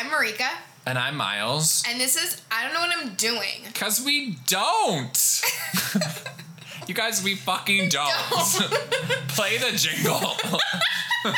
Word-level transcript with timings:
I'm 0.00 0.06
Marika, 0.06 0.48
And 0.86 0.98
I'm 0.98 1.14
Miles. 1.14 1.82
and 1.86 2.00
this 2.00 2.16
is 2.16 2.40
I 2.50 2.64
don't 2.64 2.72
know 2.72 2.80
what 2.80 2.96
I'm 2.96 3.14
doing. 3.16 3.64
Because 3.66 4.00
we 4.02 4.36
don't. 4.46 5.42
you 6.88 6.94
guys, 6.94 7.22
we 7.22 7.34
fucking 7.34 7.90
don't. 7.90 8.10
Play 9.28 9.58
the 9.58 9.72
jingle. 9.76 10.16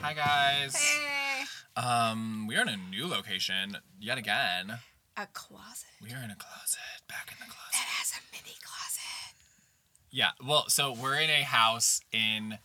Hi 0.00 0.14
guys. 0.14 0.76
Hey. 0.76 1.44
Um, 1.76 2.46
we 2.46 2.56
are 2.56 2.62
in 2.62 2.68
a 2.68 2.76
new 2.76 3.06
location 3.06 3.76
yet 4.00 4.16
again. 4.18 4.78
A 5.16 5.26
closet 5.32 5.86
We 6.02 6.10
are 6.12 6.22
in 6.22 6.30
a 6.30 6.36
closet, 6.36 6.80
back 7.08 7.28
in 7.30 7.36
the 7.38 7.46
closet. 7.52 7.72
that 7.72 7.86
has 7.98 8.12
a 8.12 8.20
mini 8.32 8.56
closet. 8.62 9.34
Yeah, 10.10 10.30
well, 10.44 10.68
so 10.68 10.92
we're 10.92 11.16
in 11.20 11.30
a 11.30 11.42
house 11.42 12.00
in 12.12 12.58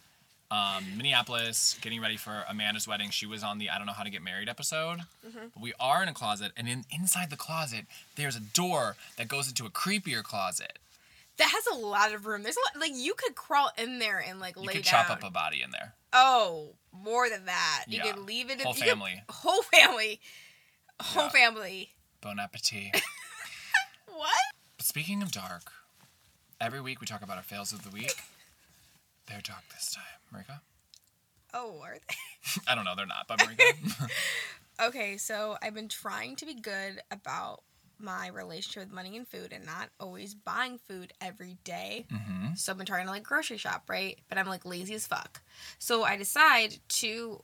um, 0.52 0.84
Minneapolis 0.98 1.78
getting 1.82 2.02
ready 2.02 2.18
for 2.18 2.44
Amanda's 2.50 2.88
wedding. 2.88 3.12
She 3.12 3.28
was 3.28 3.44
on 3.44 3.60
the 3.60 3.70
I 3.70 3.78
don't 3.78 3.86
know 3.86 3.94
how 3.94 4.02
to 4.04 4.10
get 4.10 4.24
married 4.24 4.50
episode. 4.50 5.02
But 5.24 5.62
we 5.62 5.74
are 5.80 6.02
in 6.02 6.10
a 6.10 6.14
closet, 6.14 6.52
and 6.58 6.68
in, 6.68 6.86
inside 6.92 7.30
the 7.30 7.38
closet, 7.38 7.86
there's 8.16 8.36
a 8.36 8.40
door 8.40 8.96
that 9.18 9.28
goes 9.28 9.48
into 9.48 9.66
a 9.68 9.70
creepier 9.70 10.24
closet. 10.24 10.80
That 11.38 11.50
has 11.52 11.68
a 11.68 11.76
lot 11.86 12.14
of 12.14 12.26
room. 12.26 12.42
There's 12.44 12.58
a 12.58 12.78
lot, 12.78 12.82
like 12.82 12.92
you 12.96 13.14
could 13.16 13.36
crawl 13.36 13.70
in 13.78 14.00
there 14.00 14.24
and 14.28 14.40
like 14.40 14.56
You 14.58 14.64
lay 14.64 14.74
could 14.74 14.84
down. 14.86 15.06
chop 15.06 15.10
up 15.12 15.24
a 15.24 15.30
body 15.30 15.62
in 15.62 15.70
there. 15.72 15.94
Oh, 16.14 16.70
more 16.92 17.30
than 17.30 17.46
that. 17.46 17.86
You 17.88 18.02
Yeah. 18.04 18.12
could 18.12 18.26
leave 18.26 18.50
it. 18.50 18.60
Whole 18.62 18.74
could- 18.74 18.84
family. 18.84 19.22
whole 19.30 19.62
family. 19.62 20.20
Whole 21.00 21.24
Yeah. 21.26 21.30
family. 21.30 21.92
Bon 22.22 22.40
appetit. 22.40 23.02
What? 24.12 24.36
but 24.76 24.86
speaking 24.86 25.22
of 25.22 25.32
dark, 25.32 25.72
every 26.60 26.82
week 26.82 27.00
we 27.00 27.08
talk 27.08 27.22
about 27.22 27.38
our 27.38 27.44
fails 27.44 27.72
of 27.72 27.84
the 27.84 27.90
week. 27.90 28.16
They're 29.28 29.40
dark 29.40 29.64
this 29.72 29.92
time. 29.96 30.04
Marika? 30.34 30.60
Oh, 31.54 31.80
are 31.82 31.94
they? 31.94 32.62
I 32.68 32.76
don't 32.76 32.84
know, 32.84 32.96
they're 32.98 33.06
not, 33.06 33.26
but 33.28 33.40
Marika. 33.40 34.10
Okay, 34.82 35.18
so 35.18 35.58
I've 35.62 35.74
been 35.74 35.90
trying 35.90 36.38
to 36.38 36.46
be 36.46 36.54
good 36.54 37.02
about 37.12 37.64
my 38.00 38.28
relationship 38.28 38.84
with 38.84 38.94
money 38.94 39.18
and 39.18 39.28
food 39.28 39.52
and 39.54 39.66
not 39.66 39.90
always 40.00 40.34
buying 40.34 40.78
food 40.78 41.12
every 41.20 41.58
day. 41.66 42.06
mm-hmm. 42.12 42.56
So 42.56 42.72
I've 42.72 42.78
been 42.78 42.86
trying 42.88 43.06
to 43.06 43.12
like 43.12 43.24
grocery 43.24 43.58
shop, 43.58 43.90
right? 43.90 44.18
But 44.30 44.38
I'm 44.38 44.48
like 44.48 44.66
lazy 44.66 44.96
as 44.96 45.06
fuck. 45.06 45.42
So 45.80 46.04
I 46.04 46.16
decide 46.16 46.78
to 46.90 47.42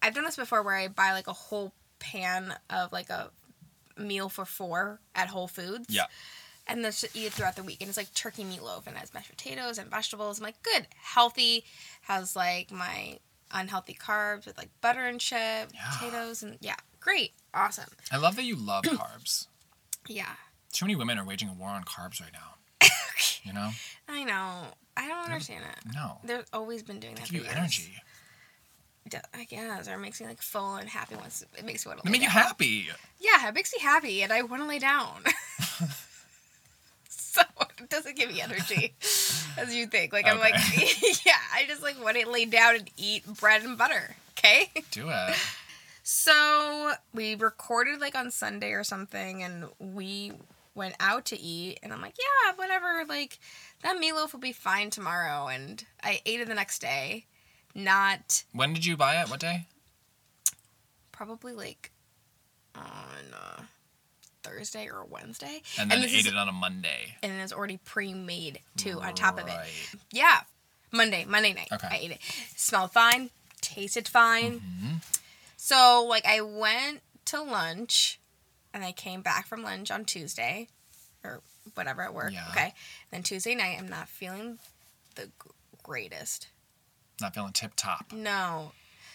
I've 0.00 0.14
done 0.14 0.24
this 0.24 0.36
before 0.36 0.62
where 0.62 0.76
I 0.76 0.86
buy 0.88 1.12
like 1.12 1.26
a 1.26 1.32
whole 1.32 1.72
pan 1.98 2.54
of 2.70 2.92
like 2.92 3.10
a 3.10 3.30
meal 3.96 4.28
for 4.28 4.44
four 4.44 5.00
at 5.14 5.28
Whole 5.28 5.48
Foods. 5.48 5.86
Yeah. 5.88 6.04
And 6.68 6.84
then 6.84 6.90
just 6.90 7.16
eat 7.16 7.26
it 7.26 7.32
throughout 7.32 7.54
the 7.56 7.62
week. 7.62 7.78
And 7.80 7.88
it's 7.88 7.96
like 7.96 8.12
turkey 8.12 8.42
meatloaf 8.44 8.86
and 8.86 8.96
it 8.96 8.98
has 9.00 9.14
mashed 9.14 9.30
potatoes 9.30 9.78
and 9.78 9.88
vegetables. 9.90 10.38
I'm 10.38 10.44
like, 10.44 10.60
good, 10.62 10.86
healthy, 11.00 11.64
has 12.02 12.34
like 12.34 12.72
my 12.72 13.18
unhealthy 13.52 13.94
carbs 13.94 14.46
with 14.46 14.58
like 14.58 14.70
butter 14.80 15.06
and 15.06 15.20
chip, 15.20 15.38
Yeah. 15.72 15.90
potatoes, 15.92 16.42
and 16.42 16.58
yeah, 16.60 16.74
great, 17.00 17.32
awesome. 17.54 17.88
I 18.10 18.16
love 18.16 18.34
that 18.36 18.42
you 18.44 18.56
love 18.56 18.82
carbs. 18.84 19.46
Yeah. 20.08 20.32
Too 20.72 20.84
many 20.86 20.96
women 20.96 21.18
are 21.18 21.24
waging 21.24 21.48
a 21.48 21.54
war 21.54 21.68
on 21.70 21.84
carbs 21.84 22.20
right 22.20 22.32
now. 22.32 22.54
You 23.44 23.52
know? 23.52 23.70
I 24.08 24.24
know. 24.24 24.62
I 24.96 25.06
don't 25.06 25.24
understand 25.24 25.62
it. 25.70 25.94
No. 25.94 26.18
They've 26.24 26.44
always 26.52 26.82
been 26.82 26.98
doing 26.98 27.14
They 27.14 27.20
that. 27.20 27.30
give 27.30 27.34
you 27.42 27.44
years. 27.46 27.56
energy. 27.56 27.94
I 29.34 29.44
guess, 29.44 29.88
or 29.88 29.94
it 29.94 29.98
makes 29.98 30.20
me 30.20 30.26
like 30.26 30.42
full 30.42 30.76
and 30.76 30.88
happy 30.88 31.14
once 31.16 31.44
it 31.56 31.64
makes 31.64 31.84
me 31.84 31.90
want 31.90 32.02
to. 32.02 32.10
Make 32.10 32.22
you 32.22 32.28
happy. 32.28 32.88
Yeah, 33.20 33.48
it 33.48 33.54
makes 33.54 33.72
me 33.72 33.80
happy, 33.80 34.22
and 34.22 34.32
I 34.32 34.42
want 34.42 34.62
to 34.62 34.68
lay 34.68 34.78
down. 34.78 35.22
so 37.08 37.42
it 37.78 37.88
doesn't 37.88 38.16
give 38.16 38.30
me 38.30 38.40
energy, 38.40 38.94
as 39.58 39.74
you 39.74 39.86
think. 39.86 40.12
Like 40.12 40.26
I'm 40.26 40.38
like, 40.38 40.54
yeah, 41.24 41.34
I 41.54 41.64
just 41.66 41.82
like 41.82 42.02
want 42.02 42.16
to 42.18 42.28
lay 42.28 42.44
down 42.46 42.76
and 42.76 42.90
eat 42.96 43.24
bread 43.26 43.62
and 43.62 43.78
butter. 43.78 44.16
Okay. 44.38 44.70
Do 44.90 45.08
it. 45.08 45.36
So 46.02 46.92
we 47.12 47.34
recorded 47.34 48.00
like 48.00 48.14
on 48.14 48.30
Sunday 48.30 48.72
or 48.72 48.84
something, 48.84 49.42
and 49.42 49.66
we 49.78 50.32
went 50.74 50.94
out 51.00 51.24
to 51.26 51.40
eat, 51.40 51.80
and 51.82 51.92
I'm 51.92 52.00
like, 52.00 52.14
yeah, 52.18 52.52
whatever. 52.54 53.04
Like 53.08 53.38
that 53.82 53.96
meatloaf 53.96 54.32
will 54.32 54.40
be 54.40 54.52
fine 54.52 54.90
tomorrow, 54.90 55.48
and 55.48 55.84
I 56.02 56.20
ate 56.24 56.40
it 56.40 56.48
the 56.48 56.54
next 56.54 56.80
day. 56.80 57.26
Not 57.76 58.44
When 58.52 58.72
did 58.72 58.86
you 58.86 58.96
buy 58.96 59.20
it? 59.20 59.28
What 59.30 59.40
day? 59.40 59.66
probably 61.12 61.52
like 61.54 61.92
on 62.74 62.84
uh, 63.34 63.62
Thursday 64.42 64.86
or 64.86 65.02
Wednesday. 65.06 65.62
And 65.78 65.90
then 65.90 66.02
this 66.02 66.12
ate 66.12 66.20
is- 66.20 66.26
it 66.26 66.36
on 66.36 66.46
a 66.48 66.52
Monday. 66.52 67.16
And 67.22 67.32
it's 67.40 67.52
already 67.54 67.78
pre-made 67.78 68.60
too 68.76 69.00
on 69.00 69.14
top 69.14 69.38
of 69.40 69.48
it. 69.48 69.56
Yeah, 70.12 70.40
Monday, 70.92 71.24
Monday 71.26 71.54
night. 71.54 71.68
Okay. 71.72 71.88
I 71.90 71.96
ate 71.96 72.10
it. 72.10 72.18
Smelled 72.54 72.92
fine, 72.92 73.30
tasted 73.62 74.06
fine. 74.08 74.60
Mhm. 74.60 75.02
So 75.56 76.04
like 76.08 76.26
I 76.26 76.40
went 76.42 77.00
to 77.26 77.40
lunch, 77.42 78.18
and 78.74 78.84
I 78.84 78.92
came 78.92 79.22
back 79.22 79.46
from 79.46 79.62
lunch 79.62 79.90
on 79.90 80.04
Tuesday, 80.04 80.68
or 81.24 81.40
whatever 81.74 82.02
at 82.02 82.12
work. 82.14 82.32
Yeah. 82.32 82.46
Okay. 82.50 82.74
Then 83.10 83.22
Tuesday 83.22 83.54
night, 83.54 83.76
I'm 83.78 83.88
not 83.88 84.08
feeling 84.08 84.58
the 85.14 85.30
greatest. 85.82 86.48
Not 87.20 87.34
feeling 87.34 87.52
tip 87.52 87.72
top. 87.76 88.12
No. 88.12 88.72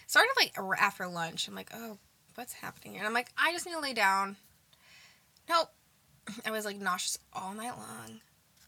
Started 0.07 0.31
like 0.37 0.53
after 0.79 1.07
lunch. 1.07 1.47
I'm 1.47 1.55
like, 1.55 1.71
oh, 1.73 1.97
what's 2.35 2.53
happening? 2.53 2.97
And 2.97 3.05
I'm 3.07 3.13
like, 3.13 3.31
I 3.37 3.51
just 3.51 3.65
need 3.65 3.73
to 3.73 3.79
lay 3.79 3.93
down. 3.93 4.37
Nope. 5.49 5.69
I 6.45 6.51
was 6.51 6.65
like 6.65 6.79
nauseous 6.79 7.17
all 7.33 7.53
night 7.53 7.77
long. 7.77 8.21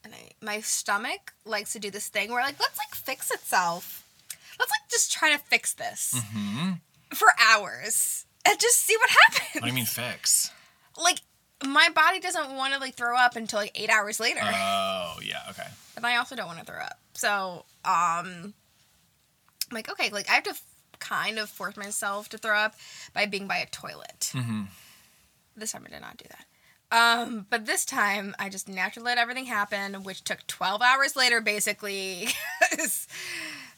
And 0.03 0.13
I 0.13 0.31
my 0.41 0.59
stomach 0.61 1.33
likes 1.45 1.73
to 1.73 1.79
do 1.79 1.89
this 1.89 2.07
thing 2.09 2.31
where 2.31 2.43
like, 2.43 2.59
let's 2.59 2.77
like 2.77 2.93
fix 2.95 3.31
itself. 3.31 4.05
Let's 4.59 4.71
like 4.71 4.89
just 4.89 5.11
try 5.11 5.31
to 5.31 5.39
fix 5.39 5.73
this 5.73 6.13
hmm 6.31 6.73
for 7.13 7.27
hours 7.39 8.25
and 8.45 8.59
just 8.59 8.79
see 8.79 8.95
what 8.97 9.09
happens. 9.09 9.53
What 9.55 9.61
do 9.61 9.67
you 9.67 9.73
mean 9.73 9.85
fix? 9.85 10.51
Like 11.01 11.19
my 11.65 11.89
body 11.95 12.19
doesn't 12.19 12.55
want 12.55 12.73
to 12.73 12.79
like 12.79 12.95
throw 12.95 13.17
up 13.17 13.35
until 13.35 13.59
like 13.59 13.71
eight 13.75 13.89
hours 13.89 14.19
later. 14.19 14.41
Oh, 14.43 15.15
yeah, 15.23 15.41
okay. 15.49 15.67
and 15.95 16.05
I 16.05 16.17
also 16.17 16.35
don't 16.35 16.47
want 16.47 16.59
to 16.59 16.65
throw 16.65 16.79
up. 16.79 16.99
So, 17.13 17.65
um, 17.85 18.53
I'm 19.73 19.75
like, 19.75 19.89
okay, 19.89 20.11
like 20.11 20.29
I 20.29 20.35
have 20.35 20.43
to 20.43 20.55
kind 20.99 21.39
of 21.39 21.49
force 21.49 21.75
myself 21.75 22.29
to 22.29 22.37
throw 22.37 22.55
up 22.55 22.75
by 23.11 23.25
being 23.25 23.47
by 23.47 23.57
a 23.57 23.65
toilet. 23.65 24.31
hmm 24.33 24.63
This 25.55 25.71
time 25.71 25.83
I 25.87 25.89
did 25.89 26.01
not 26.01 26.17
do 26.17 26.25
that. 26.29 26.45
Um, 26.95 27.47
but 27.49 27.65
this 27.65 27.85
time 27.85 28.35
I 28.37 28.49
just 28.49 28.69
naturally 28.69 29.05
let 29.07 29.17
everything 29.17 29.45
happen, 29.47 30.03
which 30.03 30.23
took 30.23 30.45
12 30.45 30.83
hours 30.83 31.15
later, 31.15 31.41
basically. 31.41 32.27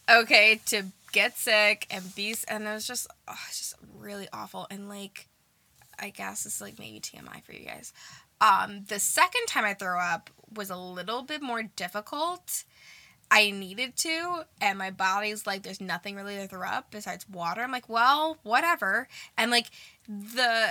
okay, 0.10 0.60
to 0.66 0.84
get 1.14 1.38
sick 1.38 1.88
and 1.90 2.14
be, 2.14 2.36
and 2.50 2.66
it 2.66 2.74
was 2.74 2.86
just, 2.86 3.08
oh, 3.30 3.38
it's 3.48 3.58
just 3.60 3.76
really 3.98 4.28
awful. 4.34 4.68
And 4.70 4.90
like, 4.90 5.30
I 5.98 6.10
guess 6.10 6.46
it's 6.46 6.60
like 6.60 6.78
maybe 6.78 7.00
TMI 7.00 7.42
for 7.42 7.54
you 7.54 7.66
guys. 7.66 7.94
Um, 8.42 8.84
the 8.90 9.00
second 9.00 9.46
time 9.48 9.64
I 9.64 9.76
throw 9.76 9.98
up 9.98 10.30
was 10.54 10.70
a 10.70 10.76
little 10.78 11.22
bit 11.22 11.42
more 11.42 11.64
difficult. 11.64 12.66
I 13.32 13.52
needed 13.52 13.96
to, 13.98 14.46
and 14.62 14.78
my 14.78 14.92
body's 14.92 15.48
like, 15.48 15.64
there's 15.64 15.82
nothing 15.82 16.16
really 16.16 16.36
to 16.36 16.48
throw 16.48 16.68
up 16.68 16.92
besides 16.92 17.28
water. 17.28 17.62
I'm 17.62 17.72
like, 17.72 17.90
well, 17.90 18.38
whatever. 18.44 19.08
And 19.38 19.52
like, 19.52 19.68
the, 20.08 20.70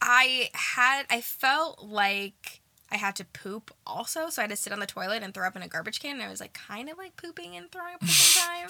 I 0.00 0.48
had, 0.52 1.04
I 1.10 1.20
felt 1.20 1.84
like 1.84 2.60
I 2.90 2.96
had 2.96 3.16
to 3.16 3.24
poop 3.24 3.72
also, 3.86 4.28
so 4.30 4.40
I 4.40 4.44
had 4.44 4.50
to 4.50 4.56
sit 4.56 4.72
on 4.72 4.80
the 4.80 4.86
toilet 4.86 5.22
and 5.22 5.34
throw 5.34 5.46
up 5.46 5.56
in 5.56 5.62
a 5.62 5.68
garbage 5.68 6.00
can. 6.00 6.14
And 6.16 6.22
I 6.22 6.30
was 6.30 6.40
like, 6.40 6.54
kind 6.54 6.88
of 6.88 6.96
like 6.96 7.16
pooping 7.16 7.56
and 7.56 7.70
throwing 7.70 7.94
up 7.94 8.02
at 8.02 8.08
the 8.08 8.12
same 8.14 8.42
time 8.46 8.68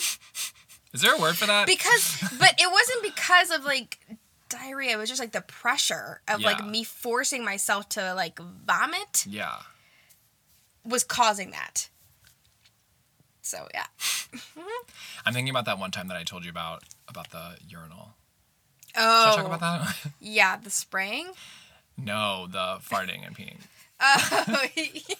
Is 0.93 1.01
there 1.01 1.15
a 1.15 1.21
word 1.21 1.37
for 1.37 1.47
that? 1.47 1.67
because 1.67 2.23
but 2.39 2.55
it 2.59 2.71
wasn't 2.71 3.03
because 3.03 3.51
of 3.51 3.65
like 3.65 3.99
diarrhea 4.49 4.93
it 4.93 4.97
was 4.97 5.09
just 5.09 5.21
like 5.21 5.33
the 5.33 5.41
pressure 5.41 6.21
of 6.29 6.41
like 6.41 6.65
me 6.65 6.85
forcing 6.85 7.45
myself 7.45 7.89
to 7.89 8.15
like 8.15 8.39
vomit 8.39 9.27
yeah. 9.29 9.57
was 10.85 11.03
causing 11.03 11.51
that 11.51 11.89
so 13.45 13.69
yeah 13.73 13.87
I'm 15.25 15.33
thinking 15.33 15.51
about 15.51 15.67
that 15.67 15.79
one 15.79 15.91
time 15.91 16.09
that 16.09 16.17
I 16.17 16.25
told 16.25 16.45
you 16.45 16.51
about, 16.51 16.83
about 17.09 17.31
the 17.31 17.57
urinal. 17.69 18.11
Oh. 18.97 19.31
Should 19.31 19.31
oh 19.31 19.33
I 19.33 19.37
talk 19.37 19.47
about 19.47 19.61
oh. 19.63 19.95
that? 20.03 20.13
yeah 20.21 20.57
the 20.57 20.71
spraying 20.71 21.31
no, 21.97 22.49
the 22.51 22.79
farting 22.81 23.25
and 23.27 23.37
peeing. 23.37 23.59
oh 24.01 24.67
yeah 24.77 25.15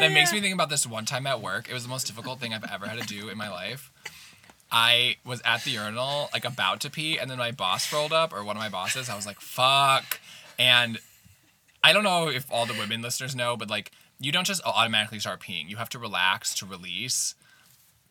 That 0.00 0.12
makes 0.12 0.32
me 0.32 0.40
think 0.40 0.54
about 0.54 0.70
this 0.70 0.86
one 0.86 1.04
time 1.04 1.26
at 1.26 1.42
work. 1.42 1.68
It 1.68 1.74
was 1.74 1.82
the 1.82 1.88
most 1.88 2.06
difficult 2.06 2.40
thing 2.40 2.54
I've 2.54 2.64
ever 2.64 2.86
had 2.86 3.00
to 3.00 3.06
do 3.06 3.28
in 3.28 3.36
my 3.36 3.50
life. 3.50 3.90
I 4.70 5.16
was 5.24 5.42
at 5.44 5.64
the 5.64 5.72
urinal, 5.72 6.30
like 6.32 6.44
about 6.44 6.80
to 6.80 6.90
pee, 6.90 7.18
and 7.18 7.30
then 7.30 7.38
my 7.38 7.50
boss 7.50 7.92
rolled 7.92 8.12
up, 8.12 8.32
or 8.32 8.42
one 8.42 8.56
of 8.56 8.62
my 8.62 8.68
bosses. 8.68 9.08
I 9.08 9.16
was 9.16 9.26
like, 9.26 9.40
fuck. 9.40 10.18
And 10.58 10.98
I 11.82 11.92
don't 11.92 12.04
know 12.04 12.28
if 12.28 12.50
all 12.50 12.66
the 12.66 12.74
women 12.74 13.02
listeners 13.02 13.36
know, 13.36 13.56
but 13.56 13.68
like, 13.68 13.92
you 14.18 14.32
don't 14.32 14.46
just 14.46 14.62
automatically 14.64 15.18
start 15.18 15.40
peeing. 15.40 15.68
You 15.68 15.76
have 15.76 15.88
to 15.90 15.98
relax 15.98 16.54
to 16.56 16.66
release. 16.66 17.34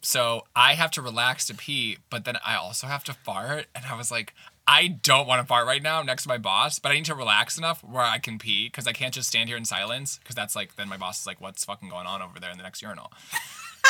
So 0.01 0.43
I 0.55 0.73
have 0.73 0.91
to 0.91 1.01
relax 1.01 1.47
to 1.47 1.53
pee, 1.53 1.97
but 2.09 2.25
then 2.25 2.37
I 2.45 2.55
also 2.55 2.87
have 2.87 3.03
to 3.05 3.13
fart. 3.13 3.67
And 3.73 3.85
I 3.85 3.95
was 3.95 4.11
like, 4.11 4.33
I 4.67 4.87
don't 4.87 5.27
want 5.27 5.41
to 5.41 5.47
fart 5.47 5.65
right 5.65 5.81
now 5.81 6.01
next 6.01 6.23
to 6.23 6.29
my 6.29 6.37
boss, 6.37 6.79
but 6.79 6.91
I 6.91 6.95
need 6.95 7.05
to 7.05 7.15
relax 7.15 7.57
enough 7.57 7.83
where 7.83 8.03
I 8.03 8.19
can 8.19 8.39
pee 8.39 8.67
because 8.67 8.87
I 8.87 8.93
can't 8.93 9.13
just 9.13 9.27
stand 9.29 9.49
here 9.49 9.57
in 9.57 9.65
silence 9.65 10.19
because 10.19 10.35
that's 10.35 10.55
like 10.55 10.75
then 10.75 10.89
my 10.89 10.97
boss 10.97 11.21
is 11.21 11.27
like, 11.27 11.41
what's 11.41 11.65
fucking 11.65 11.89
going 11.89 12.07
on 12.07 12.21
over 12.21 12.39
there 12.39 12.51
in 12.51 12.57
the 12.57 12.63
next 12.63 12.81
urinal? 12.81 13.11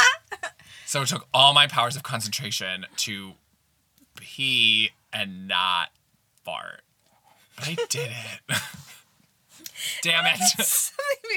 so 0.86 1.02
it 1.02 1.08
took 1.08 1.28
all 1.34 1.54
my 1.54 1.68
powers 1.68 1.96
of 1.96 2.04
concentration 2.04 2.86
to 2.98 3.34
pee 4.16 4.92
and 5.12 5.48
not 5.48 5.90
fart, 6.44 6.82
but 7.56 7.68
I 7.68 7.76
did 7.90 8.12
it. 8.50 8.58
Damn 10.02 10.26
it. 10.26 10.40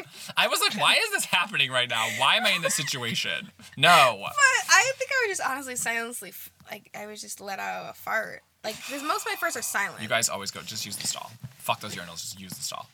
I 0.37 0.49
was 0.49 0.61
like, 0.61 0.81
why 0.81 0.95
is 0.95 1.11
this 1.13 1.25
happening 1.25 1.71
right 1.71 1.89
now? 1.89 2.07
Why 2.19 2.37
am 2.37 2.47
I 2.47 2.51
in 2.51 2.63
this 2.63 2.75
situation? 2.75 3.51
No. 3.77 4.19
But 4.21 4.33
I 4.71 4.93
think 4.97 5.11
I 5.11 5.25
would 5.25 5.31
just 5.31 5.43
honestly 5.47 5.77
silently, 5.77 6.33
like, 6.71 6.91
I 6.95 7.07
would 7.07 7.19
just 7.19 7.41
let 7.41 7.59
out 7.59 7.91
a 7.91 7.95
fart. 7.95 8.43
Like, 8.65 8.77
because 8.77 9.03
most 9.03 9.27
of 9.27 9.33
my 9.33 9.49
farts 9.49 9.57
are 9.57 9.63
silent. 9.63 10.03
You 10.03 10.09
guys 10.09 10.29
always 10.29 10.51
go, 10.51 10.61
just 10.61 10.85
use 10.85 10.97
the 10.97 11.07
stall. 11.07 11.31
Fuck 11.59 11.81
those 11.81 11.95
urinals, 11.95 12.21
just 12.21 12.41
use 12.41 12.53
the 12.53 12.63
stall. 12.63 12.89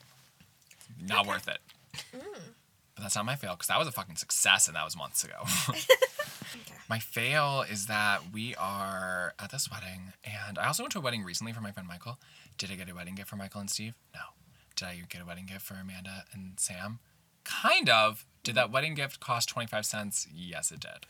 Not 1.06 1.26
worth 1.26 1.48
it. 1.48 1.58
Mm. 2.14 2.20
But 2.94 3.02
that's 3.02 3.16
not 3.16 3.24
my 3.24 3.36
fail 3.36 3.52
because 3.52 3.68
that 3.68 3.78
was 3.78 3.88
a 3.88 3.92
fucking 3.92 4.16
success 4.16 4.66
and 4.66 4.76
that 4.76 4.84
was 4.84 4.96
months 4.96 5.24
ago. 5.24 5.34
okay. 5.70 6.74
My 6.88 6.98
fail 6.98 7.64
is 7.70 7.86
that 7.86 8.20
we 8.32 8.54
are 8.56 9.34
at 9.38 9.50
this 9.50 9.70
wedding 9.70 10.12
and 10.24 10.58
I 10.58 10.66
also 10.66 10.82
went 10.82 10.92
to 10.92 10.98
a 10.98 11.02
wedding 11.02 11.24
recently 11.24 11.52
for 11.52 11.62
my 11.62 11.72
friend 11.72 11.88
Michael. 11.88 12.18
Did 12.58 12.70
I 12.70 12.74
get 12.74 12.90
a 12.90 12.94
wedding 12.94 13.14
gift 13.14 13.28
for 13.30 13.36
Michael 13.36 13.60
and 13.60 13.70
Steve? 13.70 13.94
No. 14.14 14.20
Uh, 14.82 14.86
did 14.90 14.96
I 14.96 15.02
get 15.08 15.22
a 15.22 15.24
wedding 15.24 15.46
gift 15.46 15.62
for 15.62 15.74
Amanda 15.74 16.24
and 16.32 16.58
Sam? 16.58 16.98
Kind 17.44 17.88
of. 17.88 18.24
Did 18.42 18.54
that 18.56 18.70
wedding 18.70 18.94
gift 18.94 19.20
cost 19.20 19.48
25 19.48 19.86
cents? 19.86 20.26
Yes, 20.34 20.70
it 20.72 20.80
did. 20.80 21.06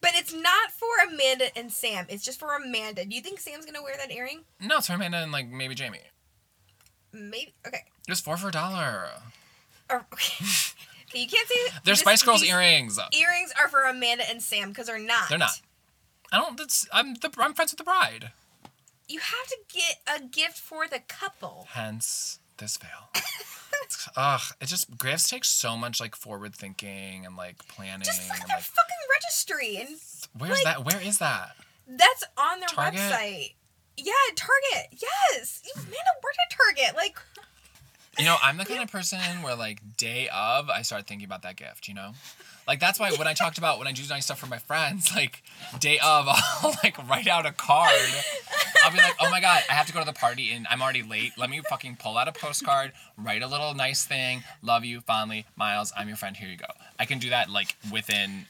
But 0.00 0.12
it's 0.14 0.32
not 0.32 0.70
for 0.70 0.88
Amanda 1.06 1.56
and 1.56 1.72
Sam. 1.72 2.06
It's 2.08 2.24
just 2.24 2.38
for 2.38 2.54
Amanda. 2.54 3.04
Do 3.04 3.14
you 3.14 3.22
think 3.22 3.40
Sam's 3.40 3.64
gonna 3.64 3.82
wear 3.82 3.96
that 3.96 4.12
earring? 4.12 4.44
No, 4.60 4.78
it's 4.78 4.86
for 4.86 4.94
Amanda 4.94 5.18
and 5.18 5.32
like 5.32 5.48
maybe 5.48 5.74
Jamie. 5.74 6.00
Maybe. 7.12 7.54
Okay. 7.66 7.84
It 8.06 8.10
was 8.10 8.20
four 8.20 8.36
for 8.36 8.48
a 8.48 8.52
dollar. 8.52 9.08
Or, 9.90 9.96
okay. 10.12 10.44
okay. 11.08 11.20
You 11.20 11.26
can't 11.26 11.48
say. 11.48 11.54
They're 11.84 11.92
this- 11.92 12.00
Spice 12.00 12.22
Girls 12.22 12.44
earrings. 12.44 12.98
Earrings 13.18 13.52
are 13.58 13.68
for 13.68 13.84
Amanda 13.84 14.28
and 14.28 14.42
Sam 14.42 14.68
because 14.68 14.86
they're 14.86 14.98
not. 14.98 15.28
They're 15.28 15.38
not. 15.38 15.60
I 16.30 16.38
don't. 16.38 16.58
That's 16.58 16.86
I'm 16.92 17.14
the 17.14 17.30
I'm 17.38 17.54
friends 17.54 17.72
with 17.72 17.78
the 17.78 17.84
bride. 17.84 18.32
You 19.08 19.20
have 19.20 19.46
to 19.48 19.56
get 19.72 20.00
a 20.06 20.26
gift 20.26 20.58
for 20.58 20.86
the 20.88 20.98
couple. 20.98 21.68
Hence 21.70 22.40
this 22.58 22.76
fail. 22.76 23.10
Ugh, 24.16 24.40
it 24.60 24.66
just 24.66 24.96
Graves 24.98 25.28
takes 25.28 25.48
so 25.48 25.76
much 25.76 26.00
like 26.00 26.16
forward 26.16 26.54
thinking 26.54 27.26
and 27.26 27.36
like 27.36 27.66
planning 27.68 28.04
Just 28.04 28.22
fuck 28.22 28.40
and 28.40 28.48
their 28.48 28.56
like 28.56 28.64
fucking 28.64 28.96
registry, 29.10 29.76
and 29.76 29.88
where's 30.38 30.52
like- 30.52 30.64
that? 30.64 30.84
Where 30.84 31.00
is 31.00 31.18
that? 31.18 31.56
that's 31.88 32.24
on 32.36 32.58
their 32.60 32.68
Target? 32.68 32.98
website. 33.00 33.54
Yeah, 33.96 34.12
Target. 34.34 34.88
Yes, 35.00 35.62
you 35.64 35.72
Amanda 35.76 35.96
worked 36.22 36.38
at 36.44 36.56
Target. 36.56 36.96
Like, 36.96 37.16
You 38.18 38.24
know, 38.24 38.36
I'm 38.42 38.56
the 38.56 38.64
kind 38.64 38.82
of 38.82 38.90
person 38.90 39.18
where 39.42 39.54
like 39.54 39.96
day 39.96 40.28
of 40.34 40.68
I 40.68 40.82
start 40.82 41.06
thinking 41.06 41.24
about 41.26 41.42
that 41.42 41.56
gift. 41.56 41.86
You 41.88 41.94
know, 41.94 42.12
like 42.66 42.80
that's 42.80 42.98
why 42.98 43.12
when 43.12 43.26
I 43.28 43.34
talked 43.34 43.56
about 43.58 43.78
when 43.78 43.86
I 43.86 43.92
do 43.92 44.02
nice 44.08 44.24
stuff 44.24 44.38
for 44.38 44.46
my 44.46 44.58
friends, 44.58 45.14
like 45.14 45.42
day 45.78 45.98
of 46.04 46.26
I'll 46.62 46.74
like 46.82 46.96
write 47.08 47.28
out 47.28 47.46
a 47.46 47.52
card. 47.52 47.92
I'll 48.86 48.92
be 48.92 48.98
like, 48.98 49.16
oh 49.20 49.30
my 49.30 49.40
god, 49.40 49.62
I 49.68 49.72
have 49.72 49.86
to 49.86 49.92
go 49.92 49.98
to 49.98 50.06
the 50.06 50.12
party 50.12 50.52
and 50.52 50.64
I'm 50.70 50.80
already 50.80 51.02
late. 51.02 51.32
Let 51.36 51.50
me 51.50 51.60
fucking 51.68 51.96
pull 51.96 52.16
out 52.16 52.28
a 52.28 52.32
postcard, 52.32 52.92
write 53.16 53.42
a 53.42 53.48
little 53.48 53.74
nice 53.74 54.04
thing. 54.04 54.44
Love 54.62 54.84
you 54.84 55.00
fondly, 55.00 55.44
Miles. 55.56 55.92
I'm 55.96 56.06
your 56.06 56.16
friend. 56.16 56.36
Here 56.36 56.48
you 56.48 56.56
go. 56.56 56.66
I 56.98 57.04
can 57.04 57.18
do 57.18 57.30
that 57.30 57.50
like 57.50 57.74
within 57.92 58.46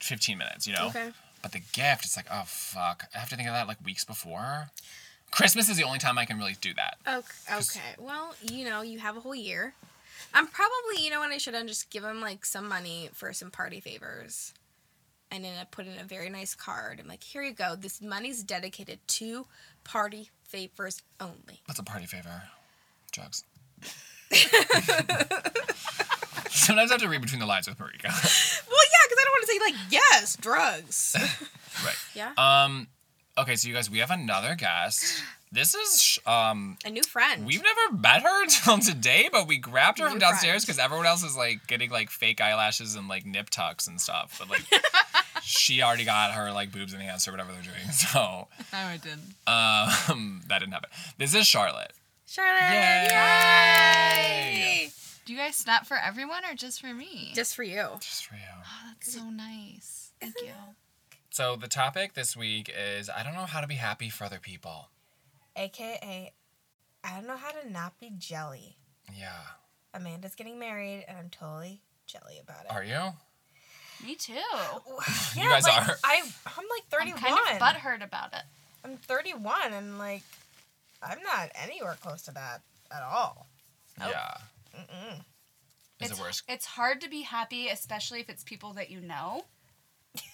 15 0.00 0.36
minutes. 0.38 0.66
You 0.66 0.74
know. 0.74 0.88
Okay. 0.88 1.10
But 1.40 1.52
the 1.52 1.60
gift, 1.72 2.04
it's 2.04 2.16
like, 2.16 2.26
oh 2.30 2.42
fuck, 2.46 3.04
I 3.14 3.18
have 3.18 3.28
to 3.30 3.36
think 3.36 3.48
of 3.48 3.54
that 3.54 3.68
like 3.68 3.82
weeks 3.84 4.04
before. 4.04 4.70
Christmas 5.30 5.68
is 5.68 5.76
the 5.76 5.84
only 5.84 6.00
time 6.00 6.18
I 6.18 6.24
can 6.24 6.38
really 6.38 6.56
do 6.60 6.74
that. 6.74 6.96
okay, 7.06 7.54
okay. 7.56 7.94
Well, 7.98 8.34
you 8.42 8.64
know, 8.64 8.82
you 8.82 8.98
have 8.98 9.16
a 9.16 9.20
whole 9.20 9.34
year. 9.34 9.74
I'm 10.34 10.48
probably, 10.48 11.04
you 11.04 11.10
know 11.10 11.20
what, 11.20 11.30
I 11.30 11.38
should 11.38 11.54
have 11.54 11.66
just 11.66 11.88
give 11.90 12.04
him 12.04 12.20
like 12.20 12.44
some 12.44 12.68
money 12.68 13.10
for 13.12 13.32
some 13.32 13.50
party 13.50 13.78
favors. 13.80 14.52
And 15.30 15.44
then 15.44 15.52
I 15.60 15.64
put 15.64 15.86
in 15.86 15.96
a 15.98 16.04
very 16.04 16.28
nice 16.28 16.54
card. 16.54 16.98
I'm 17.00 17.06
like, 17.06 17.22
here 17.22 17.42
you 17.42 17.52
go. 17.52 17.76
This 17.76 18.02
money's 18.02 18.42
dedicated 18.42 18.98
to 19.06 19.46
party 19.84 20.30
favors 20.42 21.02
only. 21.20 21.62
What's 21.66 21.78
a 21.78 21.84
party 21.84 22.06
favor? 22.06 22.42
Drugs. 23.12 23.44
Sometimes 26.50 26.90
I 26.90 26.94
have 26.94 27.00
to 27.02 27.08
read 27.08 27.22
between 27.22 27.40
the 27.40 27.46
lines 27.46 27.68
with 27.68 27.78
Marika. 27.78 28.04
Well, 28.04 28.86
yeah, 28.92 29.04
because 29.06 29.18
I 29.18 29.24
don't 29.24 29.32
want 29.32 29.42
to 29.42 29.46
say 29.46 29.58
like 29.60 29.74
yes, 29.90 30.36
drugs. 30.36 31.16
right. 31.84 31.96
yeah, 32.14 32.32
Um. 32.36 32.88
Okay, 33.38 33.54
so 33.56 33.68
you 33.68 33.74
guys, 33.74 33.88
we 33.88 33.98
have 33.98 34.10
another 34.10 34.54
guest. 34.56 35.22
This 35.52 35.74
is 35.74 36.18
um. 36.26 36.78
a 36.84 36.90
new 36.90 37.02
friend. 37.02 37.44
We've 37.44 37.62
never 37.62 37.96
met 37.96 38.22
her 38.22 38.42
until 38.44 38.78
today, 38.78 39.28
but 39.32 39.48
we 39.48 39.58
grabbed 39.58 39.98
her 39.98 40.04
New 40.04 40.10
from 40.12 40.18
downstairs 40.20 40.64
because 40.64 40.78
everyone 40.78 41.06
else 41.06 41.24
is 41.24 41.36
like 41.36 41.66
getting 41.66 41.90
like 41.90 42.10
fake 42.10 42.40
eyelashes 42.40 42.94
and 42.94 43.08
like 43.08 43.26
nip 43.26 43.50
tucks 43.50 43.88
and 43.88 44.00
stuff. 44.00 44.36
But 44.38 44.48
like, 44.48 44.62
she 45.42 45.82
already 45.82 46.04
got 46.04 46.32
her 46.32 46.52
like 46.52 46.70
boobs 46.70 46.94
enhanced 46.94 47.26
or 47.26 47.32
whatever 47.32 47.52
they're 47.52 47.62
doing. 47.62 47.74
So 47.92 48.46
No, 48.72 48.78
I 48.78 48.96
didn't. 49.02 49.34
um, 49.48 50.42
that 50.48 50.60
didn't 50.60 50.72
happen. 50.72 50.90
This 51.18 51.34
is 51.34 51.46
Charlotte. 51.48 51.92
Charlotte. 52.26 52.60
Yay! 52.70 53.08
Yay! 54.54 54.90
Do 55.26 55.32
you 55.32 55.38
guys 55.38 55.56
snap 55.56 55.84
for 55.86 55.96
everyone 55.96 56.44
or 56.44 56.54
just 56.54 56.80
for 56.80 56.94
me? 56.94 57.32
Just 57.34 57.56
for 57.56 57.64
you. 57.64 57.88
Just 58.00 58.26
for 58.26 58.34
you. 58.36 58.40
Oh, 58.56 58.88
that's 58.88 59.12
so 59.12 59.24
nice. 59.30 60.12
Thank 60.20 60.34
you. 60.42 60.52
So 61.30 61.56
the 61.56 61.68
topic 61.68 62.14
this 62.14 62.36
week 62.36 62.70
is 62.76 63.10
I 63.10 63.24
don't 63.24 63.34
know 63.34 63.46
how 63.46 63.60
to 63.60 63.66
be 63.66 63.74
happy 63.74 64.10
for 64.10 64.24
other 64.24 64.38
people. 64.40 64.88
AKA, 65.56 66.32
I 67.04 67.14
don't 67.14 67.26
know 67.26 67.36
how 67.36 67.50
to 67.50 67.70
not 67.70 67.98
be 67.98 68.12
jelly. 68.18 68.76
Yeah. 69.16 69.32
Amanda's 69.94 70.34
getting 70.34 70.58
married, 70.58 71.04
and 71.08 71.18
I'm 71.18 71.30
totally 71.30 71.80
jelly 72.06 72.40
about 72.42 72.64
it. 72.64 72.70
Are 72.70 72.84
you? 72.84 73.12
Me 74.06 74.14
too. 74.14 74.32
yeah, 75.36 75.48
guys 75.48 75.64
like, 75.64 75.88
are. 75.88 75.98
I, 76.04 76.22
I'm 76.46 76.64
like 76.70 76.84
31. 76.90 77.18
I'm 77.18 77.36
kind 77.36 77.56
of 77.56 77.62
butthurt 77.62 78.04
about 78.04 78.32
it. 78.32 78.42
I'm 78.84 78.96
31, 78.96 79.72
and 79.72 79.98
like, 79.98 80.22
I'm 81.02 81.22
not 81.22 81.50
anywhere 81.54 81.96
close 82.00 82.22
to 82.22 82.32
that 82.32 82.62
at 82.90 83.02
all. 83.02 83.46
Nope. 83.98 84.10
Yeah. 84.12 84.34
Mm-mm. 84.80 85.18
Is 86.00 86.10
it's, 86.10 86.18
it 86.18 86.22
worse? 86.22 86.42
It's 86.48 86.66
hard 86.66 87.00
to 87.02 87.10
be 87.10 87.22
happy, 87.22 87.68
especially 87.68 88.20
if 88.20 88.30
it's 88.30 88.42
people 88.42 88.72
that 88.74 88.90
you 88.90 89.00
know 89.00 89.44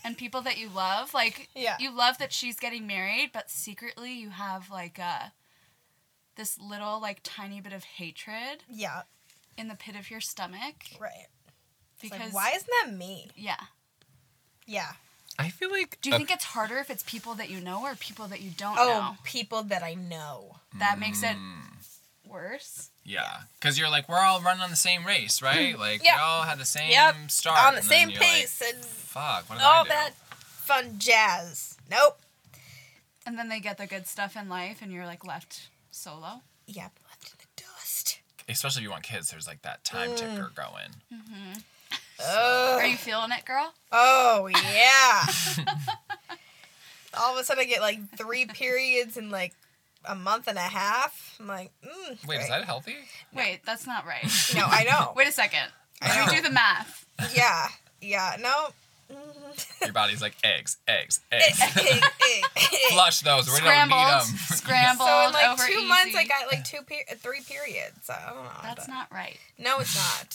and 0.05 0.17
people 0.17 0.41
that 0.43 0.59
you 0.59 0.69
love. 0.69 1.13
Like, 1.15 1.49
Yeah. 1.55 1.77
you 1.79 1.91
love 1.91 2.19
that 2.19 2.33
she's 2.33 2.59
getting 2.59 2.87
married, 2.87 3.31
but 3.33 3.51
secretly 3.51 4.13
you 4.13 4.31
have 4.31 4.71
like 4.71 4.99
a 4.99 5.33
this 6.37 6.59
little 6.59 7.01
like 7.01 7.21
tiny 7.23 7.61
bit 7.61 7.73
of 7.73 7.85
hatred 7.85 8.65
Yeah, 8.69 9.03
in 9.57 9.69
the 9.69 9.75
pit 9.75 9.97
of 9.97 10.11
your 10.11 10.21
stomach 10.21 10.75
right. 11.01 11.29
Because 12.01 12.21
like, 12.21 12.35
why 12.35 12.51
isn't 12.55 12.71
that 12.85 12.93
me? 12.95 13.31
yeah. 13.35 13.57
Yeah. 14.67 14.93
I 15.39 15.51
feel 15.51 15.71
like. 15.71 15.99
Do 16.01 16.11
you 16.11 16.17
think 16.17 16.31
it's 16.31 16.45
harder 16.45 16.79
if 16.79 16.89
it's 16.91 17.03
people 17.03 17.35
that 17.35 17.51
you 17.51 17.61
know 17.61 17.83
or 17.85 17.95
people 17.95 18.27
that 18.29 18.41
you 18.41 18.51
don't 18.57 18.77
know? 18.77 18.83
Oh, 18.83 19.01
know? 19.01 19.17
people 19.23 19.63
that 19.65 19.83
I 19.83 19.93
know. 19.95 20.57
That 20.79 20.99
makes 20.99 21.23
it 21.23 21.37
Mm, 21.37 21.96
worse. 22.27 22.91
Yeah, 23.05 23.43
because 23.61 23.79
you're 23.79 23.91
like 23.91 24.09
we're 24.09 24.19
all 24.21 24.41
running 24.41 24.63
on 24.63 24.71
the 24.71 24.77
same 24.77 25.05
race, 25.07 25.41
right? 25.43 25.79
Like 25.79 26.05
Yep. 26.05 26.15
we 26.17 26.21
all 26.21 26.43
had 26.43 26.59
the 26.59 26.65
same 26.65 26.91
Yep. 26.91 27.31
start. 27.31 27.59
On 27.65 27.73
the 27.75 27.79
and 27.81 27.87
same 27.89 28.11
you're 28.11 28.21
like, 28.21 28.29
pace 28.29 28.63
and 28.67 28.85
Fuck. 28.85 29.49
What 29.49 29.59
did 29.59 29.65
all 29.65 29.81
I 29.81 29.83
do? 29.85 29.89
that 29.91 30.11
fun 30.39 30.99
jazz. 30.99 31.77
Nope. 31.91 32.19
And 33.25 33.39
then 33.39 33.49
they 33.49 33.61
get 33.61 33.79
the 33.79 33.87
good 33.87 34.07
stuff 34.07 34.37
in 34.37 34.49
life 34.49 34.79
and 34.83 34.93
you're 34.93 35.07
like 35.07 35.25
left 35.27 35.69
solo. 35.91 36.43
Yep. 36.67 36.93
Left 37.09 37.31
in 37.33 37.39
the 37.39 37.63
dust. 37.63 38.19
Especially 38.49 38.81
if 38.81 38.85
you 38.85 38.91
want 38.91 39.03
kids, 39.05 39.31
there's 39.31 39.47
like 39.47 39.63
that 39.63 39.83
time 39.85 40.11
Mm. 40.11 40.17
ticker 40.17 40.53
going. 40.55 40.91
Mm-hmm. 41.13 41.59
Oh. 42.21 42.79
Are 42.81 42.87
you 42.87 42.97
feeling 42.97 43.31
it, 43.33 43.45
girl? 43.45 43.73
Oh 43.93 44.47
yeah. 44.49 45.65
All 47.19 47.33
of 47.35 47.41
a 47.41 47.45
sudden, 47.45 47.63
I 47.63 47.67
get 47.67 47.81
like 47.81 47.99
three 48.17 48.47
periods 48.47 49.17
in 49.17 49.31
like 49.31 49.55
a 50.09 50.15
month 50.15 50.47
and 50.49 50.57
a 50.59 50.61
half. 50.63 51.37
I'm 51.41 51.47
like, 51.47 51.73
mm, 51.85 52.27
Wait, 52.27 52.41
is 52.41 52.49
that 52.49 52.65
healthy? 52.65 52.97
Wait, 53.35 53.61
that's 53.65 53.87
not 53.87 54.07
right. 54.07 54.25
No, 54.55 54.65
I 54.67 54.85
know. 54.85 55.13
Wait 55.17 55.29
a 55.29 55.33
second. 55.33 55.69
I 56.03 56.09
Let 56.21 56.29
me 56.31 56.37
do 56.37 56.43
the 56.43 56.51
math. 56.51 57.07
Yeah, 57.35 57.69
yeah, 58.01 58.37
no. 58.41 58.69
Your 59.83 59.93
body's 59.93 60.21
like 60.21 60.35
eggs, 60.43 60.79
eggs, 60.89 61.21
eggs. 61.33 61.61
Flush 62.91 63.21
those. 63.21 63.47
We 63.47 63.53
don't 63.53 63.63
Scrambled. 63.63 63.99
need 63.99 64.11
them. 64.11 64.37
Scrambled 64.57 65.09
So 65.09 65.27
in 65.29 65.33
like 65.33 65.49
over 65.49 65.63
two 65.67 65.73
easy. 65.73 65.87
months, 65.89 66.17
I 66.17 66.25
got 66.25 66.47
like 66.51 66.65
two 66.65 66.83
per- 66.83 67.15
three 67.17 67.41
periods. 67.41 68.11
I 68.11 68.31
don't 68.31 68.45
know. 68.45 68.51
That's 68.63 68.89
not 68.89 69.07
right. 69.13 69.39
No, 69.59 69.79
it's 69.79 69.95
not. 69.97 70.27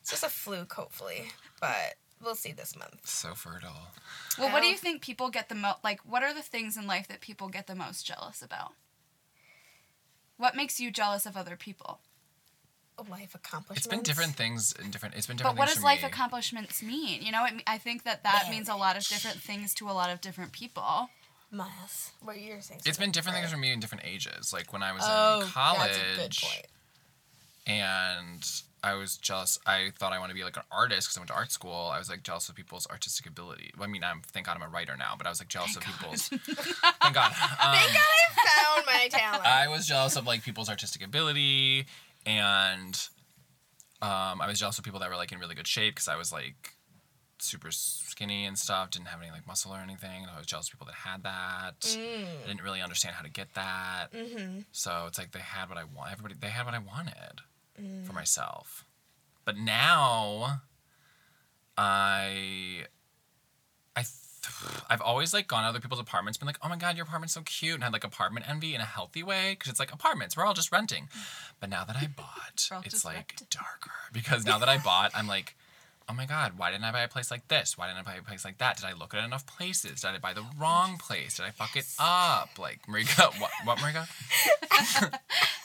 It's 0.00 0.10
just 0.10 0.22
a 0.24 0.28
fluke, 0.28 0.72
hopefully. 0.72 1.24
But 1.60 1.94
we'll 2.22 2.34
see 2.36 2.52
this 2.52 2.76
month. 2.76 3.00
so 3.06 3.34
fertile. 3.34 3.88
Well, 4.38 4.52
what 4.52 4.62
do 4.62 4.68
you 4.68 4.76
think 4.76 5.02
people 5.02 5.28
get 5.28 5.48
the 5.48 5.54
most 5.56 5.78
like 5.84 6.00
what 6.08 6.22
are 6.22 6.32
the 6.32 6.42
things 6.42 6.76
in 6.76 6.86
life 6.86 7.08
that 7.08 7.20
people 7.20 7.48
get 7.48 7.66
the 7.66 7.74
most 7.74 8.06
jealous 8.06 8.40
about? 8.40 8.72
What 10.36 10.54
makes 10.56 10.80
you 10.80 10.90
jealous 10.90 11.26
of 11.26 11.36
other 11.36 11.56
people? 11.56 12.00
Life 13.10 13.34
accomplishments. 13.34 13.78
It's 13.78 13.86
been 13.86 14.02
different 14.02 14.34
things 14.36 14.72
in 14.82 14.90
different. 14.90 15.16
It's 15.16 15.26
been 15.26 15.36
different. 15.36 15.56
But 15.56 15.60
what 15.60 15.68
does 15.68 15.82
life 15.82 16.02
me. 16.02 16.08
accomplishments 16.08 16.82
mean? 16.82 17.22
You 17.22 17.32
know, 17.32 17.44
it, 17.46 17.54
I 17.66 17.78
think 17.78 18.04
that 18.04 18.22
that 18.22 18.46
means 18.48 18.68
a 18.68 18.76
lot 18.76 18.96
of 18.96 19.04
different 19.08 19.38
things 19.38 19.74
to 19.74 19.88
a 19.88 19.92
lot 19.92 20.10
of 20.10 20.20
different 20.20 20.52
people. 20.52 21.08
Miles, 21.50 22.12
what 22.22 22.40
you're 22.40 22.60
saying? 22.60 22.80
It's 22.84 22.96
been 22.98 23.06
something, 23.06 23.12
different 23.12 23.38
things 23.38 23.50
for 23.50 23.58
me 23.58 23.72
in 23.72 23.80
different 23.80 24.04
ages. 24.06 24.52
Like 24.52 24.72
when 24.72 24.82
I 24.82 24.92
was 24.92 25.02
Oh, 25.04 25.40
in 25.40 25.46
college, 25.48 25.90
that's 25.90 25.98
a 25.98 26.16
good 26.16 26.36
point. 26.40 26.66
and 27.66 28.62
I 28.84 28.94
was 28.94 29.16
jealous. 29.16 29.58
I 29.64 29.92
thought 29.96 30.12
I 30.12 30.18
wanted 30.18 30.32
to 30.32 30.38
be 30.38 30.44
like 30.44 30.56
an 30.56 30.64
artist 30.72 31.06
because 31.06 31.16
I 31.16 31.20
went 31.20 31.28
to 31.28 31.34
art 31.34 31.52
school. 31.52 31.90
I 31.92 31.98
was 31.98 32.10
like 32.10 32.24
jealous 32.24 32.48
of 32.48 32.56
people's 32.56 32.86
artistic 32.88 33.26
ability. 33.26 33.72
Well, 33.78 33.88
I 33.88 33.92
mean, 33.92 34.02
I'm 34.02 34.22
thank 34.32 34.46
God 34.46 34.56
I'm 34.56 34.62
a 34.62 34.68
writer 34.68 34.96
now, 34.96 35.14
but 35.16 35.26
I 35.26 35.30
was 35.30 35.40
like 35.40 35.48
jealous 35.48 35.76
of 35.76 35.82
people's. 35.82 36.28
thank 36.28 37.14
God. 37.14 37.32
Um, 37.32 37.74
Thank 37.74 37.92
God 37.92 38.00
I 38.00 38.74
found 38.74 38.86
my 38.86 39.08
talent. 39.08 39.46
I 39.46 39.68
was 39.68 39.86
jealous 39.86 40.16
of 40.16 40.26
like 40.26 40.42
people's 40.42 40.68
artistic 40.68 41.04
ability, 41.04 41.86
and 42.26 43.08
um, 44.00 44.40
I 44.40 44.48
was 44.48 44.58
jealous 44.58 44.78
of 44.78 44.84
people 44.84 44.98
that 45.00 45.08
were 45.08 45.16
like 45.16 45.30
in 45.30 45.38
really 45.38 45.54
good 45.54 45.68
shape 45.68 45.94
because 45.94 46.08
I 46.08 46.16
was 46.16 46.32
like 46.32 46.74
super 47.38 47.70
skinny 47.70 48.46
and 48.46 48.58
stuff, 48.58 48.90
didn't 48.90 49.08
have 49.08 49.20
any 49.22 49.30
like 49.30 49.46
muscle 49.46 49.72
or 49.72 49.78
anything. 49.78 50.22
And 50.22 50.30
I 50.30 50.38
was 50.38 50.46
jealous 50.46 50.66
of 50.66 50.72
people 50.72 50.86
that 50.86 50.94
had 50.94 51.22
that. 51.22 51.80
Mm. 51.80 52.24
I 52.44 52.46
didn't 52.48 52.62
really 52.62 52.82
understand 52.82 53.14
how 53.14 53.22
to 53.22 53.30
get 53.30 53.54
that. 53.54 54.08
Mm-hmm. 54.12 54.60
So 54.72 55.04
it's 55.06 55.18
like 55.18 55.30
they 55.30 55.40
had 55.40 55.68
what 55.68 55.78
I 55.78 55.84
want. 55.84 56.10
Everybody 56.10 56.34
they 56.40 56.48
had 56.48 56.66
what 56.66 56.74
I 56.74 56.80
wanted 56.80 57.42
Mm. 57.80 58.04
for 58.06 58.12
myself. 58.12 58.84
But 59.44 59.56
now, 59.56 60.60
I, 61.76 62.84
I, 63.96 64.02
th- 64.02 64.82
I've 64.88 65.00
always 65.00 65.32
like 65.34 65.48
gone 65.48 65.62
to 65.62 65.68
other 65.68 65.80
people's 65.80 66.00
apartments, 66.00 66.38
been 66.38 66.46
like, 66.46 66.58
oh 66.62 66.68
my 66.68 66.76
god, 66.76 66.96
your 66.96 67.04
apartment's 67.04 67.34
so 67.34 67.42
cute, 67.42 67.74
and 67.74 67.82
had 67.84 67.92
like 67.92 68.04
apartment 68.04 68.48
envy 68.48 68.74
in 68.74 68.80
a 68.80 68.84
healthy 68.84 69.22
way 69.22 69.52
because 69.52 69.70
it's 69.70 69.80
like 69.80 69.92
apartments, 69.92 70.36
we're 70.36 70.44
all 70.44 70.54
just 70.54 70.72
renting. 70.72 71.08
But 71.60 71.70
now 71.70 71.84
that 71.84 71.94
I 71.96 72.08
bought, 72.08 72.68
it's 72.84 73.04
like 73.04 73.14
renting. 73.14 73.46
darker 73.48 73.92
because 74.12 74.44
now 74.44 74.58
that 74.58 74.68
I 74.68 74.78
bought, 74.78 75.12
I'm 75.14 75.28
like. 75.28 75.54
Oh 76.08 76.14
my 76.14 76.26
god, 76.26 76.52
why 76.58 76.70
didn't 76.70 76.84
I 76.84 76.92
buy 76.92 77.02
a 77.02 77.08
place 77.08 77.30
like 77.30 77.48
this? 77.48 77.78
Why 77.78 77.86
didn't 77.86 78.00
I 78.00 78.02
buy 78.02 78.16
a 78.16 78.22
place 78.22 78.44
like 78.44 78.58
that? 78.58 78.76
Did 78.76 78.84
I 78.86 78.92
look 78.92 79.14
at 79.14 79.24
enough 79.24 79.46
places? 79.46 80.00
Did 80.02 80.08
I 80.08 80.18
buy 80.18 80.32
the 80.34 80.44
wrong 80.58 80.98
place? 80.98 81.36
Did 81.36 81.46
I 81.46 81.50
fuck 81.50 81.76
it 81.76 81.86
up? 81.98 82.58
Like 82.58 82.80
Marika, 82.86 83.32
what 83.40 83.50
what 83.64 83.78
Marika? 83.78 84.06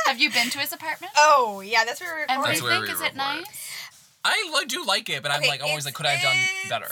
Have 0.06 0.20
you 0.20 0.30
been 0.32 0.50
to 0.52 0.60
his 0.60 0.72
apartment? 0.72 1.12
Oh 1.18 1.62
yeah, 1.62 1.84
that's 1.86 2.00
where 2.00 2.14
we're 2.14 2.26
And 2.30 2.40
what 2.42 2.50
recording. 2.52 2.60
do 2.60 2.64
you 2.64 2.64
where 2.80 2.88
think? 2.88 3.00
we 3.00 3.06
Is 3.06 3.12
it 3.12 3.16
nice? 3.18 3.82
I 4.24 4.52
li- 4.60 4.66
do 4.68 4.84
like 4.86 5.10
it, 5.10 5.22
but 5.24 5.32
I'm 5.32 5.42
like 5.48 5.64
always 5.64 5.86
like, 5.86 5.94
could 5.96 6.06
I 6.06 6.12
have 6.12 6.22
done 6.24 6.70
better? 6.70 6.92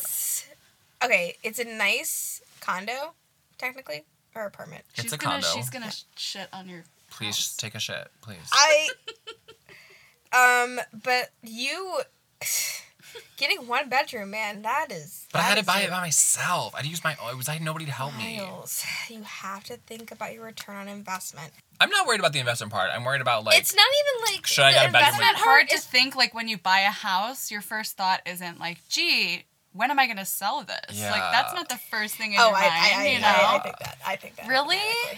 Okay, 1.03 1.35
it's 1.43 1.59
a 1.59 1.65
nice 1.65 2.41
condo, 2.61 3.13
technically, 3.57 4.03
or 4.33 4.45
apartment. 4.45 4.83
It's 4.93 5.03
she's 5.03 5.13
a 5.13 5.17
gonna 5.17 5.41
condo. 5.41 5.47
she's 5.55 5.69
gonna 5.69 5.91
sh- 5.91 6.03
shit 6.15 6.47
on 6.53 6.67
your 6.67 6.83
Please 7.11 7.35
house. 7.35 7.55
take 7.57 7.75
a 7.75 7.79
shit, 7.79 8.07
please. 8.21 8.37
I, 8.51 8.89
um, 10.63 10.79
but 11.03 11.29
you 11.43 11.99
getting 13.37 13.67
one 13.67 13.89
bedroom, 13.89 14.31
man, 14.31 14.61
that 14.63 14.87
is. 14.91 15.27
but 15.31 15.39
I 15.39 15.43
had 15.43 15.57
to 15.57 15.63
buy 15.63 15.81
a- 15.81 15.85
it 15.85 15.89
by 15.89 15.99
myself. 16.01 16.73
I 16.73 16.77
had 16.79 16.83
to 16.83 16.89
use 16.89 17.03
my. 17.03 17.13
It 17.29 17.37
was 17.37 17.49
I 17.49 17.53
had 17.53 17.61
nobody 17.61 17.85
to 17.85 17.91
help 17.91 18.15
me. 18.17 18.37
Miles, 18.39 18.83
you 19.09 19.23
have 19.23 19.63
to 19.65 19.77
think 19.77 20.11
about 20.11 20.33
your 20.33 20.45
return 20.45 20.75
on 20.77 20.87
investment. 20.87 21.51
I'm 21.79 21.89
not 21.89 22.07
worried 22.07 22.19
about 22.21 22.31
the 22.33 22.39
investment 22.39 22.71
part. 22.71 22.89
I'm 22.93 23.03
worried 23.03 23.21
about 23.21 23.43
like. 23.43 23.59
it's 23.59 23.75
not 23.75 23.85
even 23.85 24.33
like 24.35 24.47
should 24.47 24.63
I 24.63 24.71
get 24.71 24.89
a 24.89 24.91
bedroom 24.93 25.01
Isn't 25.09 25.21
it 25.21 25.27
investment 25.27 25.37
hard 25.37 25.67
part 25.67 25.69
to 25.71 25.77
think 25.79 26.15
like 26.15 26.33
when 26.33 26.47
you 26.47 26.57
buy 26.57 26.79
a 26.79 26.91
house, 26.91 27.51
your 27.51 27.61
first 27.61 27.97
thought 27.97 28.21
isn't 28.25 28.59
like, 28.59 28.77
gee, 28.87 29.43
when 29.73 29.91
am 29.91 29.99
I 29.99 30.07
gonna 30.07 30.23
sell 30.25 30.63
this? 30.63 30.97
Yeah. 30.97 31.11
Like 31.11 31.21
that's 31.33 31.53
not 31.53 31.67
the 31.67 31.75
first 31.75 32.15
thing 32.15 32.31
in 32.31 32.39
Oh, 32.39 32.47
your 32.47 32.55
I, 32.55 32.61
mind, 32.61 32.71
I, 32.73 33.03
I, 33.03 33.07
you 33.07 33.19
know? 33.19 33.27
I, 33.27 33.55
I 33.55 33.59
think 33.59 33.77
that. 33.79 33.97
I 34.07 34.15
think 34.15 34.35
that. 34.37 34.47
Really? 34.47 34.77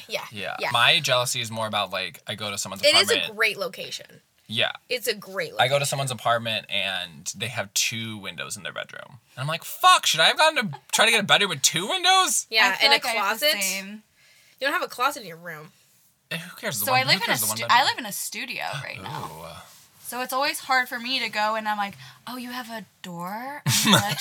Yeah. 0.10 0.24
yeah. 0.32 0.56
Yeah. 0.60 0.70
My 0.74 1.00
jealousy 1.00 1.42
is 1.42 1.51
more 1.51 1.68
about 1.68 1.92
like 1.92 2.22
I 2.25 2.34
go 2.34 2.50
to 2.50 2.58
someone's 2.58 2.82
It 2.84 2.96
is 2.96 3.04
apartment. 3.04 3.32
a 3.32 3.36
great 3.36 3.58
location. 3.58 4.08
Yeah. 4.48 4.72
It's 4.89 5.08
a 5.08 5.13
great. 5.16 5.54
I 5.60 5.68
go 5.68 5.77
to 5.80 5.86
someone's 5.86 6.12
apartment 6.12 6.66
and 6.70 7.32
they 7.38 7.48
have 7.48 7.74
two 7.74 8.18
windows 8.18 8.56
in 8.58 8.63
their 8.63 8.74
bedroom. 8.74 9.20
And 9.36 9.42
I'm 9.42 9.48
like, 9.48 9.63
fuck, 9.63 10.06
should 10.06 10.20
I 10.22 10.25
have 10.27 10.38
gone 10.38 10.56
to 10.56 10.70
try 10.92 11.06
to 11.06 11.12
get 11.12 11.20
a 11.20 11.24
bedroom 11.24 11.50
with 11.50 11.62
two 11.62 11.88
windows? 11.88 12.48
Yeah, 12.50 12.70
I 12.74 12.77
feel 12.77 12.86
and 12.86 12.92
like 12.92 13.06
a 13.06 13.08
I 13.08 13.12
have 13.22 13.39
the 13.39 13.46
closet. 13.48 13.84
You 14.60 14.66
don't 14.68 14.74
have 14.74 14.84
a 14.84 14.88
closet 14.88 15.22
in 15.22 15.27
your 15.27 15.38
room. 15.38 15.72
Eh, 16.32 16.38
Who 16.38 16.56
cares? 16.58 16.80
The 16.80 16.86
So 16.86 16.92
one- 16.94 17.01
I 17.01 17.04
live 17.04 17.16
who 17.16 17.18
in 17.20 17.24
a 17.24 17.25
cares 17.27 17.42
the 17.42 17.48
one 17.48 17.58
stu- 17.58 17.66
I 17.70 17.84
live 17.86 17.98
in 17.98 18.06
a 18.06 18.12
studio 18.12 18.63
right 18.84 19.01
now. 19.01 19.30
Ooh. 19.42 19.46
So 20.04 20.22
it's 20.22 20.32
always 20.34 20.60
hard 20.60 20.88
for 20.89 21.00
me 21.00 21.20
to 21.20 21.30
go 21.30 21.56
and 21.56 21.68
I'm 21.68 21.77
like, 21.77 21.96
oh, 22.25 22.38
you 22.38 22.50
have 22.51 22.70
a 22.72 22.86
door 23.01 23.62
in 23.66 23.72
the 23.92 24.16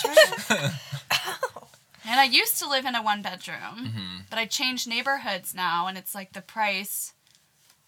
bedroom? 0.51 0.71
and 2.09 2.21
I 2.21 2.25
used 2.25 2.59
to 2.59 2.69
live 2.69 2.85
in 2.85 2.95
a 2.95 3.03
one 3.03 3.23
bedroom, 3.23 3.57
Mm-hmm. 3.79 4.17
but 4.31 4.39
I 4.39 4.47
changed 4.47 4.89
neighborhoods 4.89 5.55
now, 5.55 5.87
and 5.87 5.97
it's 5.97 6.15
like 6.15 6.33
the 6.33 6.41
price 6.43 7.13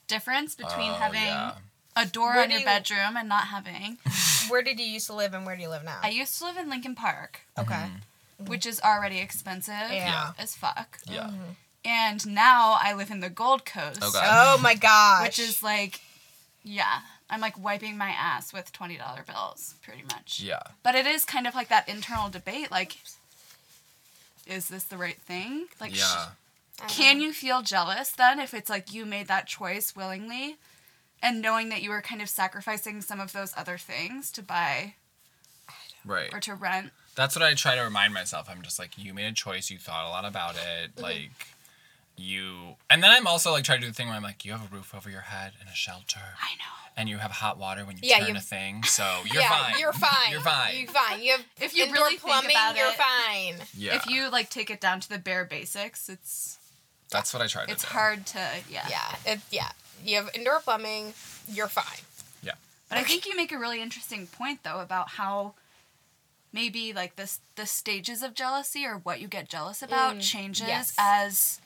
difference 0.06 0.54
between 0.54 0.90
Oh, 0.90 0.94
having 0.94 1.20
yeah. 1.22 1.52
A 1.98 2.06
door 2.06 2.34
Where 2.34 2.42
in 2.44 2.48
do 2.48 2.52
your 2.54 2.60
you- 2.60 2.66
bedroom 2.66 3.16
and 3.16 3.28
not 3.28 3.48
having. 3.48 3.98
Where 4.48 4.62
did 4.62 4.78
you 4.80 4.86
used 4.86 5.06
to 5.08 5.14
live 5.14 5.34
and 5.34 5.44
where 5.44 5.56
do 5.56 5.62
you 5.62 5.68
live 5.68 5.84
now? 5.84 5.98
I 6.02 6.08
used 6.08 6.38
to 6.38 6.44
live 6.44 6.56
in 6.56 6.70
Lincoln 6.70 6.94
Park, 6.94 7.40
okay. 7.58 7.74
Mm-hmm. 7.74 8.46
which 8.46 8.64
is 8.64 8.80
already 8.80 9.18
expensive 9.18 9.74
Yeah. 9.90 10.30
as 10.38 10.54
fuck. 10.56 10.98
Yeah. 11.06 11.24
Mm-hmm. 11.24 11.50
And 11.84 12.26
now 12.26 12.78
I 12.80 12.94
live 12.94 13.10
in 13.10 13.20
the 13.20 13.28
Gold 13.30 13.64
Coast, 13.66 13.98
Oh, 14.02 14.10
God. 14.10 14.24
Oh 14.58 14.62
my 14.62 14.74
gosh. 14.90 15.22
which 15.26 15.38
is 15.38 15.62
like, 15.62 16.00
yeah, 16.64 17.00
I'm 17.28 17.40
like 17.42 17.62
wiping 17.62 17.98
my 17.98 18.08
ass 18.10 18.52
with 18.54 18.72
$20 18.72 18.98
bills, 19.26 19.74
pretty 19.82 20.02
much. 20.02 20.40
Yeah. 20.42 20.62
But 20.82 20.94
it 20.94 21.06
is 21.06 21.24
kind 21.26 21.46
of 21.46 21.54
like 21.54 21.68
that 21.68 21.86
internal 21.88 22.30
debate 22.30 22.70
like, 22.70 22.96
is 24.46 24.68
this 24.68 24.84
the 24.84 24.96
right 24.96 25.18
thing? 25.18 25.66
Like, 25.80 25.94
sh- 25.94 25.98
Yeah. 26.00 26.28
can 26.88 27.20
you 27.20 27.32
feel 27.32 27.60
jealous 27.62 28.10
then 28.12 28.40
if 28.40 28.54
it's 28.54 28.70
like 28.70 28.92
you 28.94 29.04
made 29.04 29.28
that 29.28 29.46
choice 29.46 29.94
willingly 29.94 30.56
and 31.22 31.40
knowing 31.42 31.68
that 31.70 31.82
you 31.82 31.90
were 31.90 32.00
kind 32.02 32.22
of 32.22 32.28
sacrificing 32.28 33.00
some 33.02 33.20
of 33.20 33.32
those 33.32 33.52
other 33.56 33.78
things 33.78 34.30
to 34.32 34.42
buy 34.42 34.94
Right. 36.04 36.32
or 36.32 36.40
to 36.40 36.54
rent? 36.54 36.92
That's 37.14 37.34
what 37.34 37.42
I 37.44 37.54
try 37.54 37.74
to 37.74 37.82
remind 37.82 38.14
myself. 38.14 38.48
I'm 38.50 38.62
just 38.62 38.78
like, 38.78 38.96
you 38.96 39.12
made 39.12 39.26
a 39.26 39.32
choice. 39.32 39.70
You 39.70 39.78
thought 39.78 40.06
a 40.06 40.10
lot 40.10 40.24
about 40.24 40.54
it. 40.56 40.92
Mm-hmm. 40.94 41.02
Like, 41.02 41.30
you. 42.16 42.76
And 42.88 43.02
then 43.02 43.10
I'm 43.10 43.26
also 43.26 43.50
like 43.52 43.64
trying 43.64 43.80
to 43.80 43.86
do 43.86 43.90
the 43.90 43.94
thing 43.94 44.06
where 44.06 44.16
I'm 44.16 44.22
like, 44.22 44.44
you 44.44 44.52
have 44.52 44.72
a 44.72 44.74
roof 44.74 44.94
over 44.94 45.10
your 45.10 45.22
head 45.22 45.52
and 45.60 45.68
a 45.68 45.74
shelter, 45.74 46.20
I 46.40 46.54
know. 46.56 46.90
and 46.96 47.08
you 47.08 47.18
have 47.18 47.30
hot 47.32 47.58
water 47.58 47.84
when 47.84 47.96
you 47.96 48.02
Yeah, 48.04 48.18
turn 48.20 48.28
you- 48.30 48.36
a 48.36 48.40
thing. 48.54 48.82
So 48.84 49.04
you're 49.32 49.42
yeah, 49.42 49.48
fine. 49.48 49.78
You're 49.78 49.92
fine. 50.08 50.30
You're 50.30 50.40
fine. 50.40 50.76
You're 50.78 50.88
fine. 50.88 51.22
You 51.22 51.32
have 51.32 51.44
If 51.60 51.76
you 51.76 51.84
indoor 51.84 51.96
really 52.04 52.10
think 52.16 52.22
plumbing. 52.22 52.50
about 52.52 52.76
you're 52.76 52.86
it- 52.90 52.94
fine. 52.96 53.54
yeah. 53.76 53.96
If 53.96 54.06
you 54.06 54.30
like 54.30 54.50
take 54.50 54.70
it 54.70 54.80
down 54.80 55.00
to 55.00 55.08
the 55.08 55.18
bare 55.18 55.44
basics, 55.44 56.08
it's 56.08 56.58
That's 57.10 57.32
what 57.34 57.42
I 57.42 57.46
try 57.48 57.66
to 57.66 57.72
it's 57.72 57.82
do. 57.82 57.88
hard 57.88 58.26
to 58.26 58.38
yeah. 58.70 58.86
Yeah. 58.88 59.32
It, 59.32 59.40
yeah. 59.50 59.70
You 60.04 60.16
have 60.16 60.30
indoor 60.34 60.60
plumbing. 60.60 61.14
You're 61.50 61.68
fine. 61.68 62.04
Yeah. 62.42 62.52
But 62.88 62.98
I 62.98 63.04
think 63.04 63.26
you 63.26 63.36
make 63.36 63.52
a 63.52 63.58
really 63.58 63.80
interesting 63.82 64.26
point 64.26 64.62
though 64.62 64.80
about 64.80 65.10
how 65.10 65.54
maybe 66.52 66.92
like 66.92 67.16
this 67.16 67.40
the 67.56 67.66
stages 67.66 68.22
of 68.22 68.34
jealousy 68.34 68.84
or 68.86 68.96
what 68.98 69.20
you 69.20 69.28
get 69.28 69.48
jealous 69.48 69.82
about 69.82 70.16
Mm, 70.16 70.22
changes 70.22 70.66
yes. 70.68 70.94
as 70.98 71.60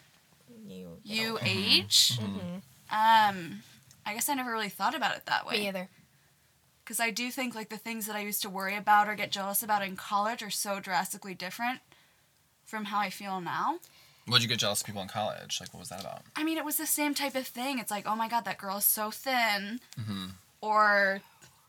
You. 0.66 0.98
you 1.04 1.34
Mm-hmm. 1.34 1.46
age. 1.46 2.18
Mhm. 2.18 2.62
Um 2.90 3.62
I 4.04 4.14
guess 4.14 4.28
I 4.28 4.34
never 4.34 4.50
really 4.50 4.68
thought 4.68 4.94
about 4.96 5.16
it 5.16 5.26
that 5.26 5.46
way. 5.46 5.54
Me 5.54 5.60
way. 5.62 5.68
either. 5.68 5.88
Because 6.84 6.98
I 6.98 7.10
do 7.10 7.30
think 7.30 7.54
like 7.54 7.68
the 7.68 7.76
things 7.78 8.06
that 8.06 8.16
I 8.16 8.20
used 8.20 8.42
to 8.42 8.50
worry 8.50 8.76
about 8.76 9.08
or 9.08 9.14
get 9.14 9.30
jealous 9.30 9.62
about 9.62 9.82
in 9.82 9.94
college 9.94 10.42
are 10.42 10.50
so 10.50 10.80
drastically 10.80 11.34
different 11.34 11.80
from 12.66 12.86
how 12.86 12.98
I 12.98 13.08
feel 13.10 13.40
now. 13.40 13.78
What'd 14.26 14.42
you 14.42 14.48
get 14.48 14.58
jealous 14.58 14.80
of 14.80 14.86
people 14.86 15.02
in 15.02 15.08
college? 15.08 15.58
Like, 15.60 15.72
what 15.74 15.80
was 15.80 15.88
that 15.88 16.00
about? 16.00 16.22
I 16.36 16.44
mean, 16.44 16.56
it 16.58 16.64
was 16.64 16.76
the 16.76 16.86
same 16.86 17.12
type 17.14 17.34
of 17.34 17.46
thing. 17.46 17.78
It's 17.78 17.90
like, 17.90 18.06
oh 18.06 18.14
my 18.16 18.28
god, 18.28 18.44
that 18.44 18.58
girl 18.58 18.76
is 18.78 18.84
so 18.84 19.10
thin, 19.10 19.80
Mm-hmm. 20.00 20.26
or 20.60 21.20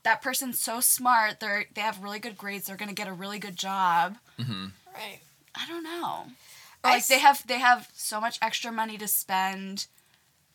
that 0.04 0.22
person's 0.22 0.60
so 0.60 0.80
smart. 0.80 1.40
They're 1.40 1.64
they 1.74 1.80
have 1.80 2.02
really 2.02 2.18
good 2.18 2.36
grades. 2.38 2.66
They're 2.66 2.76
gonna 2.76 2.92
get 2.92 3.08
a 3.08 3.12
really 3.12 3.38
good 3.38 3.56
job. 3.56 4.16
Mm-hmm. 4.38 4.66
Right. 4.94 5.18
I 5.56 5.66
don't 5.68 5.82
know. 5.84 6.24
Or 6.84 6.90
like 6.90 7.06
they 7.06 7.18
have 7.18 7.46
they 7.46 7.58
have 7.58 7.88
so 7.94 8.20
much 8.20 8.38
extra 8.42 8.70
money 8.70 8.98
to 8.98 9.08
spend, 9.08 9.86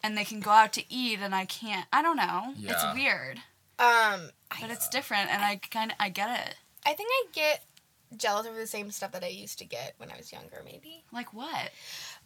and 0.04 0.18
they 0.18 0.24
can 0.26 0.40
go 0.40 0.52
out 0.52 0.72
to 0.74 0.84
eat, 0.94 1.20
and 1.22 1.34
I 1.36 1.46
can't. 1.46 1.88
I 1.92 2.02
don't 2.02 2.18
know. 2.18 2.54
Yeah. 2.58 2.72
It's 2.74 2.96
weird, 2.96 3.38
Um. 3.80 4.30
but 4.50 4.70
I, 4.70 4.72
it's 4.72 4.88
different, 4.90 5.30
and 5.32 5.42
I 5.44 5.58
kind 5.58 5.92
of 5.92 5.98
I 6.00 6.10
get 6.10 6.48
it. 6.48 6.56
I 6.86 6.94
think 6.94 7.10
I 7.12 7.26
get 7.34 7.64
jealous 8.18 8.48
over 8.48 8.58
the 8.58 8.68
same 8.68 8.92
stuff 8.92 9.12
that 9.14 9.24
I 9.24 9.28
used 9.28 9.60
to 9.60 9.66
get 9.66 9.94
when 9.98 10.10
I 10.12 10.18
was 10.18 10.32
younger. 10.32 10.62
Maybe 10.66 11.04
Like 11.12 11.34
what? 11.34 11.70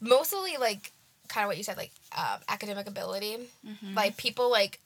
mostly 0.01 0.57
like 0.59 0.91
kind 1.27 1.43
of 1.45 1.47
what 1.49 1.57
you 1.57 1.63
said, 1.63 1.77
like 1.77 1.91
um, 2.17 2.39
academic 2.49 2.87
ability. 2.87 3.37
Mhm. 3.65 3.95
Like 3.95 4.17
people 4.17 4.49
like. 4.51 4.79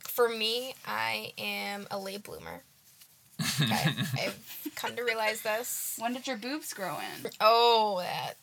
For 0.00 0.28
me, 0.28 0.74
I 0.86 1.32
am 1.38 1.86
a 1.90 1.98
late 1.98 2.22
bloomer. 2.22 2.62
Okay, 3.60 3.74
I've 4.22 4.70
come 4.76 4.94
to 4.96 5.02
realize 5.02 5.42
this. 5.42 5.96
When 5.98 6.12
did 6.12 6.26
your 6.26 6.36
boobs 6.36 6.72
grow 6.74 6.96
in? 6.98 7.30
Oh, 7.40 7.98
that 8.00 8.34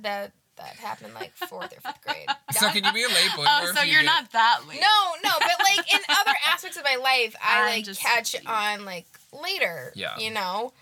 that 0.00 0.32
that 0.56 0.76
happened 0.76 1.14
like 1.14 1.32
fourth 1.36 1.72
or 1.76 1.80
fifth 1.80 2.02
grade. 2.04 2.26
So 2.52 2.68
can 2.70 2.84
you 2.84 2.92
be 2.92 3.02
a 3.04 3.08
late 3.08 3.30
bloomer? 3.34 3.50
Oh, 3.50 3.72
so 3.74 3.82
you 3.82 3.92
you're 3.92 4.02
get- 4.02 4.06
not 4.06 4.32
that 4.32 4.60
late. 4.68 4.80
No, 4.80 5.30
no, 5.30 5.30
but 5.38 5.50
like 5.64 5.94
in 5.94 6.00
other 6.08 6.32
aspects 6.48 6.76
of 6.76 6.84
my 6.84 6.96
life, 6.96 7.34
I 7.42 7.60
I'm 7.62 7.66
like 7.86 7.96
catch 7.98 8.32
kidding. 8.32 8.46
on 8.48 8.84
like 8.84 9.06
later. 9.32 9.92
Yeah. 9.94 10.18
You 10.18 10.32
know, 10.32 10.72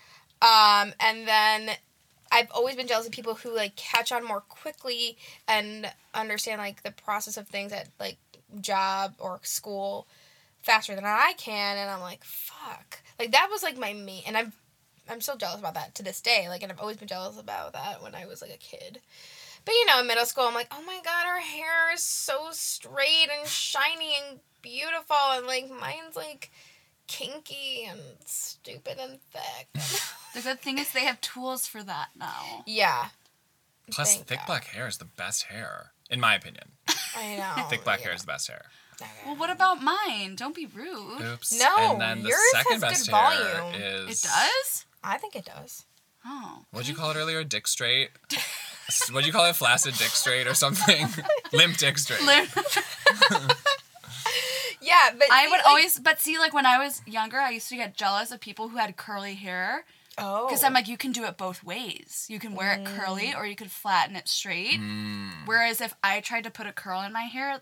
um, 0.41 0.93
and 0.99 1.27
then 1.27 1.71
I've 2.31 2.49
always 2.51 2.75
been 2.75 2.87
jealous 2.87 3.05
of 3.07 3.11
people 3.11 3.35
who 3.35 3.55
like 3.55 3.75
catch 3.75 4.11
on 4.11 4.23
more 4.25 4.41
quickly 4.41 5.17
and 5.47 5.91
understand 6.13 6.59
like 6.61 6.83
the 6.83 6.91
process 6.91 7.37
of 7.37 7.47
things 7.47 7.71
at 7.73 7.89
like 7.99 8.17
job 8.61 9.15
or 9.19 9.39
school 9.43 10.07
faster 10.63 10.95
than 10.95 11.05
I 11.05 11.33
can, 11.37 11.77
and 11.77 11.89
I'm 11.89 12.01
like, 12.01 12.23
fuck. 12.23 13.01
Like 13.19 13.31
that 13.31 13.49
was 13.51 13.63
like 13.63 13.77
my 13.77 13.93
main, 13.93 14.23
and 14.27 14.37
I'm 14.37 14.53
I'm 15.09 15.21
still 15.21 15.37
jealous 15.37 15.59
about 15.59 15.73
that 15.75 15.95
to 15.95 16.03
this 16.03 16.21
day. 16.21 16.47
Like, 16.49 16.63
and 16.63 16.71
I've 16.71 16.79
always 16.79 16.97
been 16.97 17.07
jealous 17.07 17.39
about 17.39 17.73
that 17.73 18.01
when 18.01 18.15
I 18.15 18.25
was 18.25 18.41
like 18.41 18.53
a 18.53 18.57
kid, 18.57 18.99
But 19.65 19.73
you 19.75 19.85
know, 19.85 19.99
in 19.99 20.07
middle 20.07 20.25
school, 20.25 20.45
I'm 20.45 20.53
like, 20.53 20.67
oh 20.71 20.83
my 20.85 20.99
god, 21.03 21.25
her 21.27 21.39
hair 21.41 21.93
is 21.93 22.03
so 22.03 22.49
straight 22.51 23.27
and 23.37 23.47
shiny 23.47 24.15
and 24.29 24.39
beautiful, 24.61 25.15
and 25.31 25.47
like 25.47 25.69
mine's 25.69 26.15
like 26.15 26.51
kinky 27.11 27.85
and 27.89 27.99
stupid 28.25 28.97
and 28.99 29.19
thick. 29.31 29.67
The 30.33 30.41
good 30.41 30.59
thing 30.61 30.77
is 30.77 30.91
they 30.91 31.01
have 31.05 31.19
tools 31.21 31.67
for 31.67 31.83
that 31.83 32.09
now. 32.17 32.63
yeah, 32.65 33.07
Plus, 33.91 34.15
Thank 34.15 34.27
thick 34.27 34.37
God. 34.39 34.47
black 34.47 34.63
hair 34.65 34.87
is 34.87 34.97
the 34.97 35.05
best 35.05 35.43
hair, 35.43 35.91
in 36.09 36.19
my 36.19 36.35
opinion. 36.35 36.71
I 37.15 37.35
know. 37.35 37.63
thick 37.69 37.83
black 37.83 37.99
yeah. 37.99 38.05
hair 38.07 38.15
is 38.15 38.21
the 38.21 38.27
best 38.27 38.47
hair. 38.47 38.61
Well, 39.25 39.35
what 39.35 39.49
about 39.49 39.81
mine? 39.81 40.35
Don't 40.35 40.55
be 40.55 40.67
rude. 40.67 41.21
Oops. 41.21 41.59
No, 41.59 41.75
and 41.93 42.01
then 42.01 42.21
the 42.23 42.29
yours 42.29 42.39
second 42.51 42.73
has 42.73 42.81
best 42.81 43.05
good 43.07 43.15
hair 43.15 43.61
volume. 43.61 43.75
is 43.81 44.23
It 44.23 44.27
does? 44.27 44.85
I 45.03 45.17
think 45.17 45.35
it 45.35 45.45
does. 45.45 45.85
Oh. 46.23 46.59
What'd 46.71 46.87
you 46.87 46.95
call 46.95 47.09
it 47.11 47.17
earlier? 47.17 47.43
Dick 47.43 47.67
straight. 47.67 48.11
What'd 49.11 49.25
you 49.25 49.33
call 49.33 49.45
it? 49.45 49.55
Flaccid 49.55 49.95
dick 49.95 50.09
straight 50.09 50.45
or 50.47 50.53
something? 50.53 51.07
Limp 51.53 51.77
dick 51.77 51.97
straight. 51.97 52.21
Yeah, 54.91 55.15
but 55.17 55.31
I 55.31 55.43
see, 55.45 55.49
would 55.51 55.57
like- 55.57 55.65
always, 55.67 55.99
but 55.99 56.19
see, 56.19 56.37
like 56.37 56.53
when 56.53 56.65
I 56.65 56.77
was 56.77 57.01
younger, 57.07 57.37
I 57.39 57.51
used 57.51 57.69
to 57.69 57.75
get 57.75 57.95
jealous 57.95 58.31
of 58.31 58.39
people 58.39 58.69
who 58.69 58.77
had 58.77 58.95
curly 58.97 59.35
hair. 59.35 59.85
oh 60.17 60.47
Because 60.47 60.63
I'm 60.63 60.73
like, 60.73 60.87
you 60.87 60.97
can 60.97 61.11
do 61.11 61.23
it 61.25 61.37
both 61.37 61.63
ways. 61.63 62.25
You 62.29 62.39
can 62.39 62.53
wear 62.55 62.73
it 62.73 62.85
curly 62.85 63.33
or 63.35 63.45
you 63.45 63.55
could 63.55 63.71
flatten 63.71 64.15
it 64.15 64.27
straight. 64.27 64.79
Mm. 64.79 65.29
Whereas 65.45 65.79
if 65.81 65.93
I 66.03 66.19
tried 66.19 66.43
to 66.43 66.51
put 66.51 66.67
a 66.67 66.71
curl 66.73 67.01
in 67.01 67.13
my 67.13 67.21
hair, 67.23 67.61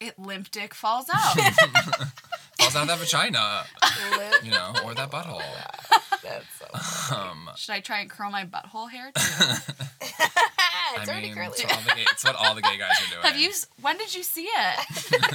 it 0.00 0.18
limp 0.18 0.50
dick 0.50 0.74
falls 0.74 1.08
out. 1.12 1.36
Falls 2.58 2.76
out 2.76 2.82
of 2.82 2.88
that 2.88 2.98
vagina, 2.98 3.64
you 4.44 4.50
know, 4.52 4.72
or 4.84 4.94
that 4.94 5.10
butthole. 5.10 5.42
That's 6.22 6.46
so. 6.56 7.14
Um, 7.16 7.50
Should 7.56 7.72
I 7.72 7.80
try 7.80 7.98
and 7.98 8.08
curl 8.08 8.30
my 8.30 8.44
butthole 8.46 8.88
hair 8.88 9.06
too? 9.14 9.20
it's 10.00 10.20
I 10.20 11.04
already 11.08 11.26
mean, 11.26 11.34
curly. 11.34 11.48
it's 11.58 11.64
what, 11.64 11.66
all 11.76 11.82
the 11.84 11.92
gay, 11.96 12.04
it's 12.12 12.24
what 12.24 12.36
all 12.36 12.54
the 12.54 12.62
gay 12.62 12.78
guys 12.78 12.92
are 13.06 13.10
doing. 13.10 13.22
Have 13.24 13.36
you? 13.36 13.50
When 13.82 13.98
did 13.98 14.14
you 14.14 14.22
see 14.22 14.44
it? 14.48 15.34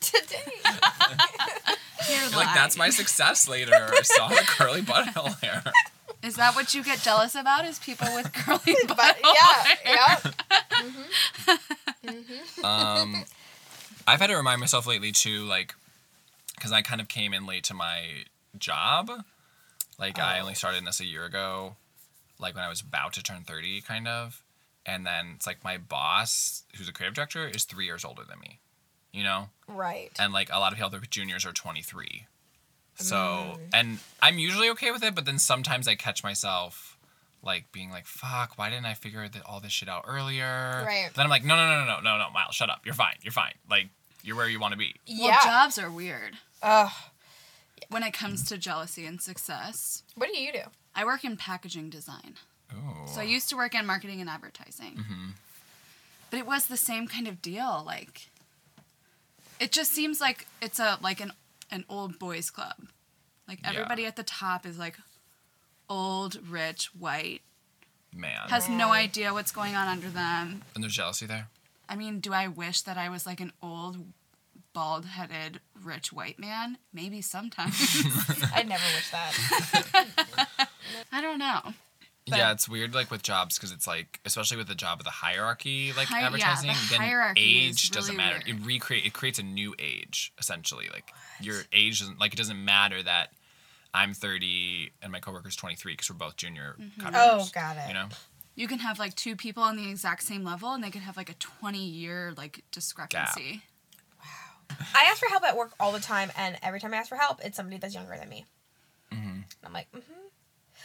Today. 0.00 0.38
You're 2.08 2.18
You're 2.20 2.30
like, 2.30 2.54
that's 2.54 2.76
my 2.76 2.90
success 2.90 3.48
later. 3.48 3.74
I 3.74 4.02
saw 4.02 4.28
the 4.28 4.42
curly 4.46 4.80
butthole 4.82 5.38
hair. 5.42 5.62
Is 6.22 6.36
that 6.36 6.54
what 6.54 6.74
you 6.74 6.82
get 6.82 7.00
jealous 7.00 7.34
about? 7.34 7.64
Is 7.64 7.78
people 7.78 8.08
with 8.14 8.32
curly 8.34 8.76
But 8.88 8.96
butthole 8.96 9.34
yeah, 9.34 9.62
hair? 9.62 10.18
yeah. 10.84 11.56
Um, 12.64 13.24
I've 14.06 14.20
had 14.20 14.28
to 14.28 14.36
remind 14.36 14.60
myself 14.60 14.86
lately 14.86 15.12
too, 15.12 15.44
like, 15.44 15.74
because 16.54 16.72
I 16.72 16.82
kind 16.82 17.00
of 17.00 17.08
came 17.08 17.32
in 17.34 17.46
late 17.46 17.64
to 17.64 17.74
my 17.74 18.24
job. 18.58 19.10
Like, 19.98 20.18
I 20.18 20.38
Oh. 20.38 20.42
only 20.42 20.54
started 20.54 20.78
in 20.78 20.84
this 20.84 21.00
a 21.00 21.04
year 21.06 21.24
ago, 21.24 21.76
like 22.38 22.54
when 22.54 22.64
I 22.64 22.68
was 22.68 22.80
about 22.80 23.12
to 23.14 23.22
turn 23.22 23.42
30, 23.44 23.82
kind 23.82 24.08
of. 24.08 24.42
And 24.86 25.06
then 25.06 25.32
it's 25.36 25.46
like 25.46 25.62
my 25.62 25.76
boss, 25.78 26.62
who's 26.76 26.88
a 26.88 26.92
creative 26.92 27.14
director, 27.14 27.46
is 27.46 27.64
three 27.64 27.84
years 27.84 28.04
older 28.04 28.22
than 28.28 28.40
me, 28.40 28.58
you 29.12 29.22
know? 29.24 29.48
Right. 29.68 30.10
And 30.18 30.32
like 30.32 30.50
a 30.52 30.58
lot 30.58 30.72
of 30.72 30.78
the 30.78 30.84
other 30.86 31.00
juniors 31.08 31.44
are 31.46 31.52
23. 31.52 32.26
So, 32.96 33.16
Mm. 33.16 33.58
and 33.72 33.98
I'm 34.20 34.38
usually 34.38 34.68
okay 34.70 34.90
with 34.90 35.02
it, 35.02 35.14
but 35.14 35.24
then 35.24 35.38
sometimes 35.38 35.88
I 35.88 35.94
catch 35.94 36.22
myself 36.22 36.98
like 37.42 37.72
being 37.72 37.90
like, 37.90 38.06
fuck, 38.06 38.58
why 38.58 38.68
didn't 38.68 38.84
I 38.84 38.92
figure 38.94 39.26
th- 39.26 39.42
all 39.44 39.60
this 39.60 39.72
shit 39.72 39.88
out 39.88 40.04
earlier? 40.06 40.82
Right. 40.86 41.08
Then 41.14 41.24
I'm 41.24 41.30
like, 41.30 41.42
no, 41.44 41.56
no, 41.56 41.66
no, 41.66 41.84
no, 41.86 41.94
no, 41.96 42.00
no, 42.02 42.18
no, 42.24 42.30
Miles, 42.30 42.54
shut 42.54 42.68
up. 42.68 42.82
You're 42.84 42.94
fine. 42.94 43.14
You're 43.22 43.32
fine. 43.32 43.54
Like, 43.70 43.88
you're 44.22 44.36
where 44.36 44.48
you 44.48 44.60
want 44.60 44.72
to 44.72 44.78
be. 44.78 44.94
Well, 45.08 45.16
yeah. 45.28 45.42
jobs 45.44 45.78
are 45.78 45.90
weird 45.90 46.36
Ugh. 46.62 46.90
when 47.88 48.02
it 48.02 48.12
comes 48.12 48.44
to 48.50 48.58
jealousy 48.58 49.06
and 49.06 49.20
success. 49.22 50.02
what 50.14 50.28
do 50.30 50.38
you 50.38 50.52
do? 50.52 50.64
I 50.94 51.04
work 51.06 51.24
in 51.24 51.38
packaging 51.38 51.88
design. 51.88 52.34
Ooh. 52.74 53.06
So 53.06 53.20
I 53.20 53.24
used 53.24 53.48
to 53.48 53.56
work 53.56 53.74
in 53.74 53.86
marketing 53.86 54.20
and 54.20 54.28
advertising. 54.28 54.96
Mm 54.96 55.04
Mhm. 55.06 55.32
But 56.28 56.38
it 56.40 56.46
was 56.46 56.66
the 56.66 56.76
same 56.76 57.08
kind 57.08 57.26
of 57.26 57.40
deal. 57.40 57.82
Like, 57.86 58.28
it 59.60 59.70
just 59.70 59.92
seems 59.92 60.20
like 60.20 60.46
it's 60.60 60.80
a 60.80 60.98
like 61.00 61.20
an 61.20 61.32
an 61.70 61.84
old 61.88 62.18
boys 62.18 62.50
club. 62.50 62.74
Like 63.46 63.60
Yeah. 63.62 63.70
everybody 63.70 64.06
at 64.06 64.16
the 64.16 64.22
top 64.24 64.66
is 64.66 64.76
like 64.78 64.96
old, 65.88 66.36
rich, 66.48 66.90
white, 66.98 67.42
Man. 68.12 68.48
has 68.48 68.68
no 68.68 68.90
idea 68.92 69.32
what's 69.32 69.52
going 69.52 69.74
on 69.76 69.86
under 69.88 70.08
them. 70.08 70.62
and 70.74 70.82
there's 70.82 70.94
jealousy 70.94 71.26
there? 71.26 71.48
I 71.88 71.96
mean, 71.96 72.20
do 72.20 72.32
I 72.32 72.46
wish 72.48 72.82
that 72.82 72.96
I 72.96 73.08
was 73.08 73.26
like 73.26 73.40
an 73.40 73.52
old, 73.62 73.96
bald-headed, 74.72 75.60
rich 75.82 76.12
white 76.12 76.38
man? 76.38 76.78
Maybe 76.92 77.20
sometimes. 77.20 77.74
I'd 78.54 78.68
never 78.68 78.84
wish 78.94 79.10
that. 79.10 80.68
I 81.12 81.20
don't 81.20 81.38
know. 81.38 81.74
But- 82.30 82.38
yeah, 82.38 82.52
it's 82.52 82.68
weird, 82.68 82.94
like 82.94 83.10
with 83.10 83.22
jobs, 83.22 83.56
because 83.58 83.72
it's 83.72 83.86
like, 83.86 84.20
especially 84.24 84.56
with 84.56 84.68
the 84.68 84.74
job 84.74 85.00
of 85.00 85.04
the 85.04 85.10
hierarchy, 85.10 85.92
like 85.96 86.08
Hi- 86.08 86.20
yeah, 86.20 86.30
the 86.30 86.36
advertising, 86.42 86.70
then 86.90 87.00
hierarchy 87.00 87.66
is 87.66 87.76
age 87.76 87.90
doesn't 87.90 88.16
matter. 88.16 88.40
weird. 88.46 88.60
It 88.60 88.66
recreate, 88.66 89.04
it 89.06 89.12
creates 89.12 89.38
a 89.38 89.42
new 89.42 89.74
age 89.78 90.32
essentially. 90.38 90.88
Like 90.92 91.12
your 91.40 91.62
age 91.72 92.00
doesn't, 92.00 92.18
like 92.20 92.32
it 92.32 92.36
doesn't 92.36 92.64
matter 92.64 93.02
that 93.02 93.32
I'm 93.92 94.14
30 94.14 94.92
and 95.02 95.10
my 95.12 95.20
coworker's 95.20 95.56
23 95.56 95.92
because 95.92 96.08
we're 96.10 96.16
both 96.16 96.36
junior 96.36 96.76
Mm-hmm. 96.80 97.08
Oh, 97.14 97.48
got 97.52 97.76
it. 97.76 97.88
You 97.88 97.94
know, 97.94 98.08
You 98.54 98.68
can 98.68 98.78
have 98.80 98.98
like 98.98 99.14
two 99.14 99.36
people 99.36 99.62
on 99.62 99.76
the 99.76 99.88
exact 99.90 100.22
same 100.22 100.44
level, 100.44 100.72
and 100.72 100.82
they 100.84 100.90
could 100.90 101.02
have 101.02 101.16
like 101.16 101.28
a 101.30 101.34
twenty-year 101.34 102.34
like 102.36 102.62
discrepancy. 102.70 103.62
Wow. 104.18 104.76
I 104.94 105.04
ask 105.10 105.18
for 105.18 105.28
help 105.28 105.42
at 105.44 105.56
work 105.56 105.72
all 105.80 105.92
the 105.92 106.00
time, 106.00 106.30
and 106.36 106.56
every 106.62 106.78
time 106.80 106.92
I 106.94 106.98
ask 106.98 107.08
for 107.08 107.16
help, 107.16 107.40
it's 107.44 107.56
somebody 107.56 107.78
that's 107.78 107.94
younger 107.94 108.16
than 108.16 108.28
me. 108.28 108.44
Mhm. 109.12 109.16
And 109.18 109.44
I'm 109.64 109.72
like, 109.72 109.90
mm-hmm. 109.92 110.12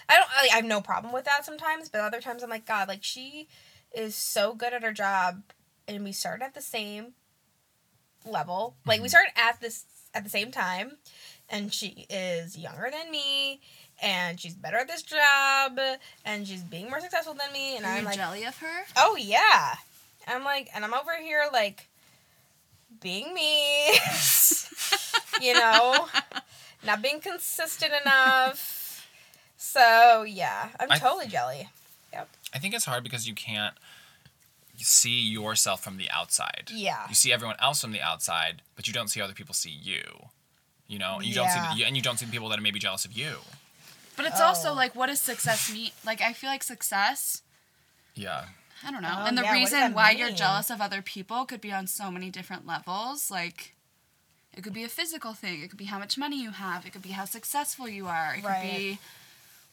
I 0.09 0.15
don't. 0.15 0.29
I, 0.29 0.49
I 0.53 0.55
have 0.57 0.65
no 0.65 0.81
problem 0.81 1.13
with 1.13 1.25
that 1.25 1.45
sometimes, 1.45 1.89
but 1.89 2.01
other 2.01 2.21
times 2.21 2.43
I'm 2.43 2.49
like, 2.49 2.65
God, 2.65 2.87
like 2.87 3.03
she 3.03 3.47
is 3.93 4.15
so 4.15 4.53
good 4.53 4.73
at 4.73 4.83
her 4.83 4.91
job, 4.91 5.41
and 5.87 6.03
we 6.03 6.11
started 6.11 6.43
at 6.43 6.53
the 6.53 6.61
same 6.61 7.13
level. 8.25 8.75
Like 8.85 8.99
we 8.99 9.07
mm-hmm. 9.07 9.09
started 9.09 9.31
at 9.37 9.61
this 9.61 9.85
at 10.13 10.23
the 10.23 10.29
same 10.29 10.51
time, 10.51 10.93
and 11.49 11.73
she 11.73 12.05
is 12.09 12.57
younger 12.57 12.89
than 12.91 13.11
me, 13.11 13.61
and 14.01 14.39
she's 14.39 14.55
better 14.55 14.77
at 14.77 14.87
this 14.87 15.03
job, 15.03 15.79
and 16.23 16.47
she's 16.47 16.63
being 16.63 16.89
more 16.89 16.99
successful 16.99 17.33
than 17.33 17.51
me, 17.53 17.77
and 17.77 17.85
Are 17.85 17.93
I'm 17.93 18.05
like, 18.05 18.15
jelly 18.15 18.43
of 18.45 18.57
her? 18.57 18.85
oh 18.97 19.15
yeah. 19.19 19.75
I'm 20.27 20.43
like, 20.43 20.69
and 20.73 20.83
I'm 20.83 20.93
over 20.93 21.15
here 21.21 21.43
like 21.53 21.87
being 23.01 23.33
me, 23.33 23.91
you 25.41 25.53
know, 25.53 26.07
not 26.85 27.01
being 27.01 27.19
consistent 27.19 27.93
enough. 28.01 28.84
So 29.57 30.23
yeah, 30.23 30.69
I'm 30.79 30.91
I- 30.91 30.97
totally 30.97 31.27
jelly. 31.27 31.69
Yep. 32.13 32.29
I 32.53 32.59
think 32.59 32.73
it's 32.73 32.85
hard 32.85 33.03
because 33.03 33.27
you 33.27 33.33
can't 33.35 33.75
see 34.77 35.21
yourself 35.21 35.83
from 35.83 35.97
the 35.97 36.09
outside. 36.11 36.69
Yeah. 36.73 37.07
You 37.09 37.15
see 37.15 37.31
everyone 37.31 37.55
else 37.61 37.81
from 37.81 37.91
the 37.91 38.01
outside, 38.01 38.61
but 38.75 38.87
you 38.87 38.93
don't 38.93 39.07
see 39.09 39.21
other 39.21 39.33
people 39.33 39.53
see 39.53 39.69
you. 39.69 40.03
You 40.87 40.99
know, 40.99 41.19
you 41.21 41.33
don't 41.33 41.49
see 41.49 41.57
Yeah. 41.57 41.73
the, 41.75 41.85
and 41.85 41.95
you 41.95 42.01
don't 42.01 42.17
see 42.17 42.25
the 42.25 42.31
people 42.31 42.49
that 42.49 42.59
are 42.59 42.61
maybe 42.61 42.79
jealous 42.79 43.05
of 43.05 43.13
you. 43.13 43.37
But 44.15 44.25
it's 44.27 44.39
also 44.39 44.69
Oh. 44.69 44.73
like, 44.73 44.95
what 44.95 45.07
does 45.07 45.21
success 45.21 45.71
mean? 45.71 45.91
Like, 46.05 46.21
I 46.21 46.31
feel 46.33 46.49
like 46.49 46.63
success. 46.63 47.41
Yeah. 48.13 48.45
I 48.83 48.91
don't 48.91 49.01
know. 49.01 49.13
Oh, 49.17 49.25
and 49.25 49.37
the 49.37 49.41
yeah, 49.43 49.53
reason 49.53 49.79
that 49.79 49.93
why 49.93 50.11
you're 50.11 50.31
jealous 50.31 50.69
of 50.69 50.79
other 50.79 51.01
people 51.01 51.45
could 51.45 51.59
be 51.61 51.71
on 51.71 51.87
so 51.87 52.11
many 52.11 52.29
different 52.29 52.65
levels. 52.67 53.31
Like, 53.31 53.75
it 54.53 54.61
could 54.63 54.73
be 54.73 54.83
a 54.83 54.89
physical 54.89 55.33
thing. 55.33 55.61
It 55.63 55.69
could 55.69 55.77
be 55.79 55.85
how 55.85 55.99
much 55.99 56.17
money 56.17 56.41
you 56.41 56.51
have. 56.51 56.85
It 56.85 56.91
could 56.91 57.01
be 57.01 57.09
how 57.11 57.25
successful 57.25 57.89
you 57.89 58.07
are. 58.07 58.33
It 58.35 58.41
could 58.41 58.45
Right. 58.45 58.77
be 58.77 58.99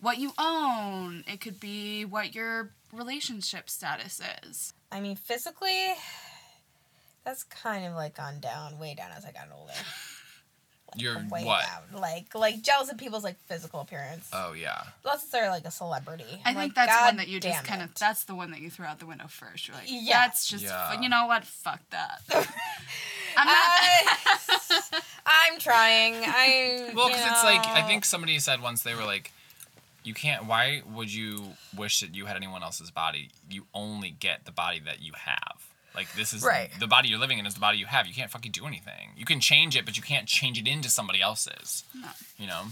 what 0.03 0.19
you 0.19 0.33
own. 0.39 1.25
It 1.27 1.41
could 1.41 1.59
be 1.59 2.05
what 2.05 2.35
your 2.35 2.71
relationship 2.93 3.71
status 3.71 4.21
is. 4.45 4.75
I 4.91 5.01
mean, 5.01 5.17
physically, 5.17 5.95
that's 7.25 7.45
kind 7.45 7.87
of 7.87 7.95
like 7.95 8.15
gone 8.17 8.41
down, 8.41 8.79
way 8.79 8.95
down 8.95 9.11
as 9.17 9.25
I 9.25 9.33
got 9.33 9.49
older. 9.57 9.73
You're 10.95 11.17
Way 11.31 11.45
what? 11.45 11.65
down. 11.65 12.03
Like, 12.03 12.35
like 12.35 12.61
jealous 12.61 12.93
of 12.93 12.99
people's 12.99 13.25
like 13.25 13.39
physical 13.47 13.81
appearance. 13.81 14.29
Oh 14.31 14.53
yeah. 14.53 14.83
Unless 15.03 15.25
they're 15.31 15.49
like 15.49 15.65
a 15.65 15.71
celebrity. 15.71 16.25
I 16.45 16.51
I'm 16.51 16.55
think 16.55 16.57
like, 16.57 16.75
that's 16.75 16.93
God 16.93 17.07
one 17.07 17.17
that 17.17 17.29
you 17.29 17.41
just 17.41 17.55
damn 17.57 17.65
kind 17.65 17.81
of. 17.83 17.95
That's 17.95 18.25
the 18.25 18.35
one 18.35 18.51
that 18.51 18.61
you 18.61 18.69
throw 18.69 18.87
out 18.87 18.99
the 18.99 19.07
window 19.07 19.27
first. 19.27 19.69
You're 19.69 19.77
like, 19.79 19.87
Yeah. 19.89 20.19
that's 20.27 20.47
just. 20.47 20.65
Yeah. 20.65 21.01
You 21.01 21.09
know 21.09 21.25
what? 21.27 21.45
Fuck 21.45 21.81
that. 21.91 22.21
Uh, 23.35 23.41
I'm 23.41 23.47
not. 23.47 23.57
I, 23.57 25.01
I'm 25.27 25.59
trying. 25.59 26.17
I 26.17 26.91
Well, 26.95 27.09
because 27.09 27.25
it's 27.25 27.43
like 27.45 27.67
I 27.67 27.81
think 27.81 28.05
somebody 28.05 28.39
said 28.39 28.61
once 28.61 28.83
they 28.83 28.95
were 28.95 29.05
like, 29.07 29.33
you 30.05 30.15
can't. 30.15 30.47
Why 30.47 30.83
would 30.95 31.13
you 31.13 31.53
wish 31.77 32.01
that 32.01 32.15
you 32.15 32.27
had 32.27 32.37
anyone 32.37 32.63
else's 32.63 32.91
body? 32.91 33.31
You 33.49 33.67
only 33.75 34.11
get 34.11 34.45
the 34.45 34.53
body 34.53 34.81
that 34.81 35.03
you 35.03 35.13
have. 35.17 35.67
Like 35.95 36.13
this 36.15 36.33
is 36.33 36.43
Right. 36.43 36.71
the 36.81 36.87
body 36.87 37.09
you're 37.09 37.19
living 37.19 37.39
in 37.39 37.47
is 37.47 37.55
the 37.55 37.61
body 37.61 37.79
you 37.79 37.87
have. 37.87 38.07
You 38.07 38.15
can't 38.15 38.31
fucking 38.31 38.53
do 38.53 38.67
anything. 38.67 39.11
You 39.17 39.25
can 39.27 39.41
change 39.41 39.77
it, 39.77 39.85
but 39.85 39.97
you 39.97 40.03
can't 40.03 40.27
change 40.27 40.59
it 40.59 40.67
into 40.67 40.89
somebody 40.89 41.21
else's. 41.21 41.85
No. 41.95 42.09
You 42.39 42.47
know. 42.47 42.63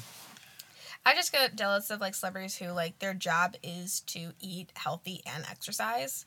I 1.05 1.15
just 1.15 1.33
get 1.33 1.57
jealous 1.57 1.91
of 1.91 2.01
like 2.01 2.15
celebrities 2.15 2.57
who 2.57 2.69
like 2.69 2.99
their 2.99 3.15
job 3.15 3.57
is 3.63 4.01
to 4.09 4.33
eat 4.41 4.71
healthy 4.75 5.23
and 5.27 5.45
exercise. 5.51 6.27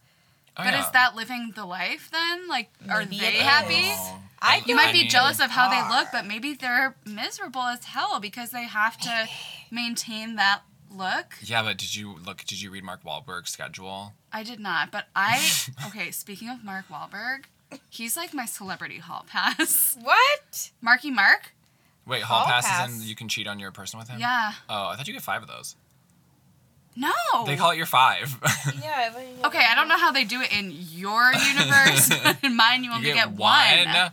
Oh, 0.55 0.63
But 0.63 0.73
yeah. 0.73 0.81
is 0.85 0.91
that 0.91 1.15
living 1.15 1.53
the 1.55 1.65
life 1.65 2.09
then? 2.11 2.47
Like, 2.47 2.69
are 2.87 2.99
Maybe 2.99 3.17
they 3.19 3.31
happy? 3.37 3.73
Oh. 3.85 4.19
I 4.39 4.61
You 4.67 4.75
might 4.75 4.93
be 4.93 5.07
jealous 5.07 5.39
of 5.39 5.49
how 5.49 5.67
they 5.69 5.95
look, 5.95 6.09
but 6.11 6.27
maybe 6.27 6.53
they're 6.53 6.95
miserable 7.05 7.61
as 7.63 7.85
hell 7.85 8.19
because 8.19 8.51
they 8.51 8.65
have 8.65 8.97
to 8.99 9.27
maintain 9.71 10.35
that 10.35 10.61
look. 10.93 11.35
Yeah, 11.41 11.63
but 11.63 11.77
did 11.77 11.95
you 11.95 12.15
look? 12.25 12.39
Did 12.45 12.61
you 12.61 12.71
read 12.71 12.83
Mark 12.83 13.03
Wahlberg's 13.03 13.49
schedule? 13.51 14.13
I 14.31 14.43
did 14.43 14.59
not, 14.59 14.91
but 14.91 15.05
I 15.15 15.41
okay. 15.87 16.11
Speaking 16.11 16.49
of 16.49 16.63
Mark 16.63 16.85
Wahlberg, 16.89 17.45
he's 17.89 18.15
like 18.17 18.33
my 18.33 18.45
celebrity 18.45 18.99
hall 18.99 19.25
pass. 19.29 19.97
What? 20.01 20.71
Marky 20.81 21.11
Mark. 21.11 21.53
Wait, 22.05 22.23
hall, 22.23 22.39
Hall 22.41 22.47
passes 22.47 22.69
pass. 22.69 22.89
and 22.91 23.01
you 23.03 23.15
can 23.15 23.29
cheat 23.29 23.47
on 23.47 23.59
your 23.59 23.71
person 23.71 23.97
with 23.97 24.09
him. 24.09 24.19
Yeah. 24.19 24.53
Oh, 24.69 24.87
I 24.87 24.95
thought 24.95 25.07
you 25.07 25.13
get 25.13 25.23
five 25.23 25.41
of 25.41 25.47
those. 25.47 25.75
No. 26.95 27.11
They 27.45 27.55
call 27.55 27.71
it 27.71 27.77
your 27.77 27.85
five. 27.87 28.35
Yeah. 28.83 29.13
Okay, 29.45 29.63
I 29.69 29.73
don't 29.75 29.87
know 29.87 29.97
how 29.97 30.11
they 30.11 30.23
do 30.25 30.41
it 30.41 30.51
in 30.51 30.71
your 30.71 31.31
universe, 31.33 32.09
but 32.23 32.37
in 32.43 32.55
mine 32.55 32.83
you 32.83 32.89
you 32.91 32.95
only 32.95 33.07
get, 33.07 33.15
get, 33.15 33.29
one. 33.31 33.85
one. 33.85 34.11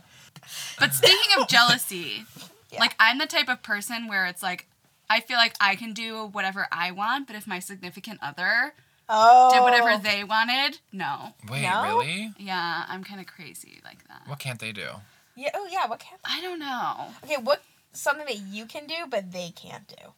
But 0.79 0.93
speaking 0.93 1.39
of 1.39 1.47
jealousy, 1.47 2.25
Yeah. 2.71 2.79
like 2.79 2.95
I'm 2.99 3.17
the 3.17 3.25
type 3.27 3.49
of 3.49 3.61
person 3.63 4.07
where 4.07 4.25
it's 4.25 4.41
like 4.41 4.67
I 5.11 5.19
feel 5.19 5.37
like 5.37 5.55
I 5.59 5.75
can 5.75 5.93
do 5.93 6.27
whatever 6.27 6.67
I 6.71 6.91
want, 6.91 7.27
but 7.27 7.35
if 7.35 7.45
my 7.45 7.59
significant 7.59 8.19
other 8.21 8.73
Oh. 9.09 9.51
did 9.53 9.61
whatever 9.61 10.01
they 10.01 10.23
wanted, 10.23 10.79
no. 10.93 11.33
Wait, 11.49 11.63
No? 11.63 11.83
really? 11.83 12.31
Yeah, 12.37 12.85
I'm 12.87 13.03
kind 13.03 13.19
of 13.19 13.27
crazy 13.27 13.81
like 13.83 14.07
that. 14.07 14.21
What 14.25 14.39
can't 14.39 14.59
they 14.59 14.71
do? 14.71 14.87
Yeah. 15.35 15.49
Oh 15.53 15.67
yeah. 15.69 15.85
What 15.87 15.99
can't? 15.99 16.21
I 16.23 16.39
don't 16.41 16.59
know. 16.59 17.07
Okay. 17.25 17.35
What? 17.41 17.61
Something 17.91 18.25
that 18.25 18.37
you 18.37 18.65
can 18.65 18.87
do, 18.87 19.05
but 19.09 19.33
they 19.33 19.49
can't 19.53 19.85
do. 19.87 20.13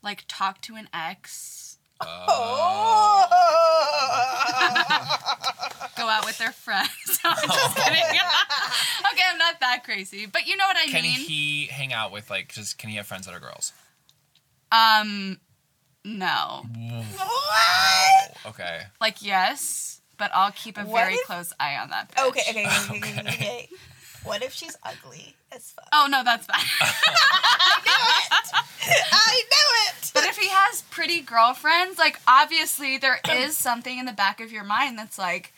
Like 0.00 0.24
talk 0.28 0.60
to 0.62 0.76
an 0.76 0.88
ex, 0.94 1.78
Oh. 2.00 3.26
go 6.02 6.08
out 6.08 6.24
with 6.24 6.38
their 6.38 6.52
friends. 6.52 6.90
I'm 7.24 7.36
just 7.48 7.76
kidding. 7.76 8.02
okay, 9.12 9.22
I'm 9.30 9.38
not 9.38 9.60
that 9.60 9.82
crazy, 9.84 10.26
but 10.26 10.46
you 10.46 10.56
know 10.56 10.64
what 10.66 10.76
I 10.76 10.86
Can 10.86 11.02
mean. 11.02 11.12
he 11.20 11.66
hang 11.66 11.92
out 11.92 12.12
with 12.12 12.30
like? 12.30 12.52
Just 12.52 12.78
can 12.78 12.90
he 12.90 12.96
have 12.96 13.06
friends 13.06 13.26
that 13.26 13.34
are 13.34 13.40
girls? 13.40 13.72
Um, 14.70 15.38
no. 16.04 16.64
what? 17.16 18.36
Okay. 18.46 18.82
Like 19.00 19.22
yes, 19.22 20.00
but 20.18 20.30
I'll 20.34 20.52
keep 20.52 20.78
a 20.78 20.82
What 20.82 21.02
very 21.02 21.14
if- 21.14 21.26
close 21.26 21.52
eye 21.60 21.76
on 21.76 21.90
that. 21.90 22.10
Bitch. 22.14 22.28
Okay. 22.28 22.40
Okay. 22.50 22.66
Okay. 22.66 22.96
okay, 22.96 23.18
okay, 23.20 23.28
okay. 23.28 23.68
What 24.24 24.42
if 24.42 24.52
she's 24.52 24.76
ugly 24.84 25.34
as 25.50 25.72
fuck? 25.72 25.88
Oh 25.92 26.06
no, 26.10 26.22
that's 26.24 26.46
fine. 26.46 26.60
I 29.12 29.42
knew 29.50 29.68
it. 29.88 30.10
but 30.14 30.24
if 30.24 30.36
he 30.36 30.48
has 30.48 30.82
pretty 30.82 31.20
girlfriends, 31.20 31.98
like 31.98 32.20
obviously 32.28 32.98
there 32.98 33.18
is 33.28 33.56
something 33.56 33.98
in 33.98 34.04
the 34.06 34.12
back 34.12 34.40
of 34.40 34.52
your 34.52 34.64
mind 34.64 34.96
that's 34.98 35.18
like, 35.18 35.52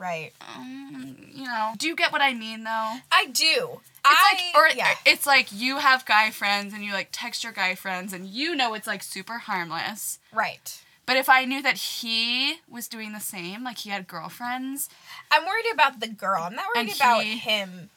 Right. 0.00 0.32
um, 0.56 1.16
you 1.30 1.44
know. 1.44 1.72
Do 1.78 1.86
you 1.86 1.94
get 1.94 2.10
what 2.10 2.22
I 2.22 2.32
mean 2.32 2.64
though? 2.64 2.94
I 3.12 3.26
do. 3.26 3.80
It's 4.02 4.04
I 4.04 4.32
like, 4.54 4.56
or 4.56 4.76
yeah. 4.76 4.94
it's 5.04 5.26
like 5.26 5.48
you 5.52 5.76
have 5.76 6.06
guy 6.06 6.30
friends 6.30 6.72
and 6.72 6.82
you 6.82 6.92
like 6.94 7.08
text 7.12 7.44
your 7.44 7.52
guy 7.52 7.74
friends 7.74 8.14
and 8.14 8.26
you 8.26 8.56
know 8.56 8.72
it's 8.72 8.86
like 8.86 9.02
super 9.02 9.38
harmless. 9.38 10.18
Right. 10.32 10.82
But 11.04 11.16
if 11.16 11.28
I 11.28 11.44
knew 11.44 11.60
that 11.62 11.76
he 11.76 12.54
was 12.68 12.88
doing 12.88 13.12
the 13.12 13.20
same, 13.20 13.62
like 13.62 13.78
he 13.78 13.90
had 13.90 14.06
girlfriends, 14.08 14.88
I'm 15.30 15.44
worried 15.44 15.66
about 15.72 16.00
the 16.00 16.08
girl. 16.08 16.44
I'm 16.44 16.54
not 16.54 16.66
worried 16.74 16.94
about 16.94 17.22
he- 17.24 17.36
him. 17.36 17.90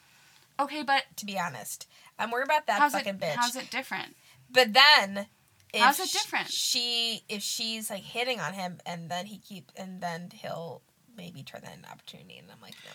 okay, 0.60 0.82
but 0.82 1.04
To 1.16 1.24
be 1.26 1.38
honest, 1.38 1.88
I'm 2.18 2.30
worried 2.30 2.44
about 2.46 2.66
that 2.66 2.92
fucking 2.92 3.14
it 3.14 3.20
bitch. 3.20 3.34
how's 3.36 3.56
it 3.56 3.70
different? 3.70 4.14
But 4.50 4.72
then, 4.74 5.26
if 5.72 5.80
How's 5.80 6.00
it 6.00 6.12
different? 6.12 6.48
She, 6.48 7.22
if 7.28 7.42
she's 7.42 7.88
like 7.88 8.02
hitting 8.02 8.40
on 8.40 8.52
him, 8.52 8.78
and 8.84 9.10
then 9.10 9.26
he 9.26 9.38
keep, 9.38 9.72
and 9.76 10.00
then 10.00 10.30
he'll 10.32 10.82
maybe 11.16 11.42
turn 11.42 11.60
that 11.64 11.74
into 11.74 11.88
opportunity, 11.90 12.38
and 12.38 12.48
I'm 12.50 12.60
like, 12.62 12.74
no. 12.84 12.92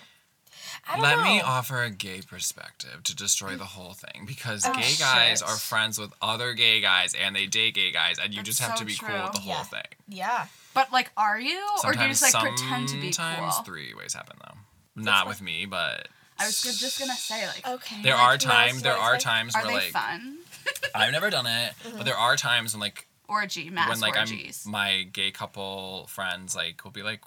I 0.87 0.93
don't 0.95 1.03
Let 1.03 1.17
know. 1.19 1.23
me 1.23 1.41
offer 1.41 1.83
a 1.83 1.89
gay 1.89 2.21
perspective 2.21 3.03
to 3.03 3.15
destroy 3.15 3.55
the 3.55 3.65
whole 3.65 3.93
thing 3.93 4.25
because 4.27 4.65
Oh, 4.65 4.73
gay 4.73 4.93
guys 4.99 5.39
shit. 5.39 5.47
are 5.47 5.55
friends 5.55 5.97
with 5.97 6.11
other 6.21 6.53
gay 6.53 6.81
guys 6.81 7.13
and 7.19 7.35
they 7.35 7.45
date 7.45 7.75
gay 7.75 7.91
guys 7.91 8.17
and 8.21 8.33
you 8.33 8.39
That's 8.39 8.49
just 8.49 8.59
have 8.61 8.77
so 8.77 8.81
to 8.83 8.85
be 8.85 8.95
cool 8.95 9.23
with 9.23 9.31
the 9.33 9.39
whole 9.39 9.63
thing. 9.63 9.83
Yeah. 10.07 10.47
But 10.73 10.91
like, 10.91 11.11
are 11.15 11.39
you, 11.39 11.59
or 11.85 11.93
do 11.93 11.99
you 11.99 12.13
Sometimes, 12.13 12.19
just 12.19 12.33
like 12.33 12.43
pretend 12.57 12.89
to 12.89 12.99
be 12.99 13.11
sometimes 13.11 13.55
cool? 13.55 13.63
three 13.63 13.93
ways 13.93 14.13
happen 14.13 14.37
though. 14.43 15.01
Not 15.03 15.27
with 15.27 15.41
me, 15.41 15.65
but 15.65 16.07
I 16.37 16.45
was 16.47 16.61
go- 16.63 16.71
just 16.71 16.99
gonna 16.99 17.13
say 17.15 17.47
like, 17.47 17.65
Okay. 17.67 18.01
there 18.01 18.15
Like, 18.15 18.23
are 18.23 18.37
times. 18.37 18.81
There 18.81 18.97
are 18.97 19.13
like- 19.13 19.21
times 19.21 19.55
are 19.55 19.59
where 19.61 19.67
they 19.67 19.73
like 19.75 19.91
fun? 19.91 20.39
I've 20.95 21.11
never 21.11 21.29
done 21.29 21.45
it, 21.47 21.73
but 21.95 22.05
there 22.05 22.17
are 22.17 22.35
times 22.35 22.73
when 22.73 22.81
like 22.81 23.07
Orgy, 23.27 23.69
mass 23.69 23.89
when 23.89 23.99
like 23.99 24.17
orgies. 24.17 24.63
I'm 24.65 24.71
my 24.71 25.03
gay 25.03 25.29
couple 25.31 26.07
friends 26.07 26.55
like 26.55 26.83
will 26.83 26.91
be 26.91 27.03
like 27.03 27.21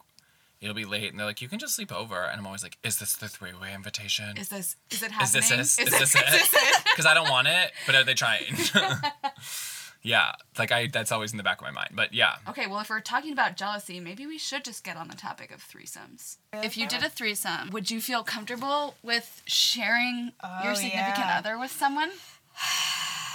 it'll 0.63 0.75
be 0.75 0.85
late 0.87 1.11
and 1.11 1.19
they're 1.19 1.27
like 1.27 1.43
you 1.43 1.49
can 1.49 1.59
just 1.59 1.75
sleep 1.75 1.93
over 1.93 2.23
and 2.23 2.41
I'm 2.41 2.47
always 2.47 2.63
like 2.63 2.79
is 2.83 2.99
this 2.99 3.15
the 3.17 3.29
three 3.29 3.53
way 3.53 3.75
invitation? 3.75 4.37
is 4.39 4.49
this 4.49 4.77
is 4.91 5.03
it 5.03 5.07
Is 5.07 5.13
happening? 5.13 5.61
Is 5.61 5.77
this 5.77 5.79
it? 5.79 5.87
Is 5.93 5.99
this 5.99 6.15
it? 6.15 6.85
Because 6.85 7.05
I 7.11 7.15
don't 7.15 7.29
want 7.29 7.49
it, 7.49 7.73
but 7.85 7.95
are 7.95 8.05
they 8.05 8.15
trying? 8.15 8.45
yeah, 10.03 10.33
like 10.59 10.73
I 10.73 10.87
that's 10.87 11.13
always 11.13 11.33
in 11.33 11.37
the 11.37 11.43
back 11.43 11.61
of 11.61 11.65
my 11.65 11.71
mind. 11.73 11.91
But 11.95 12.15
yeah, 12.15 12.37
Okay, 12.49 12.67
well, 12.67 12.81
if 12.81 12.89
we're 12.91 13.01
talking 13.01 13.33
about 13.33 13.57
jealousy, 13.57 14.01
maybe 14.01 14.27
we 14.27 14.39
should 14.39 14.65
just 14.65 14.85
get 14.85 14.97
on 14.97 15.09
the 15.09 15.17
topic 15.17 15.51
of 15.53 15.61
threesomes. 15.67 16.37
If 16.53 16.77
you 16.77 16.87
did 16.87 17.03
a 17.03 17.09
threesome, 17.09 17.71
would 17.71 17.91
you 17.91 18.01
feel 18.01 18.23
comfortable 18.23 18.95
with 19.03 19.43
sharing 19.47 20.33
your 20.63 20.73
Oh, 20.73 20.75
significant 20.75 21.27
yeah. 21.27 21.39
other 21.39 21.59
with 21.59 21.73
someone? 21.73 22.11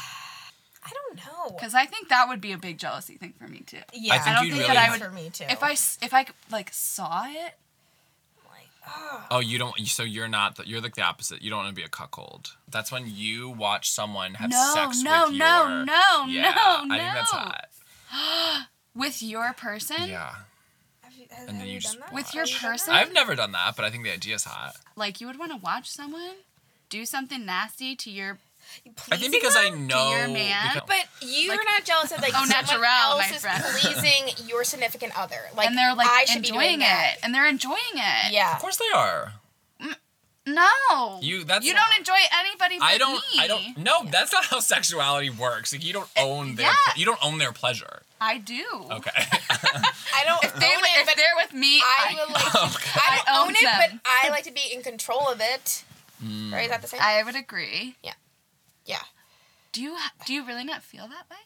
I 0.87 0.91
don't 0.93 1.17
know. 1.17 1.53
Because 1.55 1.73
I 1.73 1.85
think 1.85 2.07
that 2.09 2.27
would 2.29 2.39
be 2.39 2.53
a 2.53 2.57
big 2.57 2.77
jealousy 2.77 3.17
thing 3.17 3.33
for 3.37 3.47
me 3.47 3.59
too. 3.59 3.79
Yeah, 3.93 4.13
I 4.13 4.17
think 4.19 4.35
don't 4.37 4.45
you'd 4.47 4.53
think 4.53 4.63
really- 4.63 4.75
that 4.75 4.87
I 4.89 4.91
would. 4.91 5.01
for 5.01 5.09
me 5.11 5.29
too. 5.29 5.43
If 5.49 5.61
I 5.61 5.71
if 5.71 6.13
I 6.13 6.25
like 6.49 6.69
saw 6.73 7.25
it, 7.27 7.53
like, 8.49 8.69
oh. 8.87 9.23
Oh, 9.31 9.39
you 9.39 9.57
don't. 9.59 9.77
So 9.87 10.03
you're 10.03 10.27
not. 10.29 10.55
The, 10.55 10.67
you're 10.67 10.79
like 10.81 10.95
the 10.95 11.01
opposite. 11.03 11.41
You 11.41 11.49
don't 11.49 11.59
want 11.59 11.69
to 11.69 11.75
be 11.75 11.83
a 11.83 11.89
cuckold. 11.89 12.55
That's 12.69 12.91
when 12.91 13.03
you 13.07 13.49
watch 13.49 13.89
someone 13.91 14.35
have 14.35 14.49
No, 14.49 14.71
sex 14.73 15.01
no, 15.01 15.25
with 15.27 15.37
no, 15.37 15.67
your. 15.67 15.85
no, 15.85 16.25
yeah, 16.27 16.51
no, 16.55 16.95
I 16.95 16.97
think 16.97 17.13
that's 17.13 17.31
hot. 17.31 17.65
with 18.95 19.21
your 19.21 19.53
person, 19.53 20.07
Yeah, 20.07 20.31
Have 21.01 21.13
you, 21.13 21.25
has, 21.29 21.47
And 21.49 21.59
then 21.59 21.67
you 21.67 21.73
you 21.73 21.79
done 21.79 21.91
just 21.93 21.99
that? 21.99 22.13
With 22.13 22.33
your 22.33 22.45
you 22.45 22.55
person? 22.55 22.93
I've 22.93 23.11
never 23.13 23.35
done 23.35 23.51
that, 23.51 23.75
but 23.75 23.83
I 23.85 23.89
think 23.89 24.03
the 24.05 24.11
idea's 24.13 24.45
hot. 24.45 24.75
like 24.95 25.19
you 25.21 25.27
would 25.27 25.37
want 25.37 25.51
to 25.51 25.57
watch 25.57 25.89
someone 25.89 26.35
do 26.89 27.05
something 27.05 27.45
nasty 27.45 27.95
to 27.97 28.09
your. 28.09 28.37
I 28.67 28.83
think 28.83 28.95
Pleasing 28.97 29.31
because 29.31 29.55
I 29.55 29.69
know. 29.69 30.11
your 30.11 30.27
man? 30.27 30.71
because- 30.73 30.87
But 30.87 31.05
you're 31.27 31.55
Like- 31.55 31.65
not 31.65 31.83
jealous 31.85 32.11
of 32.11 32.21
like 32.21 32.33
Au 32.33 32.45
someone 32.45 32.49
naturel, 32.49 32.81
my 32.81 33.23
else 33.23 33.31
is 33.31 33.41
friend. 33.41 33.63
pleasing 33.79 34.47
your 34.47 34.63
significant 34.63 35.17
other. 35.17 35.41
Like 35.55 35.67
and 35.67 35.77
they're 35.77 35.93
like 35.95 36.07
I 36.09 36.25
should 36.25 36.41
be 36.41 36.49
doing 36.49 36.59
enjoying 36.61 36.79
that. 36.79 37.13
it, 37.17 37.19
and 37.23 37.33
they're 37.35 37.47
enjoying 37.47 37.77
it. 37.95 38.31
Yeah. 38.31 38.53
of 38.55 38.59
course 38.61 38.77
they 38.77 38.89
are. 38.95 39.33
No. 40.45 41.19
You- 41.21 41.43
that's 41.43 41.65
you 41.65 41.73
not- 41.73 41.87
don't 41.89 41.99
enjoy 41.99 42.17
anybody. 42.39 42.79
But 42.79 42.85
I 42.85 42.97
don't. 42.97 43.11
Me. 43.15 43.39
I 43.39 43.47
don't. 43.47 43.77
No, 43.79 44.05
that's 44.09 44.31
not 44.31 44.45
how 44.45 44.59
sexuality 44.61 45.29
works. 45.29 45.73
Like 45.73 45.83
you 45.83 45.91
don't 45.91 46.09
own 46.17 46.55
their. 46.55 46.67
yeah. 46.67 46.75
You 46.95 47.05
don't 47.05 47.19
own 47.23 47.37
their 47.37 47.51
pleasure. 47.51 48.01
I 48.21 48.37
do. 48.37 48.63
Okay. 48.89 49.11
I 49.15 50.23
don't 50.25 50.43
If, 50.43 50.55
they, 50.55 50.65
own 50.67 50.79
it, 50.79 51.01
if 51.01 51.05
but 51.05 51.15
they're 51.17 51.35
with 51.35 51.53
me, 51.53 51.81
I 51.81 52.15
I, 52.17 52.25
would 52.25 52.33
like. 52.33 52.51
To, 52.51 52.57
Okay. 52.63 52.99
I 53.05 53.15
don't 53.17 53.27
I 53.29 53.39
own 53.41 53.47
own 53.49 53.55
it, 53.55 53.61
them. 53.61 53.99
but 54.01 54.09
I 54.09 54.29
like 54.29 54.43
to 54.45 54.51
be 54.51 54.61
in 54.73 54.81
control 54.81 55.27
of 55.27 55.39
it. 55.41 55.83
Mm. 56.23 56.51
Right? 56.53 56.63
Is 56.63 56.69
that 56.69 56.81
the 56.81 56.87
same? 56.87 56.99
I 57.03 57.21
would 57.23 57.35
agree. 57.35 57.95
yeah. 58.01 58.13
Do 59.73 59.81
you 59.83 59.95
do 60.25 60.33
you 60.33 60.45
really 60.45 60.63
not 60.63 60.81
feel 60.81 61.07
that 61.07 61.29
way? 61.29 61.37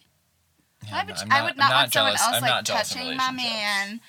Yeah, 0.87 0.95
I 0.95 0.99
I'm 1.01 1.07
would, 1.07 1.15
not- 1.15 1.31
I 1.31 1.43
would 1.43 1.57
not- 1.57 1.69
not, 1.69 1.71
I'm 1.71 1.77
want 1.81 1.93
someone 1.93 2.11
else 2.13 2.21
I'm 2.27 2.41
like 2.41 2.49
not 2.51 2.65
jealous 2.65 2.91
in 2.91 2.97
touching 2.97 3.17
my 3.17 3.31
man, 3.31 3.99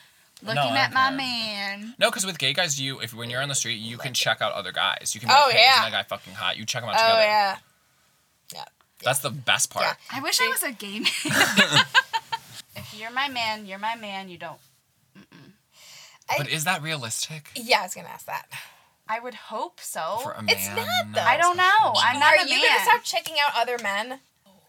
looking 0.43 0.59
I 0.59 0.79
at 0.79 0.93
my 0.93 1.11
man. 1.11 1.95
No, 1.99 2.09
because 2.11 2.25
with 2.25 2.39
gay 2.39 2.53
guys, 2.53 2.81
you 2.81 3.01
if 3.01 3.13
when 3.15 3.31
you're 3.31 3.43
on 3.43 3.49
the 3.49 3.55
street, 3.57 3.79
you 3.81 3.99
can 3.99 4.15
check 4.15 4.41
out 4.41 4.53
other 4.53 4.71
guys. 4.71 5.11
You 5.15 5.21
can 5.21 5.29
be 5.29 5.35
Oh, 5.37 5.45
like, 5.47 5.57
hey, 5.57 5.63
yeah. 5.65 5.81
isn't 5.81 5.93
that 5.93 5.99
guy 5.99 6.03
fucking 6.17 6.35
hot? 6.35 6.57
You 6.57 6.65
check 6.65 6.83
them 6.83 6.91
out 6.91 6.95
together. 6.99 7.15
Oh 7.15 7.21
yeah. 7.21 7.57
Yeah. 8.55 8.65
That's 9.03 9.19
the 9.21 9.31
best 9.31 9.71
part. 9.71 9.87
Yeah. 9.87 9.95
I 10.19 10.21
wish 10.21 10.41
I 10.41 10.49
was 10.49 10.63
a 10.63 10.73
gay 10.73 11.01
man. 11.01 11.07
if 12.77 12.95
you're 12.97 13.11
my 13.11 13.29
man, 13.29 13.67
you're 13.67 13.79
my 13.81 13.97
man. 13.97 14.29
You 14.29 14.39
don't. 14.39 14.59
But 16.39 16.49
is 16.49 16.65
that 16.65 16.81
realistic 16.83 17.51
Yeah, 17.57 17.81
I 17.81 17.83
was 17.83 17.95
gonna 17.95 18.09
ask 18.09 18.27
that. 18.27 18.47
I 19.09 19.21
would 19.21 19.35
hope 19.35 19.81
so. 19.81 20.19
for 20.23 20.33
a 20.33 20.43
man? 20.43 20.55
It's 20.57 20.69
not, 20.69 20.87
though. 21.15 21.21
I 21.21 21.37
don't 21.37 21.57
know. 21.57 21.93
I'm 21.97 22.19
not 22.21 22.35
Are 22.35 22.45
a 22.45 22.49
you 22.49 22.57
man. 22.61 22.63
gonna 22.69 22.81
stop 22.85 23.03
checking 23.05 23.35
out 23.45 23.53
other 23.57 23.77
men? 23.83 24.21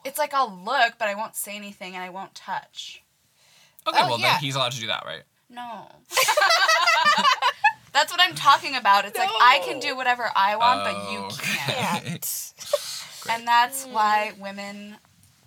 It's 0.04 0.18
like 0.18 0.34
I'll 0.34 0.52
look, 0.54 0.96
but 0.98 1.08
I 1.08 1.16
won't 1.16 1.36
say 1.36 1.56
anything, 1.56 1.96
and 1.96 2.04
I 2.04 2.10
won't 2.10 2.36
touch. 2.36 3.04
Okay, 3.88 3.98
Oh, 4.02 4.08
well 4.10 4.20
yeah. 4.20 4.32
then 4.34 4.40
he's 4.42 4.56
allowed 4.56 4.72
to 4.74 4.80
do 4.80 4.88
that, 4.88 5.06
right? 5.06 5.24
No. 5.50 5.88
That's 7.94 8.12
what 8.12 8.20
I'm 8.22 8.34
talking 8.34 8.76
about. 8.76 9.06
It's 9.06 9.18
like 9.18 9.30
I 9.32 9.62
can 9.66 9.80
do 9.80 9.96
whatever 9.96 10.28
I 10.36 10.56
want, 10.56 10.84
but 10.84 10.96
Oh, 10.98 11.12
you 11.12 11.38
can't. 11.40 12.04
Can't. 12.04 12.54
And 13.30 13.48
that's 13.48 13.86
why 13.86 14.34
women 14.38 14.98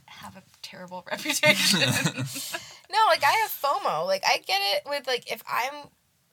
have 0.07 0.35
a 0.37 0.43
terrible 0.63 1.05
reputation. 1.11 1.81
No, 1.81 2.99
like 3.09 3.23
I 3.23 3.33
have 3.43 3.51
FOMO. 3.51 4.07
Like 4.07 4.23
I 4.27 4.39
get 4.47 4.61
it 4.75 4.83
with 4.89 5.07
like 5.07 5.31
if 5.31 5.43
I'm 5.51 5.89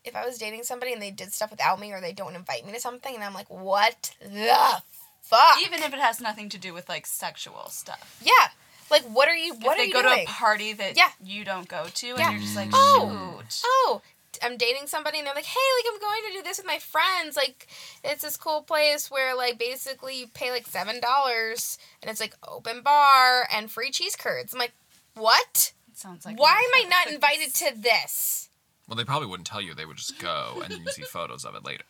if 0.05 0.15
I 0.15 0.25
was 0.25 0.37
dating 0.37 0.63
somebody 0.63 0.93
and 0.93 1.01
they 1.01 1.11
did 1.11 1.33
stuff 1.33 1.51
without 1.51 1.79
me 1.79 1.91
or 1.93 2.01
they 2.01 2.13
don't 2.13 2.35
invite 2.35 2.65
me 2.65 2.73
to 2.73 2.79
something 2.79 3.13
and 3.15 3.23
I'm 3.23 3.33
like, 3.33 3.49
what 3.49 4.13
the 4.21 4.81
fuck? 5.21 5.57
Even 5.65 5.81
if 5.81 5.93
it 5.93 5.99
has 5.99 6.19
nothing 6.21 6.49
to 6.49 6.57
do 6.57 6.73
with 6.73 6.89
like 6.89 7.05
sexual 7.05 7.67
stuff. 7.69 8.19
yeah. 8.23 8.49
Like 8.91 9.03
what 9.03 9.27
are 9.29 9.35
you 9.35 9.55
what 9.55 9.77
if 9.77 9.83
are 9.83 9.85
you 9.85 9.93
go 9.93 10.01
doing? 10.03 10.25
to 10.25 10.31
a 10.31 10.33
party 10.35 10.73
that 10.73 10.95
Yeah. 10.97 11.09
you 11.23 11.43
don't 11.45 11.67
go 11.67 11.85
to, 11.93 12.07
Yeah. 12.07 12.13
and 12.29 12.33
you're 12.33 12.41
just 12.41 12.55
like, 12.55 12.69
Oh. 12.73 13.41
shoot. 13.49 13.61
oh, 13.65 14.01
I'm 14.43 14.57
dating 14.57 14.87
somebody 14.87 15.19
and 15.19 15.27
they're 15.27 15.33
like, 15.35 15.45
hey, 15.45 15.59
like 15.77 15.93
I'm 15.93 15.99
going 16.01 16.21
to 16.31 16.37
do 16.37 16.43
this 16.43 16.57
with 16.57 16.65
my 16.67 16.79
friends. 16.79 17.35
Like 17.37 17.67
it's 18.03 18.23
this 18.23 18.35
cool 18.35 18.61
place 18.61 19.09
where 19.09 19.35
like 19.35 19.57
basically 19.57 20.19
you 20.19 20.27
pay 20.27 20.51
like 20.51 20.67
seven 20.67 20.99
dollars 20.99 21.77
and 22.01 22.11
it's 22.11 22.19
like 22.19 22.35
open 22.47 22.81
bar 22.81 23.47
and 23.55 23.71
free 23.71 23.89
cheese 23.91 24.15
curds. 24.17 24.53
I'm 24.53 24.59
like, 24.59 24.73
What? 25.15 25.71
It 25.91 25.97
sounds 25.97 26.25
like. 26.25 26.39
Why 26.39 26.51
am 26.57 26.85
I 26.85 26.89
not 26.89 27.13
invited 27.13 27.53
to 27.55 27.71
this? 27.79 28.49
Well, 28.87 28.97
they 28.97 29.05
probably 29.05 29.27
wouldn't 29.27 29.47
tell 29.47 29.61
you. 29.61 29.73
They 29.73 29.85
would 29.85 29.97
just 29.97 30.19
go, 30.19 30.61
and 30.63 30.71
then 30.71 30.81
you 30.81 30.91
see 30.91 31.01
photos 31.11 31.45
of 31.45 31.55
it 31.55 31.63
later. 31.63 31.85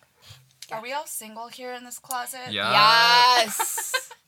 Are 0.72 0.82
we 0.82 0.94
all 0.94 1.06
single 1.06 1.48
here 1.48 1.74
in 1.74 1.84
this 1.84 2.00
closet? 2.00 2.52
Yeah. 2.52 2.72
Yes. 2.72 4.10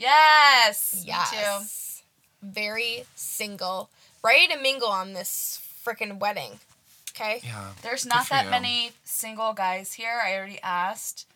Yes. 0.00 1.04
Me 1.04 1.12
too. 1.38 2.50
Very 2.52 3.04
single. 3.16 3.90
Ready 4.22 4.46
to 4.46 4.56
mingle 4.56 4.88
on 4.90 5.12
this 5.12 5.60
freaking 5.84 6.20
wedding. 6.20 6.60
Okay? 7.10 7.40
Yeah. 7.42 7.70
There's 7.82 8.06
not 8.06 8.28
that 8.28 8.44
you. 8.44 8.50
many 8.52 8.92
single 9.02 9.52
guys 9.54 9.94
here. 9.94 10.20
I 10.24 10.36
already 10.36 10.60
asked. 10.62 11.26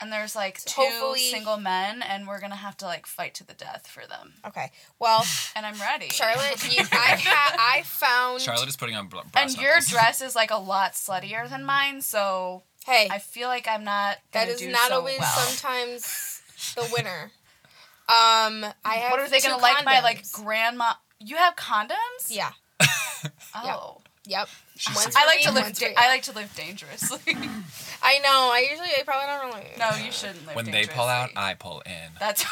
And 0.00 0.12
there's 0.12 0.36
like 0.36 0.62
two 0.64 0.80
Hopefully- 0.80 1.18
single 1.30 1.56
men, 1.56 2.02
and 2.02 2.28
we're 2.28 2.40
gonna 2.40 2.54
have 2.54 2.76
to 2.78 2.84
like 2.86 3.04
fight 3.06 3.34
to 3.34 3.44
the 3.44 3.54
death 3.54 3.88
for 3.88 4.06
them. 4.06 4.34
Okay. 4.46 4.70
Well, 5.00 5.24
And 5.56 5.66
I'm 5.66 5.78
ready. 5.80 6.08
Charlotte, 6.10 6.62
you, 6.72 6.84
I 6.92 7.16
ha- 7.20 7.56
I 7.58 7.82
found. 7.82 8.40
Charlotte 8.40 8.68
is 8.68 8.76
putting 8.76 8.94
on 8.94 9.08
bra- 9.08 9.22
and 9.22 9.32
brass 9.32 9.56
your 9.60 9.70
knuckles. 9.70 9.88
dress 9.90 10.20
is 10.22 10.36
like 10.36 10.50
a 10.52 10.56
lot 10.58 10.92
sluttier 10.92 11.48
than 11.50 11.64
mine, 11.64 12.00
so 12.00 12.62
Hey, 12.86 13.08
I 13.10 13.18
feel 13.18 13.48
like 13.48 13.66
I'm 13.68 13.82
not. 13.84 14.18
That 14.32 14.48
is 14.48 14.60
do 14.60 14.70
not 14.70 14.88
so 14.88 14.98
always 15.00 15.18
well. 15.18 15.28
sometimes 15.36 16.42
the 16.76 16.88
winner. 16.96 17.32
Um, 18.08 18.64
I 18.84 18.94
have. 19.02 19.10
What 19.10 19.20
are 19.20 19.28
they 19.28 19.40
two 19.40 19.48
gonna 19.50 19.60
like 19.60 19.84
my 19.84 20.00
like 20.00 20.30
grandma? 20.32 20.92
You 21.20 21.36
have 21.36 21.56
condoms? 21.56 22.28
Yeah. 22.30 22.52
Oh. 23.54 24.00
Yep. 24.28 24.48
She's 24.76 24.94
One's 24.94 25.06
sick. 25.06 25.16
I 25.16 25.26
like 25.26 25.40
to 25.40 25.52
live. 25.52 25.72
Da- 25.74 25.94
I 25.96 26.08
like 26.08 26.22
to 26.24 26.32
live 26.32 26.54
dangerously. 26.54 27.18
I 28.02 28.18
know. 28.18 28.50
I 28.52 28.66
usually. 28.70 28.88
I 28.98 29.02
probably 29.04 29.26
don't 29.26 29.46
really. 29.54 29.66
no, 29.78 30.04
you 30.04 30.12
shouldn't 30.12 30.46
live. 30.46 30.54
When 30.54 30.66
they 30.66 30.84
pull 30.86 31.06
out. 31.06 31.30
I 31.34 31.54
pull 31.54 31.80
in. 31.86 32.12
That's. 32.20 32.44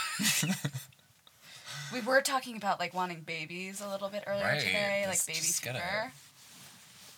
we 1.92 2.00
were 2.00 2.22
talking 2.22 2.56
about 2.56 2.80
like 2.80 2.94
wanting 2.94 3.20
babies 3.20 3.80
a 3.80 3.88
little 3.88 4.08
bit 4.08 4.24
earlier 4.26 4.42
Right, 4.44 4.60
today, 4.60 4.98
like 5.02 5.08
let's 5.08 5.26
baby 5.26 5.38
just 5.38 5.62
get 5.62 5.74
fever. 5.74 6.12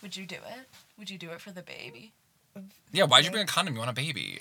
Would 0.01 0.15
you 0.17 0.25
do 0.25 0.35
it? 0.35 0.67
Would 0.97 1.09
you 1.09 1.17
do 1.17 1.29
it 1.31 1.39
for 1.41 1.51
the 1.51 1.61
baby? 1.61 2.11
Yeah, 2.91 3.05
why'd 3.05 3.23
you 3.25 3.31
bring 3.31 3.43
a 3.43 3.47
condom? 3.47 3.73
You 3.75 3.79
want 3.79 3.91
a 3.91 3.93
baby. 3.93 4.39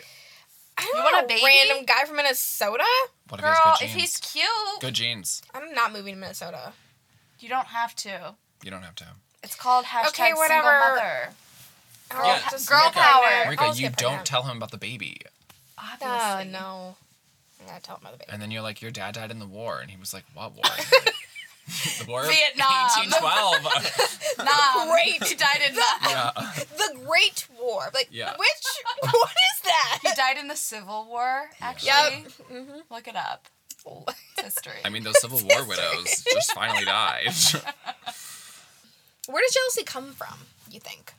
I 0.76 0.83
don't 0.83 0.96
You 0.96 1.02
want 1.12 1.24
a 1.24 1.28
baby? 1.28 1.42
random 1.44 1.85
guy 1.87 2.04
from 2.04 2.16
Minnesota. 2.16 2.85
What 3.28 3.40
if 3.40 3.44
Girl, 3.44 3.52
he 3.54 3.61
has 3.68 3.78
good 3.78 3.85
if 3.85 3.90
he's 3.94 4.16
cute, 4.18 4.81
good 4.81 4.94
genes, 4.94 5.42
I'm 5.54 5.72
not 5.74 5.92
moving 5.92 6.14
to 6.14 6.20
Minnesota. 6.20 6.72
you 7.40 7.48
don't 7.48 7.66
have 7.66 7.94
to. 7.96 8.35
you 8.64 8.70
don't 8.70 8.83
have 8.83 8.94
to. 8.96 9.07
It's 9.42 9.55
called 9.55 9.87
hashtag 9.87 10.09
Okay, 10.09 10.33
single 10.35 10.62
mother. 10.62 11.31
Girl, 12.09 12.27
Yeah. 12.27 12.40
just 12.51 12.68
Girl 12.68 12.83
get 12.85 12.94
power. 12.94 13.51
Rika, 13.51 13.72
you 13.74 13.90
don't 13.90 14.24
tell 14.24 14.42
him 14.44 14.57
about 14.57 14.70
the 14.70 14.79
baby. 14.79 15.20
Obviously. 15.79 16.51
No, 16.51 16.59
no. 16.61 16.96
I 17.62 17.66
gotta 17.68 17.83
tell 17.83 17.96
him 17.96 18.03
about 18.03 18.12
the 18.12 18.18
baby. 18.18 18.33
And 18.33 18.42
then 18.42 18.51
you're 18.51 18.62
like, 18.62 18.81
your 18.83 18.90
dad 18.90 19.14
died 19.14 19.31
in 19.31 19.38
the 19.38 19.46
war. 19.46 19.81
And 19.81 19.90
he 19.90 19.96
was 19.96 20.12
like, 20.14 20.24
what 20.35 20.55
war? 20.55 20.62
the 21.66 22.05
war 22.09 22.22
of 22.22 22.29
Vietnam. 22.31 22.88
1812. 22.96 24.14
Nah, 24.38 24.90
Great. 24.92 25.22
He 25.24 25.35
died 25.35 25.61
in 25.68 25.74
the. 25.74 25.83
yeah. 26.05 26.31
The 26.77 26.98
Great 27.05 27.46
War. 27.61 27.90
Like, 27.92 28.09
Yeah. 28.11 28.35
which? 28.38 28.66
What 29.12 29.31
is 29.31 29.61
that? 29.64 29.98
He 30.03 30.09
died 30.14 30.38
in 30.38 30.48
the 30.48 30.57
Civil 30.57 31.07
War. 31.09 31.51
Actually, 31.61 31.88
Yep. 31.88 32.33
Mm-hmm. 32.53 32.79
look 32.94 33.09
it 33.09 33.16
up. 33.16 33.46
It's 34.37 34.42
history. 34.42 34.79
I 34.85 34.88
mean, 34.90 35.03
those 35.03 35.20
Civil 35.20 35.40
War 35.40 35.64
widows 35.64 36.22
just 36.33 36.53
finally 36.53 36.85
died. 36.85 37.33
Where 39.29 39.43
does 39.45 39.55
jealousy 39.55 39.85
come 39.85 40.12
from? 40.12 40.35
You 40.71 40.81
think? 40.81 41.12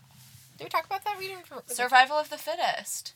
Did 0.58 0.63
we 0.65 0.69
talk 0.69 0.86
about 0.86 1.04
that? 1.06 1.15
We 1.19 1.28
didn't. 1.28 1.45
survival 1.69 2.17
of 2.17 2.30
the 2.30 2.38
fittest. 2.38 3.13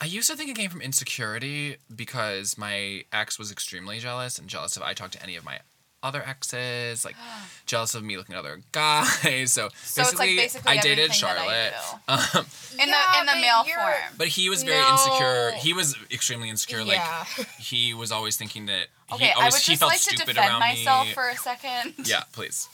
I 0.00 0.04
used 0.06 0.30
to 0.30 0.36
think 0.36 0.50
it 0.50 0.56
came 0.56 0.70
from 0.70 0.80
insecurity 0.82 1.76
because 1.94 2.58
my 2.58 3.04
ex 3.12 3.38
was 3.38 3.50
extremely 3.52 3.98
jealous 3.98 4.38
and 4.38 4.48
jealous 4.48 4.76
if 4.76 4.82
I 4.82 4.92
talked 4.94 5.12
to 5.14 5.22
any 5.22 5.36
of 5.36 5.44
my 5.44 5.60
other 6.02 6.22
exes, 6.26 7.04
like 7.04 7.16
jealous 7.66 7.94
of 7.94 8.02
me 8.04 8.16
looking 8.16 8.34
at 8.34 8.38
other 8.38 8.60
guys. 8.72 9.52
So, 9.52 9.68
So 9.82 10.02
it's 10.02 10.18
like 10.18 10.28
basically, 10.30 10.36
basically 10.36 10.72
I 10.78 10.80
dated 10.82 11.14
Charlotte. 11.14 11.72
I 12.08 12.30
Um, 12.38 12.46
In 12.80 12.88
Yeah, 12.88 13.04
the 13.14 13.20
in 13.20 13.26
the 13.26 13.32
male 13.40 13.64
you're- 13.66 13.80
form. 13.80 14.14
but 14.18 14.28
he 14.28 14.48
was 14.50 14.62
very 14.62 14.80
No. 14.80 14.92
insecure. 14.92 15.52
He 15.58 15.72
was 15.72 15.96
extremely 16.10 16.48
insecure. 16.50 16.84
Like 16.84 16.96
Yeah. 16.96 17.24
he 17.58 17.94
was 17.94 18.12
always 18.12 18.36
thinking 18.36 18.66
that 18.66 18.86
Okay, 19.12 19.26
he 19.26 19.30
I 19.30 19.34
always 19.34 19.54
would 19.54 19.62
he 19.62 19.72
just 19.72 19.80
felt 19.80 19.92
like 19.92 19.98
to 20.00 20.04
stupid 20.04 20.26
defend 20.34 20.48
around 20.50 20.60
myself 20.60 21.06
me. 21.06 21.12
for 21.14 21.28
a 21.28 21.36
second. 21.36 21.94
Yeah, 22.04 22.24
please. 22.32 22.68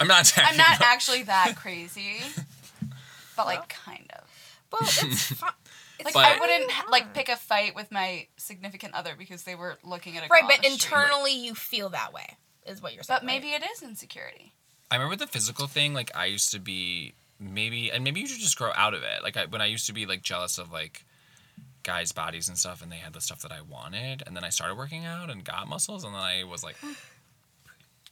I'm 0.00 0.08
not 0.08 0.28
attacking. 0.28 0.50
I'm 0.52 0.56
not 0.56 0.80
you. 0.80 0.86
actually 0.86 1.22
that 1.24 1.54
crazy, 1.56 2.20
but 3.36 3.46
like 3.46 3.68
kind 3.68 4.10
of. 4.18 4.24
Well, 4.72 4.80
it's 4.82 5.24
fine. 5.34 5.50
Like 6.04 6.14
But- 6.14 6.24
I 6.24 6.38
wouldn't 6.38 6.72
like 6.90 7.12
pick 7.12 7.28
a 7.28 7.36
fight 7.36 7.74
with 7.74 7.90
my 7.92 8.26
significant 8.38 8.94
other 8.94 9.14
because 9.18 9.42
they 9.42 9.54
were 9.54 9.76
looking 9.84 10.16
at 10.16 10.24
a 10.24 10.28
right, 10.28 10.42
but 10.48 10.62
the 10.62 10.70
street. 10.70 10.72
internally 10.72 11.32
you 11.34 11.54
feel 11.54 11.90
that 11.90 12.12
way, 12.14 12.36
is 12.66 12.80
what 12.82 12.94
you're 12.94 13.02
saying. 13.02 13.18
But 13.20 13.26
maybe 13.26 13.48
it 13.48 13.62
is 13.74 13.82
insecurity. 13.82 14.54
I 14.90 14.96
remember 14.96 15.16
the 15.16 15.26
physical 15.26 15.66
thing. 15.66 15.92
Like 15.92 16.10
I 16.16 16.24
used 16.26 16.50
to 16.52 16.58
be 16.58 17.12
maybe, 17.38 17.90
and 17.90 18.02
maybe 18.02 18.20
you 18.20 18.26
should 18.26 18.40
just 18.40 18.56
grow 18.56 18.70
out 18.74 18.94
of 18.94 19.02
it. 19.02 19.22
Like 19.22 19.36
I, 19.36 19.44
when 19.46 19.60
I 19.60 19.66
used 19.66 19.86
to 19.88 19.92
be 19.92 20.06
like 20.06 20.22
jealous 20.22 20.56
of 20.58 20.72
like 20.72 21.04
guys' 21.82 22.12
bodies 22.12 22.48
and 22.48 22.56
stuff, 22.56 22.80
and 22.82 22.90
they 22.90 22.96
had 22.96 23.12
the 23.12 23.20
stuff 23.20 23.42
that 23.42 23.52
I 23.52 23.60
wanted, 23.60 24.22
and 24.26 24.34
then 24.34 24.42
I 24.44 24.48
started 24.48 24.76
working 24.76 25.04
out 25.04 25.28
and 25.30 25.44
got 25.44 25.68
muscles, 25.68 26.04
and 26.04 26.14
then 26.14 26.20
I 26.22 26.44
was 26.44 26.62
like. 26.64 26.76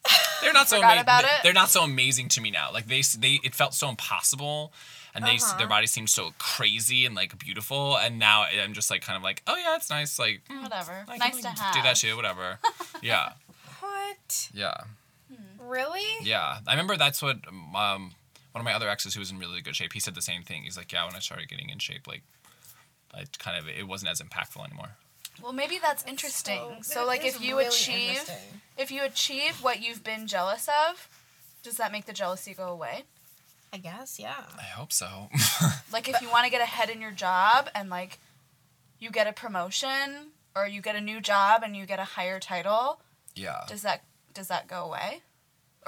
They're 0.42 0.52
not 0.52 0.68
so 0.68 0.82
ama- 0.82 1.00
about 1.00 1.22
they- 1.22 1.28
it? 1.28 1.42
They're 1.42 1.52
not 1.52 1.68
so 1.70 1.82
amazing 1.82 2.28
to 2.30 2.40
me 2.40 2.50
now. 2.50 2.70
Like 2.72 2.86
they, 2.86 3.02
they, 3.18 3.40
it 3.44 3.54
felt 3.54 3.74
so 3.74 3.88
impossible, 3.88 4.72
and 5.14 5.24
they, 5.24 5.36
Uh-huh. 5.36 5.58
their 5.58 5.66
bodies 5.68 5.90
seemed 5.92 6.10
so 6.10 6.32
crazy 6.38 7.04
and 7.06 7.14
like 7.14 7.38
beautiful. 7.38 7.96
And 7.96 8.18
now 8.18 8.44
I'm 8.44 8.72
just 8.72 8.90
like 8.90 9.02
kind 9.02 9.16
of 9.16 9.22
like, 9.22 9.42
oh 9.46 9.56
yeah, 9.56 9.76
it's 9.76 9.90
nice. 9.90 10.18
Like 10.18 10.42
mm, 10.50 10.62
Whatever. 10.62 11.04
I 11.08 11.18
can, 11.18 11.30
nice 11.32 11.42
to 11.42 11.48
have. 11.48 11.74
Do 11.74 11.82
that 11.82 11.96
too. 11.96 12.14
Whatever. 12.16 12.58
yeah, 13.02 13.32
What? 13.80 14.48
yeah. 14.54 14.74
Really? 15.60 16.02
Yeah, 16.22 16.58
I 16.66 16.70
remember 16.72 16.96
that's 16.96 17.20
what 17.20 17.36
um, 17.48 18.12
one 18.52 18.60
of 18.60 18.64
my 18.64 18.72
other 18.72 18.88
exes 18.88 19.12
who 19.14 19.20
was 19.20 19.30
in 19.30 19.38
really 19.38 19.60
good 19.60 19.76
shape. 19.76 19.92
He 19.92 20.00
said 20.00 20.14
the 20.14 20.22
same 20.22 20.42
thing. 20.42 20.62
He's 20.62 20.76
like, 20.78 20.90
yeah, 20.92 21.04
when 21.04 21.14
I 21.14 21.18
started 21.18 21.48
getting 21.48 21.68
in 21.68 21.78
shape, 21.78 22.06
like, 22.06 22.22
I 23.12 23.24
kind 23.38 23.58
of 23.58 23.68
it 23.68 23.86
wasn't 23.86 24.10
as 24.10 24.22
impactful 24.22 24.64
anymore. 24.66 24.96
Well, 25.42 25.52
maybe 25.52 25.78
that's 25.78 26.04
interesting. 26.04 26.82
So, 26.82 27.00
that 27.00 27.06
like, 27.06 27.24
if 27.24 27.40
you 27.40 27.56
really 27.56 27.68
achieve, 27.68 28.30
if 28.76 28.90
you 28.90 29.04
achieve 29.04 29.62
what 29.62 29.82
you've 29.82 30.02
been 30.04 30.26
jealous 30.26 30.68
of, 30.88 31.08
does 31.62 31.76
that 31.76 31.92
make 31.92 32.06
the 32.06 32.12
jealousy 32.12 32.54
go 32.54 32.68
away? 32.68 33.04
I 33.72 33.76
guess, 33.78 34.18
yeah. 34.18 34.44
I 34.58 34.62
hope 34.62 34.92
so. 34.92 35.28
Like, 35.92 36.08
if 36.08 36.20
you 36.20 36.28
want 36.30 36.44
to 36.44 36.50
get 36.50 36.60
ahead 36.60 36.90
in 36.90 37.00
your 37.00 37.10
job 37.12 37.68
and 37.74 37.88
like, 37.90 38.18
you 38.98 39.10
get 39.10 39.26
a 39.26 39.32
promotion 39.32 40.32
or 40.54 40.66
you 40.66 40.80
get 40.82 40.96
a 40.96 41.00
new 41.00 41.20
job 41.20 41.62
and 41.62 41.76
you 41.76 41.86
get 41.86 41.98
a 41.98 42.04
higher 42.04 42.38
title, 42.40 43.00
yeah, 43.34 43.62
does 43.68 43.82
that 43.82 44.02
does 44.34 44.48
that 44.48 44.68
go 44.68 44.84
away, 44.84 45.22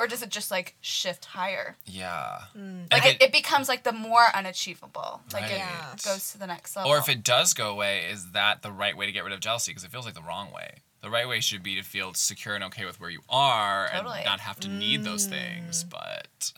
or 0.00 0.06
does 0.06 0.22
it 0.22 0.30
just 0.30 0.50
like 0.50 0.74
shift 0.80 1.26
higher? 1.26 1.76
yeah. 1.84 2.38
Hmm. 2.54 2.84
Like, 2.90 3.04
it, 3.06 3.22
it 3.22 3.32
becomes 3.32 3.68
like 3.68 3.82
the 3.84 3.92
more 3.92 4.26
unachievable. 4.34 5.20
Like, 5.32 5.42
Right. 5.42 5.52
it 5.52 5.58
Yeah. 5.58 5.94
goes 6.04 6.32
to 6.32 6.38
the 6.38 6.46
next 6.46 6.74
level. 6.74 6.90
or 6.90 6.98
if 6.98 7.08
it 7.08 7.22
does 7.22 7.52
go 7.54 7.70
away, 7.70 8.06
is 8.10 8.32
that 8.32 8.62
the 8.62 8.72
right 8.72 8.96
way 8.96 9.06
to 9.06 9.12
get 9.12 9.24
rid 9.24 9.32
of 9.32 9.40
jealousy? 9.40 9.70
Because 9.72 9.84
it 9.84 9.90
feels 9.90 10.06
like 10.06 10.14
the 10.14 10.22
wrong 10.22 10.50
way. 10.52 10.78
The 11.02 11.10
right 11.10 11.28
way 11.28 11.40
should 11.40 11.62
be 11.62 11.76
to 11.76 11.82
feel 11.82 12.12
secure 12.14 12.54
and 12.54 12.64
okay 12.64 12.84
with 12.84 12.98
where 13.00 13.10
you 13.10 13.20
are 13.28 13.88
Totally. 13.92 14.18
and 14.18 14.26
not 14.26 14.40
have 14.40 14.58
to 14.60 14.68
need 14.68 15.04
those 15.04 15.26
hmm. 15.26 15.32
things. 15.32 15.84
But 15.84 16.52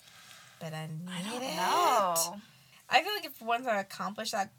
But 0.60 0.72
I 0.72 0.86
need 0.86 1.08
I 1.08 1.22
don't 1.30 1.42
it. 1.42 1.56
know. 1.56 2.40
I 2.88 3.02
feel 3.02 3.12
like 3.14 3.24
if 3.24 3.40
once 3.42 3.66
I 3.66 3.78
accomplish 3.80 4.30
that, 4.30 4.50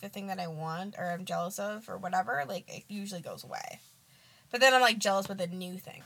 the 0.00 0.08
thing 0.08 0.26
that 0.28 0.38
I 0.38 0.46
want 0.46 0.94
or 0.98 1.10
I'm 1.10 1.24
jealous 1.24 1.58
of 1.58 1.88
or 1.88 1.96
whatever, 1.98 2.44
like 2.48 2.64
it 2.68 2.84
usually 2.88 3.20
goes 3.22 3.44
away. 3.44 3.80
But 4.50 4.60
then 4.60 4.72
I'm 4.74 4.80
like 4.80 4.98
jealous 4.98 5.28
with 5.28 5.40
a 5.40 5.46
new 5.46 5.78
thing. 5.78 6.02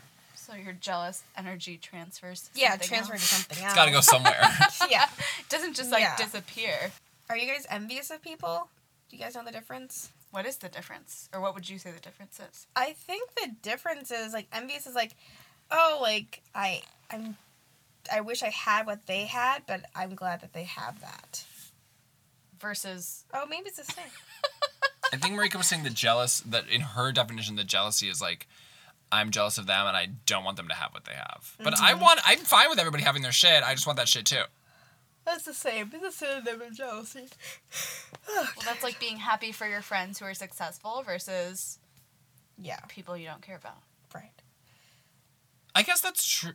So 0.49 0.55
your 0.57 0.73
jealous 0.73 1.23
energy 1.37 1.77
transfers. 1.77 2.49
To 2.55 2.61
Yeah, 2.61 2.71
something 2.71 2.89
transfer 2.89 3.15
to 3.15 3.21
something 3.21 3.59
else. 3.59 3.67
it's 3.67 3.75
got 3.75 3.85
to 3.85 3.91
go 3.91 4.01
somewhere. 4.01 4.41
yeah. 4.91 5.05
It 5.41 5.49
doesn't 5.51 5.75
just 5.77 5.93
like 5.93 6.01
Yeah. 6.01 6.17
disappear. 6.17 6.91
Are 7.29 7.37
you 7.37 7.47
guys 7.53 7.67
envious 7.69 8.11
of 8.11 8.23
people? 8.23 8.69
Do 9.11 9.17
you 9.17 9.23
guys 9.23 9.35
know 9.35 9.45
the 9.45 9.53
difference? 9.53 10.11
What 10.31 10.47
is 10.47 10.57
the 10.57 10.69
difference, 10.69 11.29
or 11.35 11.41
what 11.41 11.55
would 11.55 11.69
you 11.69 11.79
say 11.79 11.91
the 11.91 12.01
difference 12.01 12.39
is? 12.41 12.67
I 12.77 12.93
think 12.93 13.31
the 13.35 13.51
difference 13.63 14.11
is 14.11 14.33
like 14.33 14.47
envious 14.53 14.87
is 14.87 14.95
like, 14.95 15.13
oh, 15.71 15.99
like 16.03 16.43
I 16.55 16.83
I'm 17.11 17.37
I 18.13 18.21
wish 18.23 18.43
I 18.43 18.49
had 18.51 18.87
what 18.87 19.07
they 19.07 19.25
had, 19.27 19.63
but 19.67 19.83
I'm 19.95 20.15
glad 20.15 20.41
that 20.43 20.53
they 20.55 20.65
have 20.65 21.01
that. 21.03 21.45
Versus, 22.59 23.25
Oh, 23.33 23.47
maybe 23.47 23.69
it's 23.69 23.77
the 23.77 23.85
same. 23.85 24.05
I 25.13 25.17
think 25.17 25.35
Marika 25.39 25.57
was 25.57 25.67
saying 25.69 25.85
the 25.85 25.91
jealous 25.91 26.41
that 26.41 26.69
in 26.69 26.81
her 26.83 27.13
definition, 27.13 27.57
the 27.57 27.65
jealousy 27.65 28.09
is 28.09 28.21
like 28.21 28.47
I'm 29.11 29.31
jealous 29.31 29.59
of 29.59 29.67
them 29.67 29.87
and 29.87 29.97
I 29.97 30.07
don't 30.27 30.45
want 30.45 30.57
them 30.57 30.69
to 30.69 30.75
have 30.75 30.93
what 30.93 31.05
they 31.05 31.13
have. 31.15 31.57
But 31.63 31.79
I 31.81 31.95
want 31.95 32.21
I'm 32.25 32.39
fine 32.41 32.69
with 32.69 32.79
everybody 32.79 33.03
having 33.05 33.23
their 33.23 33.33
shit. 33.33 33.63
I 33.63 33.75
just 33.75 33.87
want 33.87 33.97
that 33.99 34.09
shit 34.09 34.27
too. 34.27 34.43
That's 35.25 35.45
the 35.45 35.55
same. 35.55 35.91
It's 35.93 36.05
a 36.05 36.13
synonym 36.13 36.63
of 36.63 36.75
jealousy. 36.75 37.27
well, 38.29 38.47
that's 38.65 38.83
like 38.83 38.99
being 38.99 39.19
happy 39.19 39.53
for 39.53 39.69
your 39.69 39.83
friends 39.83 40.19
who 40.19 40.25
are 40.25 40.35
successful 40.35 41.03
versus 41.05 41.79
Yeah, 42.57 42.81
people 42.89 43.17
you 43.17 43.27
don't 43.27 43.43
care 43.43 43.57
about. 43.57 43.79
right. 44.15 44.33
I 45.75 45.83
guess 45.83 46.01
that's 46.01 46.27
true. 46.27 46.53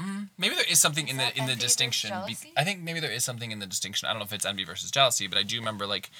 Mm, 0.00 0.30
maybe 0.38 0.54
there 0.54 0.64
is 0.68 0.80
something 0.80 1.08
in 1.08 1.16
the 1.16 1.36
in 1.38 1.46
the 1.46 1.54
distinction. 1.56 2.12
be- 2.26 2.36
I 2.56 2.64
think 2.64 2.80
maybe 2.80 3.00
there 3.00 3.10
is 3.12 3.24
something 3.24 3.50
in 3.50 3.58
the 3.58 3.66
distinction. 3.66 4.08
I 4.08 4.12
don't 4.12 4.20
know 4.20 4.24
if 4.24 4.32
it's 4.32 4.46
envy 4.46 4.64
versus 4.64 4.90
jealousy, 4.90 5.26
but 5.26 5.38
I 5.38 5.42
do 5.42 5.56
remember 5.58 5.86
like 5.86 6.10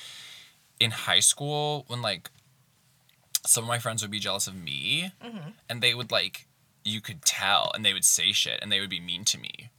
in 0.79 0.91
high 0.91 1.21
school 1.21 1.85
when 1.89 2.03
like 2.03 2.31
some 3.47 3.65
of 3.65 3.69
my 3.69 3.79
friends 3.79 4.03
would 4.03 4.11
be 4.11 4.19
jealous 4.21 4.47
of 4.47 4.55
me, 4.55 5.13
Mm-hmm. 5.25 5.51
and 5.69 5.83
they 5.83 5.95
would 5.95 6.11
like 6.13 6.47
you 6.85 7.01
could 7.01 7.25
tell 7.25 7.71
and 7.75 7.85
they 7.85 7.93
would 7.93 8.05
say 8.05 8.33
shit 8.33 8.59
and 8.61 8.71
they 8.73 8.81
would 8.81 8.91
be 8.91 8.99
mean 9.01 9.25
to 9.27 9.39
me 9.39 9.71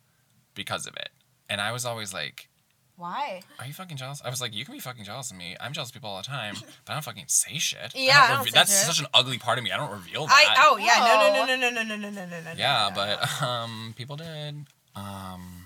because 0.56 0.86
of 0.88 0.95
it. 0.95 1.10
And 1.49 1.60
I 1.60 1.71
was 1.73 1.86
always 1.86 2.13
like, 2.13 2.47
Why? 2.95 3.41
are 3.60 3.65
you 3.67 3.73
fucking 3.73 3.97
jealous? 3.97 4.21
I 4.23 4.30
was 4.30 4.39
like, 4.39 4.56
you 4.56 4.63
can 4.63 4.73
be 4.73 4.80
fucking 4.80 5.04
jealous 5.04 5.30
of 5.30 5.36
me. 5.38 5.58
I'm 5.60 5.73
jealous 5.73 5.89
of 5.89 5.93
people 5.95 6.10
all 6.10 6.17
the 6.17 6.23
time, 6.23 6.56
but 6.86 6.91
I 6.91 6.95
don't 6.95 7.04
fucking 7.04 7.26
say 7.28 7.58
shit. 7.58 7.91
Yeah, 7.93 8.19
I 8.21 8.28
don't 8.28 8.36
don't 8.38 8.45
say 8.45 8.52
that's 8.54 8.71
shit. 8.78 8.88
such 8.88 8.99
an 9.02 9.08
ugly 9.13 9.38
part 9.38 9.58
of 9.58 9.63
me. 9.65 9.71
I 9.71 9.78
don't 9.78 9.91
reveal 9.91 10.28
I 10.30 10.45
that. 10.47 10.58
oh 10.60 10.78
yeah 10.78 10.99
no 10.99 11.41
Oh. 11.41 11.45
no 11.45 11.56
no 11.56 11.69
no 11.69 11.69
no 11.69 11.84
no 11.84 11.95
no 11.97 12.10
no 12.10 12.26
no 12.26 12.26
no 12.26 12.41
no 12.43 12.52
yeah, 12.58 12.89
no. 12.89 12.95
but 12.95 13.41
um, 13.43 13.93
people 13.97 14.15
did. 14.15 14.65
Um, 14.95 15.65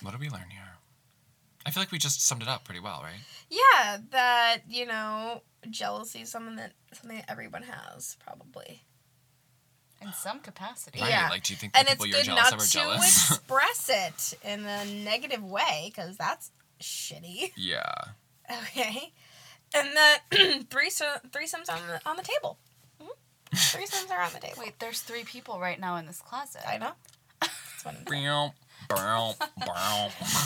what 0.00 0.12
did 0.12 0.20
we 0.20 0.30
learn 0.30 0.48
here? 0.50 0.71
I 1.66 1.70
feel 1.70 1.80
like 1.82 1.92
we 1.92 1.98
just 1.98 2.26
summed 2.26 2.42
it 2.42 2.48
up 2.48 2.64
pretty 2.64 2.80
well, 2.80 3.00
right? 3.02 3.20
yeah 3.50 3.98
that 4.10 4.58
you 4.68 4.86
know 4.86 5.42
jealousy 5.70 6.20
is 6.22 6.30
something 6.30 6.56
that 6.56 6.72
something 6.92 7.18
that 7.18 7.30
everyone 7.30 7.62
has 7.62 8.16
probably 8.24 8.82
In 10.00 10.12
some 10.12 10.40
capacity. 10.40 11.00
Right. 11.00 11.10
Yeah. 11.10 11.28
Like, 11.30 11.42
do 11.44 11.52
you 11.52 11.56
think 11.58 11.72
the 11.74 11.78
and 11.80 11.88
it's 11.88 11.94
people 11.96 12.06
you're 12.08 12.18
good 12.18 12.26
jealous 12.26 12.42
not 12.50 12.52
of 12.54 12.58
are 12.60 12.96
to 12.98 13.02
express 13.06 13.88
it 13.90 14.38
in 14.44 14.64
a 14.66 14.84
negative 15.04 15.44
way 15.44 15.92
because 15.94 16.16
that's 16.16 16.50
shitty 16.80 17.52
yeah. 17.56 17.92
okay 18.50 19.12
and 19.74 19.88
then 19.96 20.62
threesome 20.70 21.06
threesomes 21.30 21.70
on 21.70 21.78
the 21.86 22.00
on 22.08 22.16
the 22.16 22.22
table 22.22 22.58
Mhm. 23.00 23.08
threesomes 23.54 24.10
are 24.10 24.20
on 24.22 24.32
the 24.32 24.40
table 24.40 24.56
Wait, 24.58 24.78
there's 24.80 25.00
three 25.00 25.24
people 25.24 25.60
right 25.60 25.78
now 25.78 25.96
in 25.96 26.06
this 26.06 26.20
closet. 26.20 26.62
I 26.66 26.78
know 26.78 26.92
That's 27.40 27.84
what 27.84 27.94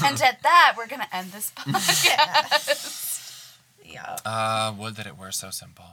And 0.04 0.20
at 0.22 0.42
that, 0.42 0.74
we're 0.76 0.86
gonna 0.86 1.08
end 1.12 1.32
this 1.32 1.50
podcast. 1.56 3.52
yeah 3.84 4.16
Uh, 4.24 4.72
would 4.78 4.96
that 4.96 5.06
it 5.06 5.16
were 5.18 5.30
so 5.32 5.50
simple. 5.50 5.84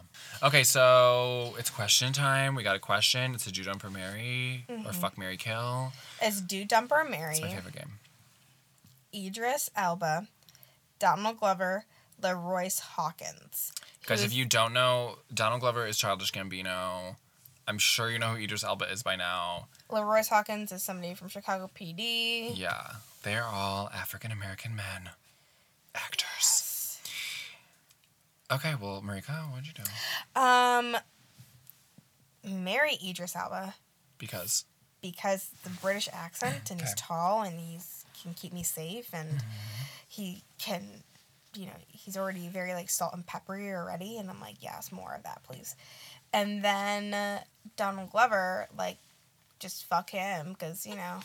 Okay, 0.41 0.63
so 0.63 1.53
it's 1.57 1.69
question 1.69 2.11
time. 2.13 2.55
We 2.55 2.63
got 2.63 2.75
a 2.75 2.79
question. 2.79 3.33
It's 3.33 3.47
a 3.47 3.51
do 3.51 3.63
dump 3.63 3.83
or 3.83 3.89
marry 3.89 4.65
Mm-hmm. 4.69 4.87
or 4.87 4.93
fuck 4.93 5.17
Mary 5.17 5.37
Kill. 5.37 5.91
as 6.21 6.41
do 6.41 6.65
dump 6.65 6.91
or 6.91 7.03
marry 7.03 7.33
It's 7.33 7.41
my 7.41 7.49
favorite 7.49 7.75
game. 7.75 7.99
Idris 9.13 9.69
Elba 9.75 10.27
Donald 10.99 11.39
Glover 11.39 11.85
LaRoyce 12.21 12.79
Hawkins 12.79 13.71
Guys, 14.05 14.23
if 14.23 14.33
you 14.33 14.43
don't 14.45 14.73
know, 14.73 15.17
Donald 15.33 15.61
Glover 15.61 15.85
is 15.87 15.97
Childish 15.97 16.31
Gambino. 16.33 17.15
I'm 17.67 17.77
sure 17.77 18.09
you 18.11 18.19
know 18.19 18.29
who 18.35 18.43
Idris 18.43 18.63
Elba 18.63 18.91
is 18.91 19.01
by 19.03 19.15
now. 19.15 19.67
LaRoyce 19.93 20.29
Hawkins 20.29 20.71
is 20.71 20.81
somebody 20.83 21.13
from 21.13 21.27
Chicago 21.29 21.69
PD 21.79 22.57
Yeah, 22.57 22.81
they're 23.23 23.45
all 23.45 23.89
African 23.93 24.31
American 24.31 24.75
men, 24.75 25.11
actors. 25.95 26.27
Yes. 26.41 26.99
Okay, 28.51 28.73
well, 28.79 29.01
Marika, 29.05 29.49
what'd 29.51 29.67
you 29.67 29.73
do? 29.73 30.39
Um, 30.39 30.97
marry 32.43 32.97
Idris 33.07 33.35
Elba 33.35 33.75
Because 34.17 34.65
because 35.01 35.49
the 35.63 35.69
British 35.69 36.07
accent 36.13 36.71
and 36.71 36.79
he's 36.79 36.93
tall 36.95 37.41
and 37.43 37.59
he's 37.59 38.05
can 38.21 38.33
keep 38.33 38.53
me 38.53 38.63
safe 38.63 39.09
and 39.13 39.29
Mm-hmm. 39.29 39.83
he 40.07 40.43
can, 40.59 40.83
you 41.55 41.65
know, 41.65 41.73
he's 41.89 42.15
already 42.17 42.47
very 42.47 42.73
like 42.73 42.89
salt 42.89 43.13
and 43.13 43.25
peppery 43.25 43.69
already 43.73 44.17
and 44.17 44.29
I'm 44.29 44.39
like 44.39 44.55
yes 44.61 44.91
more 44.91 45.13
of 45.13 45.23
that 45.23 45.41
please, 45.43 45.75
and 46.31 46.63
then 46.63 47.13
uh, 47.13 47.39
Donald 47.75 48.11
Glover 48.11 48.67
like 48.77 48.97
just 49.63 49.85
fuck 49.85 50.09
him 50.11 50.49
because 50.53 50.85
you 50.85 50.95
know 50.95 51.19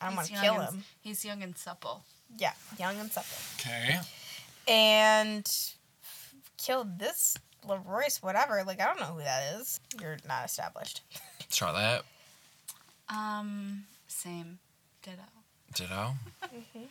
I 0.00 0.06
don't 0.06 0.16
want 0.16 0.28
to 0.28 0.34
young 0.34 0.42
kill 0.42 0.54
and- 0.60 0.74
him 0.74 0.84
He's 1.00 1.24
young 1.24 1.42
and 1.42 1.56
supple. 1.56 2.04
yeah 2.36 2.52
young 2.78 2.98
and 3.00 3.10
supple 3.10 3.38
okay, 3.58 3.98
and 4.66 5.48
killed 6.58 6.98
this 6.98 7.36
LaRoyce 7.66 8.22
whatever 8.22 8.62
like 8.66 8.80
I 8.80 8.86
don't 8.86 9.00
know 9.00 9.14
who 9.16 9.20
that 9.20 9.54
is 9.60 9.80
you're 10.00 10.18
not 10.28 10.44
established. 10.44 11.02
Charlotte, 11.50 12.02
Um, 13.08 13.84
same. 14.06 14.58
Ditto. 15.02 15.22
ditto. 15.74 16.14
Mhm. 16.44 16.86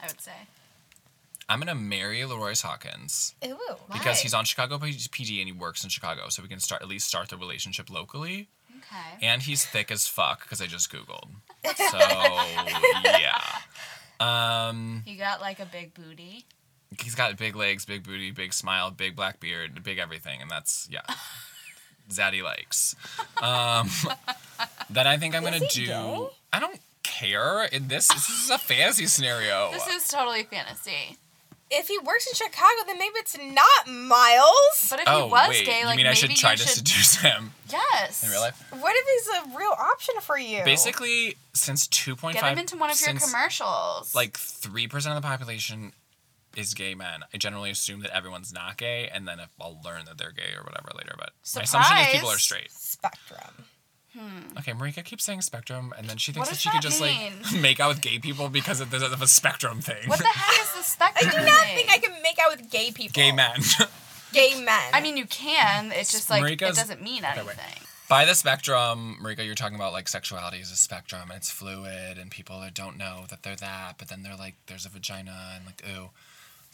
I 0.00 0.06
would 0.06 0.20
say. 0.20 0.32
I'm 1.48 1.58
gonna 1.60 1.74
marry 1.74 2.20
LaRoyce 2.20 2.62
Hawkins. 2.62 3.34
Ooh. 3.44 3.56
because 3.92 4.16
Why? 4.18 4.22
he's 4.22 4.34
on 4.34 4.44
Chicago 4.44 4.78
PD 4.78 5.38
and 5.40 5.46
he 5.48 5.52
works 5.52 5.82
in 5.84 5.90
Chicago, 5.90 6.28
so 6.28 6.42
we 6.42 6.48
can 6.48 6.60
start 6.60 6.82
at 6.82 6.88
least 6.88 7.06
start 7.08 7.28
the 7.28 7.36
relationship 7.36 7.88
locally. 7.90 8.48
Okay. 8.90 9.26
And 9.26 9.42
he's 9.42 9.64
thick 9.64 9.90
as 9.90 10.06
fuck 10.06 10.42
because 10.42 10.60
I 10.60 10.66
just 10.66 10.90
googled. 10.92 11.28
So 11.90 11.98
yeah, 13.04 13.40
um, 14.20 15.02
You 15.06 15.16
got 15.18 15.40
like 15.40 15.58
a 15.60 15.66
big 15.66 15.94
booty. 15.94 16.44
he's 17.02 17.14
got 17.16 17.36
big 17.36 17.56
legs, 17.56 17.84
big 17.84 18.04
booty, 18.04 18.30
big 18.30 18.52
smile, 18.52 18.90
big 18.92 19.16
black 19.16 19.40
beard, 19.40 19.82
big 19.82 19.98
everything, 19.98 20.40
and 20.40 20.48
that's 20.50 20.88
yeah, 20.90 21.00
Zaddy 22.10 22.42
likes. 22.42 22.94
Um, 23.42 23.90
then 24.90 25.06
I 25.08 25.16
think 25.18 25.34
I'm 25.34 25.42
gonna 25.42 25.58
do. 25.72 25.86
gay? 25.86 26.26
I 26.52 26.60
don't 26.60 26.78
care 27.02 27.64
in 27.64 27.88
this. 27.88 28.06
This 28.08 28.28
is 28.28 28.50
a 28.50 28.58
fantasy 28.58 29.06
scenario. 29.06 29.70
This 29.72 29.86
is 29.88 30.06
totally 30.08 30.44
fantasy. 30.44 31.18
If 31.70 31.88
he 31.88 31.98
works 31.98 32.26
in 32.28 32.34
Chicago, 32.34 32.82
then 32.86 32.96
maybe 32.98 33.14
it's 33.16 33.36
not 33.38 33.88
Miles. 33.92 34.86
But 34.88 35.00
if 35.00 35.04
oh 35.08 35.26
he 35.26 35.30
was 35.32 35.48
wait, 35.48 35.66
gay, 35.66 35.84
like 35.84 35.98
you 35.98 36.04
mean 36.04 36.06
I 36.06 36.14
should 36.14 36.30
try 36.30 36.52
to 36.54 36.58
should... 36.58 36.68
seduce 36.68 37.16
him 37.20 37.52
Yes. 37.70 38.22
in 38.22 38.30
real 38.30 38.40
life? 38.40 38.62
What 38.78 38.94
if 38.96 39.06
he's 39.26 39.52
a 39.52 39.58
real 39.58 39.72
option 39.78 40.14
for 40.20 40.38
you? 40.38 40.62
Basically, 40.64 41.36
since 41.54 41.88
2.5 41.88 42.32
Get 42.34 42.44
him 42.44 42.58
into 42.58 42.76
one 42.76 42.90
of 42.90 43.00
your 43.00 43.14
commercials. 43.14 44.14
like 44.14 44.34
3% 44.34 44.94
of 44.94 45.14
the 45.20 45.26
population 45.26 45.92
is 46.56 46.72
gay 46.72 46.94
men. 46.94 47.20
I 47.34 47.36
generally 47.36 47.70
assume 47.70 48.00
that 48.00 48.10
everyone's 48.16 48.52
not 48.52 48.76
gay, 48.76 49.08
and 49.12 49.26
then 49.26 49.40
if 49.40 49.48
I'll 49.60 49.80
learn 49.84 50.04
that 50.06 50.18
they're 50.18 50.32
gay 50.32 50.54
or 50.56 50.62
whatever 50.62 50.90
later. 50.96 51.14
But 51.18 51.30
my 51.54 51.62
assumption 51.62 51.96
is 51.98 52.06
people 52.12 52.30
are 52.30 52.38
straight. 52.38 52.70
Spectrum. 52.70 53.64
Hmm. 54.18 54.58
Okay, 54.58 54.72
Marika 54.72 55.04
keeps 55.04 55.24
saying 55.24 55.42
spectrum, 55.42 55.92
and 55.98 56.08
then 56.08 56.16
she 56.16 56.32
thinks 56.32 56.48
What 56.48 56.50
that 56.50 56.54
does 56.54 56.60
she 56.62 56.70
could 56.70 56.78
that 56.78 56.82
just 56.82 57.00
like 57.00 57.60
make 57.60 57.80
out 57.80 57.88
with 57.88 58.00
gay 58.00 58.18
people 58.18 58.48
because 58.48 58.80
of, 58.80 58.90
the, 58.90 59.04
of 59.04 59.20
a 59.20 59.26
spectrum 59.26 59.80
thing. 59.80 60.08
what 60.08 60.18
the 60.18 60.24
heck 60.24 60.62
is 60.62 60.72
the 60.72 60.82
spectrum? 60.82 61.28
I 61.28 61.30
spectrum 61.30 61.44
do 61.44 61.50
not 61.50 61.60
thing? 61.66 61.76
think 61.76 61.90
I 61.90 61.98
can 61.98 62.22
make 62.22 62.38
out 62.38 62.56
with 62.56 62.70
gay 62.70 62.90
people. 62.92 63.12
gay 63.12 63.32
men. 63.32 63.60
Gay 64.32 64.60
men. 64.60 64.90
I 64.92 65.00
mean, 65.00 65.16
you 65.16 65.24
can. 65.24 65.92
It's 65.92 66.10
just 66.12 66.28
like 66.28 66.42
it 66.50 66.58
doesn't 66.58 67.00
mean 67.00 67.24
Okay, 67.24 67.38
anything. 67.40 67.82
By 68.08 68.24
the 68.24 68.34
spectrum, 68.34 69.18
Marika, 69.22 69.46
you're 69.46 69.54
talking 69.54 69.76
about 69.76 69.92
like 69.92 70.08
sexuality 70.08 70.58
is 70.58 70.70
a 70.70 70.76
spectrum 70.76 71.22
and 71.30 71.36
it's 71.38 71.50
fluid, 71.50 72.18
and 72.18 72.30
people 72.30 72.62
don't 72.74 72.98
know 72.98 73.24
that 73.30 73.44
they're 73.44 73.56
that, 73.56 73.94
but 73.98 74.08
then 74.08 74.22
they're 74.24 74.36
like, 74.36 74.54
there's 74.66 74.84
a 74.84 74.88
vagina, 74.90 75.52
and 75.54 75.64
like, 75.64 75.82
ooh. 75.88 76.10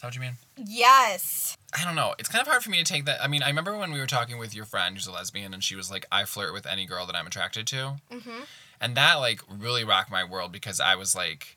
Is 0.02 0.04
that 0.04 0.08
what 0.08 0.14
you 0.16 0.20
mean? 0.20 0.36
yes. 0.56 1.56
I 1.78 1.84
don't 1.84 1.94
know. 1.94 2.14
It's 2.18 2.28
kind 2.28 2.42
of 2.42 2.48
hard 2.48 2.62
for 2.64 2.70
me 2.70 2.78
to 2.78 2.84
take 2.84 3.04
that. 3.06 3.22
I 3.22 3.28
mean, 3.28 3.42
I 3.42 3.46
remember 3.48 3.76
when 3.78 3.92
we 3.92 4.00
were 4.00 4.06
talking 4.06 4.36
with 4.36 4.54
your 4.54 4.64
friend 4.64 4.96
who's 4.96 5.06
a 5.06 5.12
lesbian, 5.12 5.54
and 5.54 5.62
she 5.64 5.74
was 5.76 5.90
like, 5.90 6.04
"I 6.12 6.24
flirt 6.24 6.52
with 6.52 6.66
any 6.66 6.84
girl 6.86 7.06
that 7.06 7.14
I'm 7.16 7.26
attracted 7.26 7.66
to," 7.68 7.94
Mm-hmm. 8.10 8.40
and 8.80 8.94
that 8.96 9.14
like 9.14 9.40
really 9.48 9.84
rocked 9.84 10.10
my 10.10 10.22
world 10.24 10.50
because 10.52 10.80
I 10.80 10.96
was 10.96 11.14
like, 11.14 11.56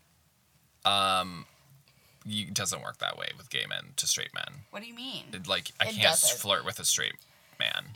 um, 0.86 1.46
you, 2.26 2.48
it 2.48 2.54
doesn't 2.54 2.82
work 2.82 3.00
that 3.00 3.18
way 3.18 3.30
with 3.38 3.50
gay 3.50 3.66
men 3.68 3.94
to 3.98 4.08
straight 4.08 4.34
men. 4.34 4.62
What 4.70 4.82
do 4.84 4.88
you 4.88 4.96
mean? 4.96 5.24
It, 5.34 5.48
like, 5.48 5.72
I 5.82 5.86
It 5.86 5.96
can't 5.96 6.04
doesn't. 6.04 6.40
flirt 6.40 6.64
with 6.66 6.80
a 6.80 6.86
straight 6.86 7.16
man. 7.60 7.88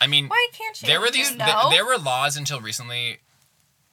I 0.00 0.06
mean, 0.06 0.28
Why 0.28 0.48
can't 0.52 0.80
you? 0.82 0.86
there 0.88 1.00
were 1.00 1.06
you 1.06 1.12
these. 1.12 1.30
th- 1.30 1.70
there 1.70 1.86
were 1.86 1.96
laws 1.96 2.36
until 2.36 2.60
recently 2.60 3.18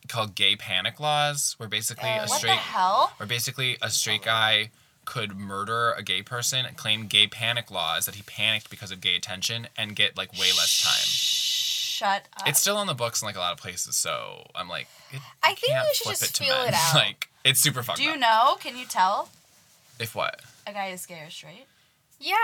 called 0.10 0.36
gay 0.36 0.56
panic 0.56 1.00
laws, 1.00 1.54
where 1.58 1.70
basically 1.70 2.10
Oh, 2.10 2.14
a 2.14 2.20
what 2.22 2.30
What 2.32 2.38
straight 2.40 2.50
the 2.52 2.56
hell? 2.58 3.14
where 3.18 3.28
basically 3.28 3.78
a 3.82 3.90
straight 3.90 4.24
guy 4.24 4.72
could 5.06 5.38
murder 5.38 5.92
a 5.94 6.04
gay 6.04 6.22
person 6.22 6.66
and 6.66 6.76
claim 6.76 7.08
gay 7.08 7.28
panic 7.28 7.70
laws 7.72 8.06
that 8.06 8.16
he 8.16 8.24
panicked 8.24 8.70
because 8.70 8.92
of 8.92 9.00
gay 9.02 9.16
attention 9.16 9.68
and 9.78 9.96
get 9.96 10.18
like 10.18 10.32
way 10.34 10.48
less 10.58 10.82
time. 10.84 11.06
Shut 11.08 12.28
up. 12.40 12.48
It's 12.48 12.60
still 12.60 12.78
on 12.78 12.88
the 12.88 12.94
books 12.94 13.22
in 13.22 13.26
like 13.26 13.36
a 13.38 13.40
lot 13.40 13.54
of 13.54 13.58
places, 13.60 13.96
so 13.96 14.46
I'm 14.54 14.68
like, 14.68 14.88
it, 15.12 15.22
I 15.42 15.56
think 15.56 15.74
we 15.74 15.94
should 15.94 16.08
just 16.10 16.24
it 16.24 16.44
feel 16.46 16.56
men. 16.58 16.68
it 16.70 16.74
out. 16.76 16.96
like 16.96 17.30
it's 17.44 17.60
super 17.60 17.84
fucked 17.84 18.00
Do 18.00 18.04
you 18.04 18.12
up. 18.14 18.20
know? 18.20 18.56
Can 18.60 18.78
you 18.78 18.86
tell 18.86 19.30
If 20.00 20.14
what? 20.16 20.42
a 20.68 20.74
guy 20.74 20.88
is 20.90 21.06
gay 21.06 21.22
or 21.26 21.30
straight? 21.30 21.68
Yeah. 22.20 22.36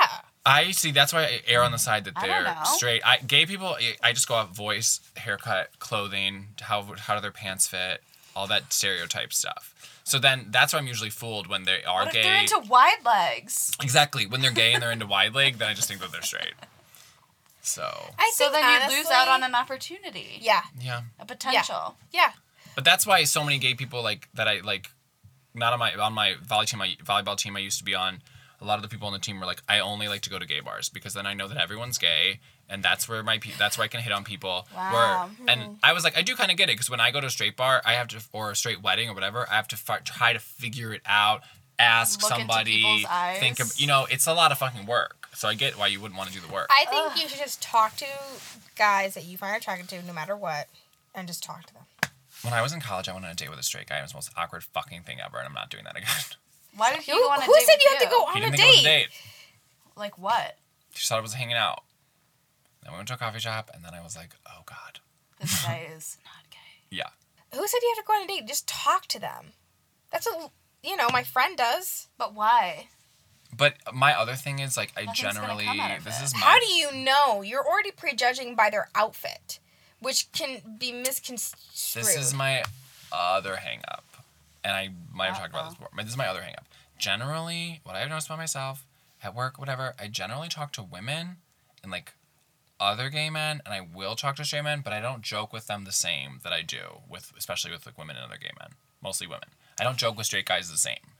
I 0.46 0.72
see. 0.72 0.92
That's 0.92 1.12
why 1.14 1.24
I 1.24 1.40
err 1.48 1.64
on 1.64 1.72
the 1.72 1.78
side 1.80 2.06
that 2.06 2.14
they're 2.22 2.56
straight. 2.66 3.02
I 3.06 3.18
gay 3.18 3.46
people. 3.46 3.76
I- 3.80 3.96
I 4.04 4.14
just 4.14 4.28
go 4.28 4.36
off 4.36 4.56
voice, 4.56 5.00
haircut, 5.18 5.80
clothing, 5.80 6.48
how 6.62 6.84
how 6.98 7.16
do 7.16 7.22
their 7.22 7.32
pants 7.32 7.68
fit, 7.68 8.02
all 8.36 8.48
that 8.48 8.72
stereotype 8.74 9.34
stuff. 9.34 9.76
So 10.04 10.18
then 10.20 10.48
that's 10.50 10.74
why 10.74 10.80
I'm 10.80 10.88
usually 10.88 11.10
fooled 11.12 11.48
when 11.48 11.64
they 11.64 11.84
are 11.84 12.00
What 12.00 12.08
if 12.08 12.14
gay. 12.14 12.24
they're 12.24 12.42
into 12.42 12.60
wide 12.68 13.04
legs? 13.06 13.72
exactly 13.82 14.26
when 14.26 14.42
they're 14.42 14.52
gay 14.52 14.74
and 14.74 14.82
they're 14.82 14.92
into 14.92 15.06
wide 15.06 15.34
leg, 15.36 15.58
then 15.58 15.70
I 15.70 15.74
just 15.74 15.88
think 15.88 16.02
that 16.02 16.12
they're 16.12 16.22
straight. 16.22 16.54
So 17.62 17.84
I 18.18 18.32
So 18.34 18.50
think 18.50 18.66
then 18.66 18.90
you 18.90 18.98
lose 18.98 19.10
out 19.12 19.28
on 19.28 19.44
an 19.44 19.54
opportunity. 19.54 20.40
Yeah. 20.42 20.64
yeah. 20.80 21.02
A 21.20 21.26
potential. 21.26 21.96
Yeah. 22.12 22.32
But 22.76 22.84
that's 22.86 23.06
why 23.06 23.24
so 23.26 23.44
many 23.44 23.60
gay 23.60 23.76
people 23.76 24.02
like 24.02 24.28
that 24.34 24.48
I 24.48 24.62
like 24.62 24.90
not 25.54 25.74
on 25.74 25.80
my 25.80 25.94
on 25.94 26.14
my 26.14 26.36
volley 26.44 26.66
team 26.66 26.80
my 26.80 26.96
volleyball 27.04 27.38
team 27.38 27.56
I 27.56 27.60
used 27.60 27.78
to 27.78 27.84
be 27.84 27.94
on 27.94 28.22
a 28.62 28.66
lot 28.66 28.76
of 28.76 28.82
the 28.84 28.88
people 28.88 29.08
on 29.08 29.14
the 29.14 29.20
team 29.20 29.40
were 29.40 29.46
like 29.46 29.62
I 29.68 29.80
only 29.80 30.08
like 30.08 30.22
to 30.22 30.30
go 30.30 30.38
to 30.40 30.46
gay 30.46 30.60
bars 30.60 30.88
because 30.90 31.14
then 31.14 31.26
I 31.26 31.34
know 31.34 31.48
that 31.48 31.58
everyone's 31.58 31.98
gay 31.98 32.40
and 32.70 32.84
that's 32.84 33.10
where 33.10 33.24
my 33.24 33.38
pe- 33.40 33.52
that's 33.58 33.78
where 33.78 33.86
I 33.86 33.88
can 33.88 34.02
hit 34.02 34.14
on 34.14 34.24
people 34.24 34.68
Wow. 34.76 35.30
where 35.40 35.48
and 35.50 35.78
I 35.84 35.94
was 35.94 36.04
like 36.04 36.18
I 36.18 36.22
do 36.22 36.36
kind 36.36 36.52
of 36.52 36.58
get 36.58 36.70
it 36.70 36.74
because 36.74 36.90
when 36.90 37.00
I 37.00 37.12
go 37.12 37.20
to 37.22 37.28
a 37.28 37.32
straight 37.32 37.58
bar 37.58 37.82
I 37.86 37.94
have 37.94 38.08
to 38.10 38.22
or 38.32 38.52
a 38.52 38.56
straight 38.56 38.82
wedding 38.84 39.10
or 39.10 39.14
whatever 39.14 39.48
I 39.50 39.56
have 39.56 39.68
to 39.70 39.78
fi- 39.78 40.00
try 40.00 40.34
to 40.34 40.40
figure 40.40 40.94
it 40.94 41.02
out 41.06 41.42
ask 41.80 42.22
Look 42.22 42.30
somebody 42.32 42.84
people's 42.84 43.06
think 43.40 43.60
of 43.60 43.74
you 43.78 43.88
know 43.88 44.06
it's 44.12 44.28
a 44.28 44.34
lot 44.34 44.52
of 44.52 44.58
fucking 44.60 44.86
work 44.86 45.28
so 45.34 45.48
I 45.48 45.56
get 45.56 45.78
why 45.80 45.88
you 45.88 46.00
wouldn't 46.00 46.18
want 46.18 46.30
to 46.30 46.36
do 46.40 46.46
the 46.46 46.54
work 46.54 46.68
I 46.70 46.86
think 46.86 47.22
you 47.22 47.28
should 47.28 47.40
just 47.40 47.62
talk 47.62 47.96
to 47.98 48.06
guys 48.76 49.14
that 49.16 49.26
you 49.26 49.38
find 49.38 49.56
attracted 49.56 49.88
to, 49.90 50.06
no 50.06 50.14
matter 50.14 50.36
what. 50.36 50.68
and 51.14 51.28
just 51.28 51.44
talk 51.44 51.66
to 51.68 51.74
them. 51.74 51.84
When 52.42 52.54
I 52.54 52.62
was 52.62 52.74
in 52.74 52.80
college, 52.82 53.08
I 53.08 53.14
went 53.14 53.26
on 53.26 53.32
a 53.32 53.36
date 53.36 53.50
with 53.50 53.60
a 53.60 53.64
straight 53.64 53.88
guy. 53.90 54.00
It 54.00 54.02
was 54.02 54.12
the 54.12 54.18
most 54.18 54.32
awkward 54.36 54.64
fucking 54.64 55.02
thing 55.04 55.18
ever, 55.24 55.38
and 55.38 55.46
I'm 55.48 55.54
not 55.54 55.70
doing 55.70 55.84
that 55.84 55.96
again. 55.98 56.08
Why 56.76 56.92
did 56.94 57.02
he 57.02 57.12
Who, 57.12 57.20
go 57.20 57.30
on 57.32 57.40
a 57.40 57.44
who 57.44 57.54
date 57.54 57.64
said 57.66 57.74
with 57.76 57.84
you 57.86 57.92
had 57.92 58.00
to 58.06 58.10
go 58.10 58.26
he 58.26 58.32
on 58.32 58.42
didn't 58.42 58.54
a 58.54 58.58
think 58.58 58.62
it 58.62 58.68
was 58.68 58.80
a 58.80 58.84
date? 58.84 59.04
date. 59.10 59.10
Like 59.96 60.18
what? 60.18 60.58
She 60.94 61.08
thought 61.08 61.20
it 61.20 61.24
was 61.24 61.34
hanging 61.34 61.56
out. 61.56 61.84
Then 62.84 62.94
we 62.94 62.98
went 62.98 63.08
to 63.10 63.14
a 63.14 63.18
coffee 63.18 63.40
shop, 63.40 63.70
and 63.74 63.84
then 63.86 63.94
I 63.94 64.02
was 64.02 64.16
like, 64.16 64.36
oh 64.48 64.62
god, 64.66 65.00
This 65.40 65.64
guy 65.64 65.88
is 65.96 66.18
not 66.26 66.50
gay. 66.50 66.58
yeah. 66.90 67.10
Who 67.54 67.68
said 67.68 67.78
you 67.82 67.94
have 67.96 68.04
to 68.06 68.08
go 68.08 68.14
on 68.14 68.24
a 68.24 68.28
date? 68.28 68.48
Just 68.48 68.68
talk 68.68 69.08
to 69.08 69.20
them. 69.20 69.48
That's 70.12 70.26
what 70.26 70.52
you 70.84 70.96
know. 70.96 71.10
My 71.12 71.24
friend 71.24 71.58
does. 71.58 72.08
But 72.18 72.34
why? 72.34 72.88
But 73.56 73.74
my 73.94 74.18
other 74.18 74.36
thing 74.36 74.60
is 74.60 74.78
like 74.78 74.94
I 74.96 75.02
Nothing's 75.04 75.22
gonna 75.22 75.34
generally 75.36 75.66
come 75.66 75.80
out 75.82 75.98
of 75.98 76.04
this 76.06 76.22
it. 76.22 76.24
is 76.26 76.34
my 76.34 76.40
How 76.40 76.60
do 76.60 76.68
you 76.68 76.92
know? 76.94 77.42
You're 77.42 77.66
already 77.68 77.92
prejudging 77.92 78.56
by 78.56 78.70
their 78.70 78.88
outfit, 78.96 79.60
which 80.00 80.32
can 80.32 80.62
be 80.80 80.94
misconstrued. 80.94 82.06
This 82.06 82.16
is 82.16 82.34
my 82.34 82.64
other 83.12 83.58
hang 83.58 83.82
up. 83.90 84.06
And 84.64 84.76
I 84.76 84.90
might 85.12 85.28
have 85.28 85.38
talked 85.38 85.50
about 85.50 85.66
this 85.66 85.74
before. 85.76 85.90
But 85.96 86.04
this 86.04 86.14
is 86.14 86.18
my 86.18 86.28
other 86.28 86.42
hang 86.42 86.56
up. 86.58 86.66
Generally, 86.98 87.82
what 87.84 87.96
I've 87.96 88.10
noticed 88.10 88.28
about 88.28 88.38
myself 88.38 88.86
at 89.24 89.36
work, 89.36 89.58
whatever, 89.58 89.96
I 90.00 90.08
generally 90.08 90.50
talk 90.50 90.72
to 90.74 90.84
women 90.84 91.38
and 91.82 91.92
like 91.92 92.14
other 92.80 93.10
gay 93.10 93.30
men 93.30 93.62
and 93.66 93.74
I 93.74 93.82
will 93.82 94.16
talk 94.16 94.36
to 94.38 94.46
straight 94.46 94.64
men, 94.64 94.82
but 94.84 94.94
I 94.94 95.00
don't 95.00 95.22
joke 95.22 95.54
with 95.54 95.68
them 95.68 95.86
the 95.86 95.92
same 95.92 96.40
that 96.44 96.54
I 96.54 96.62
do 96.62 97.02
with 97.10 97.32
especially 97.38 97.72
with 97.72 97.86
like 97.86 97.98
women 97.98 98.16
and 98.16 98.26
other 98.26 98.38
gay 98.38 98.52
men. 98.60 98.72
Mostly 99.04 99.28
women. 99.28 99.50
I 99.80 99.84
don't 99.84 99.98
joke 99.98 100.18
with 100.18 100.28
straight 100.28 100.46
guys 100.46 100.70
the 100.70 100.78
same. 100.78 101.11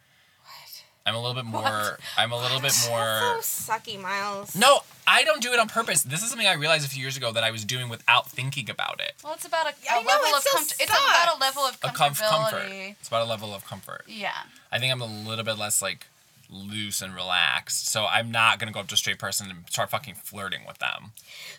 I'm 1.06 1.16
a 1.16 1.20
little 1.20 1.34
bit 1.34 1.46
more 1.46 1.98
I'm 2.18 2.32
a 2.32 2.38
little 2.40 2.60
bit 2.62 2.78
more 2.88 3.00
That's 3.00 3.48
so 3.48 3.74
sucky, 3.74 4.00
Miles. 4.00 4.56
No, 4.56 4.82
I 5.08 5.24
don't 5.24 5.42
do 5.42 5.52
it 5.52 5.60
on 5.60 5.68
purpose. 5.68 6.04
This 6.04 6.22
is 6.22 6.30
something 6.30 6.48
I 6.48 6.54
realized 6.54 6.86
a 6.86 6.90
few 6.90 7.02
years 7.02 7.18
ago 7.18 7.32
that 7.32 7.44
I 7.44 7.52
was 7.52 7.66
doing 7.66 7.90
without 7.90 8.30
thinking 8.30 8.70
about 8.70 9.00
it. 9.00 9.14
Well, 9.24 9.34
it's 9.34 9.46
about 9.46 9.66
a, 9.68 9.74
I 9.92 10.00
a 10.00 10.04
know, 10.04 10.08
level 10.08 10.28
it 10.28 10.36
of 10.36 10.42
still 10.42 10.54
comfort. 10.58 10.76
It's 10.80 10.92
about 10.92 11.36
a 11.36 11.40
level 11.40 11.64
of 11.64 11.78
A 11.84 11.88
comf- 11.88 12.22
comfort. 12.22 12.70
It's 13.00 13.08
about 13.08 13.24
a 13.26 13.30
level 13.30 13.54
of 13.54 13.66
comfort. 13.66 14.04
Yeah. 14.08 14.32
I 14.72 14.78
think 14.80 14.92
I'm 14.94 15.02
a 15.02 15.06
little 15.06 15.44
bit 15.44 15.58
less 15.58 15.82
like 15.82 16.06
loose 16.52 17.02
and 17.02 17.16
relaxed. 17.16 17.88
So 17.88 18.06
I'm 18.06 18.30
not 18.30 18.60
gonna 18.60 18.72
go 18.72 18.82
up 18.82 18.88
to 18.88 18.94
a 18.94 18.98
straight 18.98 19.20
person 19.20 19.50
and 19.50 19.60
start 19.70 19.90
fucking 19.90 20.16
flirting 20.16 20.62
with 20.68 20.78
them. 20.78 21.14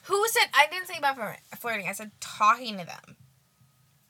Who 0.04 0.26
said 0.28 0.48
I 0.54 0.66
didn't 0.70 0.86
say 0.86 0.98
about 0.98 1.16
flirting? 1.58 1.88
I 1.88 1.92
said 1.92 2.12
talking 2.20 2.78
to 2.78 2.86
them. 2.86 3.16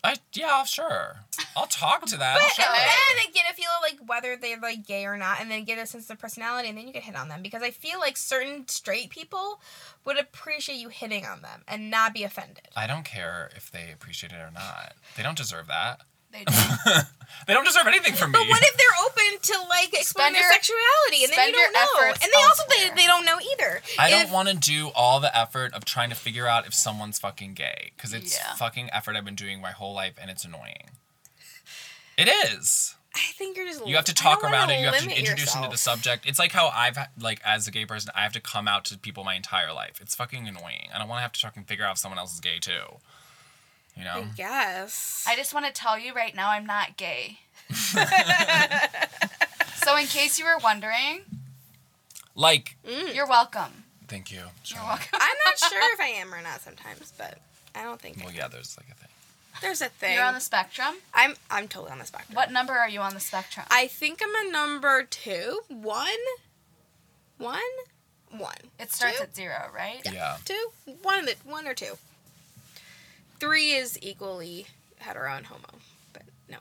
I 0.05 0.17
yeah, 0.33 0.65
sure. 0.65 1.17
I'll 1.57 1.67
talk 1.67 2.05
to 2.07 2.17
them. 2.17 2.37
But 2.41 2.53
sure. 2.53 2.65
and 2.67 3.19
then 3.19 3.33
get 3.33 3.45
a 3.51 3.55
feel 3.55 3.71
of 3.77 3.83
like 3.83 4.09
whether 4.09 4.37
they're 4.37 4.59
like 4.59 4.87
gay 4.87 5.05
or 5.07 5.17
not, 5.17 5.41
and 5.41 5.51
then 5.51 5.65
get 5.65 5.79
a 5.79 5.87
sense 5.87 6.11
of 6.11 6.19
personality, 6.19 6.69
and 6.69 6.77
then 6.77 6.87
you 6.87 6.93
can 6.93 7.03
hit 7.03 7.15
on 7.15 7.29
them. 7.29 7.43
Because 7.43 7.63
I 7.63 7.71
feel 7.71 8.01
like 8.01 8.17
certain 8.17 8.67
straight 8.67 9.11
people 9.11 9.61
would 10.05 10.19
appreciate 10.19 10.77
you 10.77 10.89
hitting 10.89 11.25
on 11.25 11.43
them 11.43 11.63
and 11.69 11.91
not 11.91 12.15
be 12.15 12.25
offended. 12.25 12.69
I 12.77 12.87
don't 12.87 13.05
care 13.05 13.51
if 13.55 13.71
they 13.71 13.91
appreciate 13.93 14.33
it 14.33 14.41
or 14.41 14.51
not. 14.53 14.95
They 15.17 15.23
don't 15.23 15.37
deserve 15.37 15.69
that. 15.69 16.01
They 16.33 16.45
do. 16.45 16.53
They 17.45 17.55
don't 17.55 17.65
deserve 17.65 17.89
anything 17.89 18.13
from 18.15 18.31
me. 18.31 18.39
But 18.39 18.49
what 18.49 18.63
if 18.63 18.77
they're 18.77 19.05
open 19.05 19.41
to 19.43 19.69
like 19.69 19.93
exploring 19.93 20.33
Spend 20.33 20.35
their 20.37 20.53
sexuality, 20.53 21.25
and 21.25 21.33
then 21.33 21.49
you 21.49 21.53
don't 21.55 21.73
know, 21.73 22.07
and 22.09 22.31
they 22.33 22.43
also 22.45 22.63
they, 22.69 22.91
they 22.95 23.07
don't 23.07 23.25
know 23.25 23.37
either. 23.55 23.81
I 23.99 24.11
don't 24.11 24.31
want 24.31 24.49
to 24.49 24.55
do 24.55 24.93
all 24.95 25.19
the 25.19 25.37
effort 25.37 25.75
of 25.75 25.85
trying 25.85 26.11
to 26.11 26.15
figure 26.15 26.47
out 26.47 26.69
if 26.69 26.75
someone's 26.75 27.19
fucking 27.19 27.55
gay 27.55 27.91
because 27.97 28.13
it's 28.13 28.37
Yeah. 28.39 28.55
fucking 28.55 28.91
effort 28.93 29.17
I've 29.17 29.25
been 29.25 29.35
doing 29.35 29.61
my 29.61 29.73
whole 29.73 29.93
life 29.93 30.15
and 30.21 30.31
it's 30.31 30.45
annoying. 30.45 30.91
It 32.17 32.29
is. 32.29 32.95
I 33.15 33.33
think 33.35 33.57
you're 33.57 33.67
just. 33.67 33.85
You 33.87 33.97
have 33.97 34.05
to 34.05 34.15
talk 34.15 34.45
around 34.45 34.69
wanna 34.69 34.75
it. 34.75 34.81
You 34.81 34.87
have 34.87 34.97
to 34.99 35.03
limit 35.03 35.19
introduce 35.19 35.53
them 35.53 35.65
to 35.65 35.69
the 35.69 35.77
subject. 35.77 36.27
It's 36.27 36.39
like 36.39 36.53
how 36.53 36.69
I've 36.69 36.97
ha- 36.97 37.09
like 37.19 37.41
as 37.45 37.67
a 37.67 37.73
gay 37.73 37.87
person, 37.87 38.13
I 38.15 38.23
have 38.23 38.33
to 38.35 38.41
come 38.41 38.69
out 38.69 38.85
to 38.87 38.99
people 38.99 39.25
my 39.25 39.35
entire 39.35 39.73
life. 39.73 39.99
It's 40.01 40.15
fucking 40.15 40.47
annoying. 40.47 40.91
I 40.95 40.99
don't 40.99 41.09
want 41.09 41.19
to 41.19 41.23
have 41.23 41.33
to 41.33 41.41
fucking 41.41 41.65
figure 41.65 41.85
out 41.85 41.93
if 41.93 41.99
someone 41.99 42.19
else 42.19 42.33
is 42.35 42.41
gay 42.41 42.59
too. 42.61 42.99
You 43.97 44.05
know. 44.05 44.15
I 44.15 44.25
guess. 44.37 45.25
I 45.29 45.37
just 45.37 45.55
want 45.55 45.67
to 45.67 45.73
tell 45.73 45.99
you 45.99 46.15
right 46.15 46.35
now, 46.35 46.51
I'm 46.51 46.67
not 46.67 46.97
gay. 46.97 47.39
so, 47.71 47.99
in 49.97 50.07
case 50.07 50.39
you 50.39 50.45
were 50.45 50.59
wondering, 50.63 51.23
Like, 52.35 52.77
mm. 52.87 53.15
you're 53.15 53.27
welcome. 53.29 53.85
thank 54.09 54.31
you. 54.31 54.43
You're 54.65 54.83
welcome. 54.83 55.09
I'm 55.13 55.37
not 55.47 55.59
sure 55.71 55.93
if 55.95 56.01
I 56.01 56.09
am 56.21 56.33
or 56.35 56.43
not 56.43 56.61
sometimes, 56.63 57.13
but 57.17 57.39
I 57.75 57.83
don't 57.85 58.01
think. 58.01 58.21
I 58.21 58.25
Well, 58.25 58.35
yeah, 58.35 58.49
there's 58.49 58.77
like 58.79 58.89
a 58.91 58.95
thing. 58.95 59.09
There's 59.61 59.83
a 59.83 59.89
thing. 59.89 60.15
You're 60.15 60.25
on 60.25 60.35
the 60.35 60.41
spectrum. 60.41 60.95
I'm 61.15 61.35
I'm 61.51 61.69
totally 61.69 61.93
on 61.93 61.99
the 61.99 62.07
spectrum. 62.07 62.35
What 62.35 62.51
number 62.51 62.73
are 62.73 62.89
you 62.89 63.01
on 63.01 63.15
the 63.15 63.21
spectrum? 63.21 63.67
I 63.71 63.87
think 63.87 64.21
I'm 64.23 64.49
a 64.49 64.51
number 64.51 65.03
two. 65.05 65.61
One. 65.69 66.09
One. 67.39 67.61
One. 68.31 68.55
it 68.81 68.91
starts 68.93 69.19
Two? 69.19 69.23
at 69.25 69.37
zero, 69.37 69.69
right? 69.75 70.01
Yeah. 70.11 70.39
Two. 70.45 70.71
One 71.03 71.21
of 71.21 71.27
the 71.27 71.37
one 71.45 71.69
or 71.69 71.75
two. 71.75 71.97
Three 73.43 73.73
is 73.73 73.99
equally 74.01 74.67
hetero 75.01 75.35
and 75.35 75.45
homo, 75.45 75.67
but 76.13 76.23
no, 76.49 76.59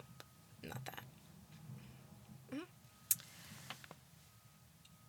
not 0.64 0.84
that. 0.86 1.04
Mhm. 2.52 2.66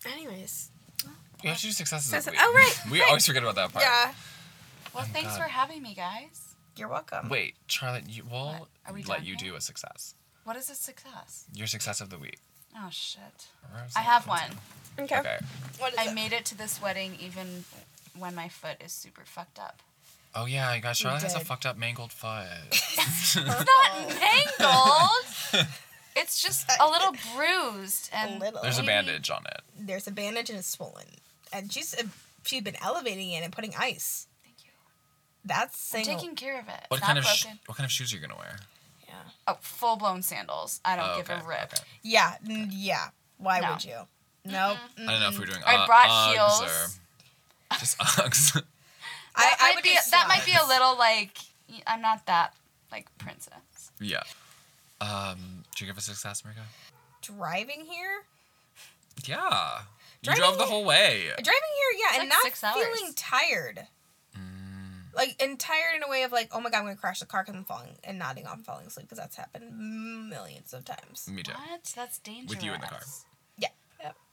Anyways, 0.04 0.68
We 1.42 1.48
have 1.48 1.56
to 1.58 1.62
do 1.62 1.72
successes. 1.72 2.10
Success- 2.10 2.26
of 2.26 2.32
the 2.34 2.38
week. 2.38 2.40
oh, 2.42 2.52
right, 2.52 2.90
We 2.90 3.00
right. 3.00 3.08
always 3.08 3.24
forget 3.26 3.42
about 3.42 3.54
that 3.54 3.72
part. 3.72 3.84
yeah, 3.86 4.12
Well, 4.92 5.04
Oh, 5.08 5.12
thanks 5.14 5.30
God. 5.30 5.38
for 5.44 5.48
having 5.48 5.82
me, 5.82 5.94
guys. 5.94 6.54
you're 6.76 6.88
welcome. 6.88 7.30
Wait, 7.30 7.56
Charlotte, 7.68 8.06
you, 8.06 8.24
we'll 8.24 8.68
Are 8.84 8.92
we 8.92 9.02
let 9.04 9.20
you 9.22 9.34
here? 9.40 9.52
do 9.52 9.56
a 9.56 9.60
success. 9.62 10.14
What 10.44 10.56
is 10.56 10.68
a 10.68 10.74
success? 10.74 11.46
Your 11.54 11.66
success 11.66 12.02
of 12.02 12.10
the 12.10 12.18
week. 12.18 12.38
Oh 12.76 12.90
shit! 12.90 13.48
I 13.96 14.02
have 14.02 14.26
one. 14.26 14.58
Okay. 14.98 15.18
Okay. 15.20 15.38
What 15.78 15.94
is 15.94 15.98
I 15.98 16.08
it? 16.10 16.14
made 16.14 16.32
it 16.34 16.44
to 16.46 16.54
this 16.54 16.80
wedding 16.82 17.16
even 17.18 17.64
when 18.14 18.34
my 18.34 18.48
foot 18.50 18.76
is 18.82 18.92
super 18.92 19.24
fucked 19.24 19.58
up. 19.58 19.82
Oh 20.34 20.46
yeah, 20.46 20.68
I 20.70 20.78
got 20.80 20.96
Charlotte 20.96 21.22
has 21.22 21.34
a 21.34 21.40
fucked 21.40 21.66
up 21.66 21.76
mangled 21.76 22.12
foot. 22.12 22.46
It's 22.70 23.36
not 23.36 24.08
mangled. 24.08 25.66
It's 26.14 26.42
just 26.42 26.70
a 26.80 26.86
little 26.88 27.12
bruised 27.36 28.10
and 28.12 28.36
A 28.36 28.38
little. 28.38 28.60
There's 28.62 28.78
a 28.78 28.82
bandage 28.82 29.30
on 29.30 29.44
it. 29.46 29.60
There's 29.78 30.06
a 30.06 30.10
bandage 30.10 30.50
and 30.50 30.58
it's 30.58 30.68
swollen, 30.68 31.06
and 31.52 31.72
she's 31.72 31.94
uh, 31.94 32.02
she's 32.44 32.62
been 32.62 32.76
elevating 32.82 33.30
it 33.32 33.42
and 33.42 33.52
putting 33.52 33.74
ice. 33.78 34.26
Thank 34.44 34.56
you. 34.64 34.70
That's 35.44 35.94
I'm 35.94 36.04
saying 36.04 36.18
taking 36.18 36.34
care 36.36 36.58
of 36.60 36.68
it. 36.68 36.84
What 36.88 36.98
It's 36.98 37.06
kind 37.06 37.16
not 37.16 37.24
of 37.24 37.30
sh- 37.30 37.42
broken. 37.44 37.58
what 37.66 37.76
kind 37.78 37.84
of 37.86 37.90
shoes 37.92 38.12
are 38.12 38.16
you 38.16 38.22
gonna 38.22 38.36
wear? 38.38 38.56
yeah, 39.08 39.14
oh, 39.48 39.56
full 39.60 39.96
blown 39.96 40.22
sandals. 40.22 40.80
I 40.84 40.96
don't 40.96 41.08
Oh, 41.10 41.16
give 41.16 41.30
okay, 41.30 41.40
a 41.42 41.48
rip. 41.48 41.62
okay. 41.72 41.82
yeah, 42.02 42.34
n- 42.48 42.68
yeah. 42.72 43.08
Why 43.38 43.60
No. 43.60 43.72
would 43.72 43.84
you? 43.84 43.96
Nope. 44.44 44.76
I 44.98 45.04
don't 45.06 45.20
know 45.20 45.28
if 45.28 45.38
we're 45.38 45.46
doing. 45.46 45.62
I 45.66 45.76
uh, 45.76 45.86
brought 45.86 46.06
Uggs 46.08 46.32
heels. 46.32 46.62
or 46.62 47.76
just 47.78 47.98
Uggs. 47.98 48.62
I, 49.34 49.42
That 49.42 49.56
I 49.60 49.68
might 49.68 49.74
would 49.76 49.82
be 49.84 49.90
do 49.90 49.96
that 50.10 50.28
might 50.28 50.44
be 50.44 50.52
a 50.52 50.66
little 50.68 50.96
like 50.98 51.36
I'm 51.86 52.00
not 52.02 52.26
that 52.26 52.54
like 52.90 53.06
princess. 53.18 53.90
yeah. 54.00 54.22
Um, 55.00 55.64
did 55.72 55.80
you 55.80 55.86
give 55.88 55.98
a 55.98 56.00
success, 56.00 56.42
Marika? 56.42 56.62
driving 57.22 57.84
here. 57.88 58.22
Yeah. 59.26 59.78
You 60.22 60.26
Driving 60.26 60.42
drove 60.42 60.58
the 60.58 60.64
whole 60.66 60.84
way. 60.84 61.24
Driving 61.26 61.44
here, 61.44 61.98
yeah, 61.98 62.08
It's 62.10 62.18
and 62.18 62.20
like 62.20 62.28
not 62.28 62.42
six 62.42 62.62
hours. 62.64 62.76
feeling 62.84 63.12
tired. 63.14 63.86
Mm. 64.36 65.14
Like 65.14 65.36
and 65.42 65.58
tired 65.58 65.96
in 65.96 66.02
a 66.04 66.08
way 66.08 66.22
of 66.22 66.30
like, 66.32 66.48
oh 66.52 66.60
my 66.60 66.70
god, 66.70 66.78
I'm 66.78 66.84
gonna 66.84 66.96
crash 66.96 67.20
the 67.20 67.26
car 67.26 67.42
because 67.42 67.56
I'm 67.56 67.64
falling 67.64 67.96
and 68.04 68.18
nodding 68.18 68.46
off 68.46 68.56
and 68.56 68.64
falling 68.66 68.86
asleep 68.86 69.06
because 69.06 69.18
that's 69.18 69.36
happened 69.36 70.28
millions 70.30 70.72
of 70.72 70.84
times. 70.84 71.28
Me 71.32 71.42
too. 71.42 71.52
What? 71.52 71.92
That's 71.96 72.18
dangerous. 72.18 72.50
With 72.50 72.64
you 72.64 72.72
in 72.72 72.80
the 72.80 72.86
car. 72.86 73.00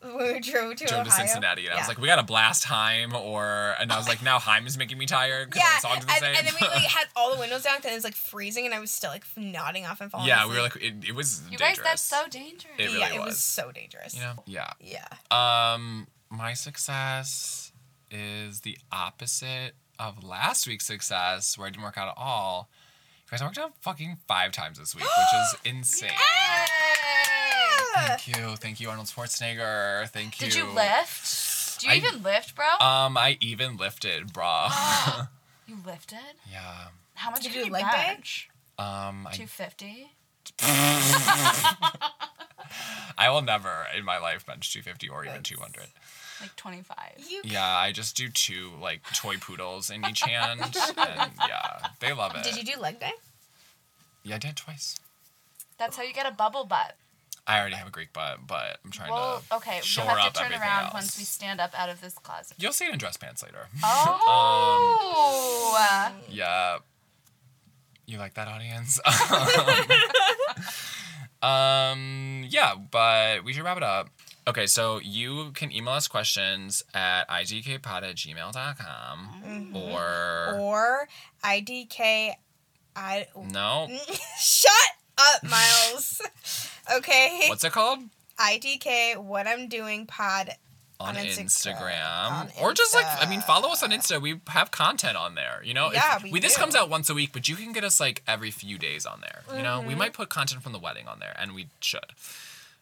Yeah. 0.02 0.08
Yep. 0.08 0.16
When 0.16 0.34
we 0.34 0.40
drove 0.40 0.76
to 0.78 0.86
Drove 0.86 1.02
Ohio. 1.02 1.04
to 1.06 1.12
Cincinnati, 1.12 1.66
and 1.66 1.76
I 1.76 1.78
was 1.80 1.88
like, 1.88 1.98
"We 1.98 2.08
got 2.08 2.16
to 2.18 2.24
blast 2.24 2.64
HAIM," 2.66 3.14
or 3.14 3.76
and 3.80 3.92
I 3.92 3.98
was 3.98 4.08
like, 4.08 4.22
"Now 4.24 4.40
HAIM 4.40 4.66
is 4.66 4.78
making 4.78 4.98
me 4.98 5.06
tired 5.06 5.54
yeah, 5.56 5.64
the 5.76 5.82
songs 5.82 6.06
the 6.06 6.12
and, 6.12 6.20
same." 6.22 6.36
and 6.38 6.48
then 6.48 6.54
we 6.60 6.68
like 6.68 6.84
had 6.84 7.08
all 7.16 7.34
the 7.34 7.40
windows 7.40 7.64
down 7.64 7.76
and 7.78 7.86
it 7.86 7.94
was 7.94 8.04
like 8.06 8.16
freezing 8.16 8.66
and 8.66 8.74
I 8.74 8.80
was 8.80 8.92
still 8.92 9.10
like 9.10 9.26
nodding 9.36 9.86
off 9.86 10.00
and 10.02 10.10
falling. 10.10 10.28
yeah, 10.28 10.40
asleep. 10.44 10.50
we 10.52 10.56
were 10.58 10.64
like, 10.64 10.76
it, 10.78 11.10
it 11.10 11.16
was 11.16 11.42
You 11.52 11.58
dangerous. 11.58 11.80
guys, 11.80 11.86
that's 11.86 12.02
so 12.02 12.28
dangerous. 12.30 12.74
It 12.78 12.86
really 12.86 13.00
yeah, 13.00 13.14
it 13.14 13.20
was 13.20 13.26
was. 13.28 13.40
so 13.40 13.72
dangerous. 13.74 14.16
You 14.16 14.22
know? 14.22 14.34
Yeah. 14.46 14.72
Yeah. 14.80 15.06
Um, 15.32 16.08
my 16.30 16.54
success 16.54 17.72
is 18.10 18.62
the 18.62 18.78
opposite 18.92 19.74
of 20.00 20.24
last 20.24 20.66
week's 20.66 20.86
success, 20.88 21.58
where 21.58 21.68
I 21.68 21.72
didn't 21.72 21.84
work 21.84 21.98
out 21.98 22.08
at 22.08 22.14
all. 22.16 22.70
You 23.26 23.32
guys, 23.32 23.42
I 23.42 23.46
worked 23.46 23.58
out 23.58 23.74
fucking 23.82 24.18
five 24.28 24.54
times 24.54 24.80
this 24.80 24.96
week, 24.96 25.04
which 25.04 25.42
is 25.42 25.56
insane. 25.74 26.10
Yeah. 26.12 26.66
Thank 27.96 28.28
you, 28.28 28.56
thank 28.58 28.80
you, 28.80 28.90
Arnold 28.90 29.08
Schwarzenegger. 29.08 30.08
Thank 30.10 30.40
you. 30.40 30.48
Did 30.48 30.56
you 30.56 30.66
lift? 30.68 31.80
Do 31.82 31.88
you 31.88 31.94
I- 31.94 31.98
even 31.98 32.24
lift, 32.24 32.56
bro? 32.56 32.66
Um, 32.86 33.18
I 33.18 33.38
even 33.42 33.78
lifted, 33.78 34.28
brah. 34.34 35.28
you 35.68 35.78
lifted? 35.86 36.18
yeah. 36.52 36.88
How 37.16 37.32
much 37.32 37.42
Did 37.44 37.52
did 37.54 37.60
you 37.60 37.66
you 37.66 37.72
leg 37.72 37.86
bench? 37.92 38.50
Um, 38.78 39.28
I, 39.28 39.32
Two 39.34 39.46
fifty. 39.48 40.12
I 43.18 43.30
will 43.30 43.42
never 43.42 43.86
in 43.98 44.06
my 44.06 44.18
life 44.20 44.46
bench 44.46 44.72
250 44.74 45.10
or 45.10 45.24
even 45.24 45.34
That's- 45.42 45.50
200. 45.50 45.88
Like 46.42 46.56
twenty 46.56 46.82
five. 46.82 47.16
You 47.30 47.42
Yeah, 47.44 47.68
I 47.68 47.92
just 47.92 48.16
do 48.16 48.30
two 48.30 48.72
like 48.82 49.02
toy 49.14 49.36
poodles 49.36 49.90
in 49.90 50.06
each 50.06 50.22
hand, 50.22 50.62
and 50.62 50.74
yeah, 51.50 51.88
they 52.00 52.14
love 52.14 52.34
it. 52.34 52.44
did 52.46 52.56
you 52.56 52.64
do 52.64 52.80
leg 52.80 52.98
day? 53.02 53.12
Yeah, 54.24 54.36
I 54.36 54.38
did 54.38 54.56
twice. 54.56 54.96
That's 55.78 55.98
how 55.98 56.04
you 56.04 56.14
get 56.14 56.26
a 56.26 56.32
bubble 56.32 56.64
butt. 56.64 56.96
I 57.50 57.60
already 57.60 57.76
have 57.78 57.88
a 57.88 57.92
Greek 57.92 58.14
butt, 58.14 58.46
but 58.46 58.78
I'm 58.86 58.92
trying 58.92 59.08
to 59.08 59.14
Well, 59.14 59.44
to 59.50 59.56
okay, 59.56 59.80
shore 59.82 60.06
you'll 60.06 60.14
have 60.14 60.34
to 60.34 60.40
turn 60.40 60.52
around 60.52 60.84
else. 60.86 60.94
once 60.94 61.18
we 61.18 61.24
stand 61.24 61.60
up 61.60 61.74
out 61.78 61.90
of 61.90 62.00
this 62.00 62.14
closet. 62.14 62.56
You'll 62.60 62.72
see 62.74 62.86
it 62.86 62.92
in 62.94 63.00
dress 63.00 63.18
pants 63.18 63.42
later. 63.42 63.68
Oh. 63.84 65.76
Yeah. 66.30 66.78
You 68.06 68.20
like 68.20 68.36
that 68.36 68.48
audience. 68.48 69.00
um, 71.42 72.46
yeah, 72.50 72.76
but 72.76 73.44
we 73.44 73.54
should 73.54 73.64
wrap 73.64 73.78
it 73.78 73.84
up. 73.84 74.10
Okay, 74.48 74.68
so 74.68 75.00
you 75.00 75.52
can 75.54 75.72
email 75.72 75.94
us 75.96 76.08
questions 76.08 76.84
at 76.94 77.28
idkpod 77.30 78.04
at 78.04 78.16
gmail.com 78.16 79.72
or. 79.76 80.56
Or 80.60 81.08
IDK. 81.44 82.34
I 82.96 83.28
no. 83.52 83.88
shut 84.40 84.72
up, 85.20 85.44
Miles. 85.44 86.22
okay. 86.98 87.46
What's 87.48 87.64
it 87.64 87.72
called? 87.72 88.00
IDK. 88.40 89.18
What 89.18 89.48
I'm 89.48 89.68
doing 89.68 90.06
pod. 90.06 90.52
On, 91.02 91.16
On 91.16 91.24
Instagram. 91.24 91.46
Instagram. 91.46 92.32
On 92.32 92.50
or 92.62 92.74
just 92.74 92.94
like, 92.94 93.06
I 93.08 93.26
mean, 93.30 93.40
follow 93.40 93.70
us 93.70 93.82
on 93.84 93.92
Insta. 93.92 94.22
We 94.22 94.42
have 94.48 94.70
content 94.70 95.16
on 95.16 95.34
there. 95.36 95.62
You 95.64 95.74
know, 95.74 95.88
If- 95.88 95.94
Yeah, 95.94 96.20
we 96.30 96.42
This 96.42 96.58
comes 96.58 96.76
out 96.76 96.90
once 96.90 97.10
a 97.10 97.14
week, 97.14 97.30
but 97.32 97.48
you 97.48 97.56
can 97.56 97.72
get 97.72 97.86
us 97.86 98.02
like 98.02 98.22
every 98.28 98.52
few 98.52 98.78
days 98.78 99.06
on 99.06 99.22
there. 99.22 99.44
You 99.56 99.64
know, 99.64 99.80
Mm-hmm. 99.80 99.88
we 99.88 99.96
might 99.96 100.12
put 100.12 100.28
content 100.28 100.62
from 100.62 100.74
the 100.74 100.80
wedding 100.80 101.08
on 101.08 101.20
there, 101.20 101.34
and 101.40 101.54
we 101.56 101.68
should. 101.80 102.12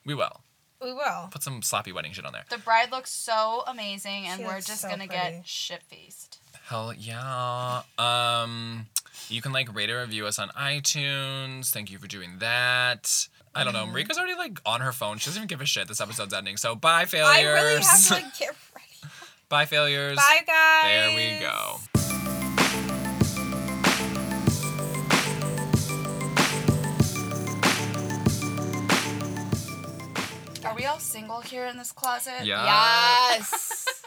We 0.04 0.16
will 0.16 0.42
We 0.82 0.94
will. 0.94 1.28
put 1.30 1.44
some 1.44 1.62
sloppy 1.62 1.92
wedding 1.92 2.12
shit 2.12 2.26
on 2.26 2.34
there. 2.34 2.46
The 2.50 2.58
bride 2.58 2.90
looks 2.92 3.12
so 3.12 3.64
amazing, 3.68 4.26
and 4.26 4.40
She 4.40 4.46
we're 4.46 4.62
just 4.62 4.82
so 4.82 4.90
gonna 4.90 5.06
pretty. 5.06 5.14
get 5.38 5.48
shit 5.48 5.84
faced. 5.84 6.40
Hell 6.68 6.94
yeah. 6.94 7.84
Um, 7.98 8.88
you 9.30 9.42
can 9.42 9.54
like 9.54 9.74
rate 9.74 9.90
or 9.90 10.02
review 10.02 10.26
us 10.28 10.38
on 10.38 10.50
iTunes. 10.50 11.72
Thank 11.72 11.90
you 11.90 11.98
for 11.98 12.08
doing 12.08 12.40
that. 12.40 13.30
I 13.56 13.64
don't 13.64 13.72
know. 13.72 13.86
Mm-hmm. 13.86 13.96
Marika's 13.96 14.18
already 14.18 14.36
like 14.36 14.60
on 14.66 14.82
her 14.82 14.92
phone. 14.92 15.18
She 15.18 15.28
doesn't 15.30 15.40
even 15.40 15.48
give 15.48 15.62
a 15.62 15.66
shit. 15.66 15.88
This 15.88 16.02
episode's 16.02 16.34
ending. 16.34 16.58
So 16.58 16.76
bye 16.76 17.02
I 17.02 17.06
failures. 17.06 17.46
really 17.64 17.82
have 17.84 18.06
to 18.08 18.14
like 18.16 18.38
get 18.40 18.56
ready. 18.76 19.14
bye 19.48 19.66
failures. 19.66 20.18
Bye, 20.18 20.42
guys. 20.46 21.16
There 21.16 21.16
we 21.16 21.40
go. 21.40 21.78
Are 30.66 30.76
we 30.76 30.86
all 30.86 31.00
single 31.00 31.40
here 31.40 31.66
in 31.66 31.78
this 31.78 31.94
closet? 31.94 32.44
Yeah. 32.44 32.66
Yes. 33.38 34.04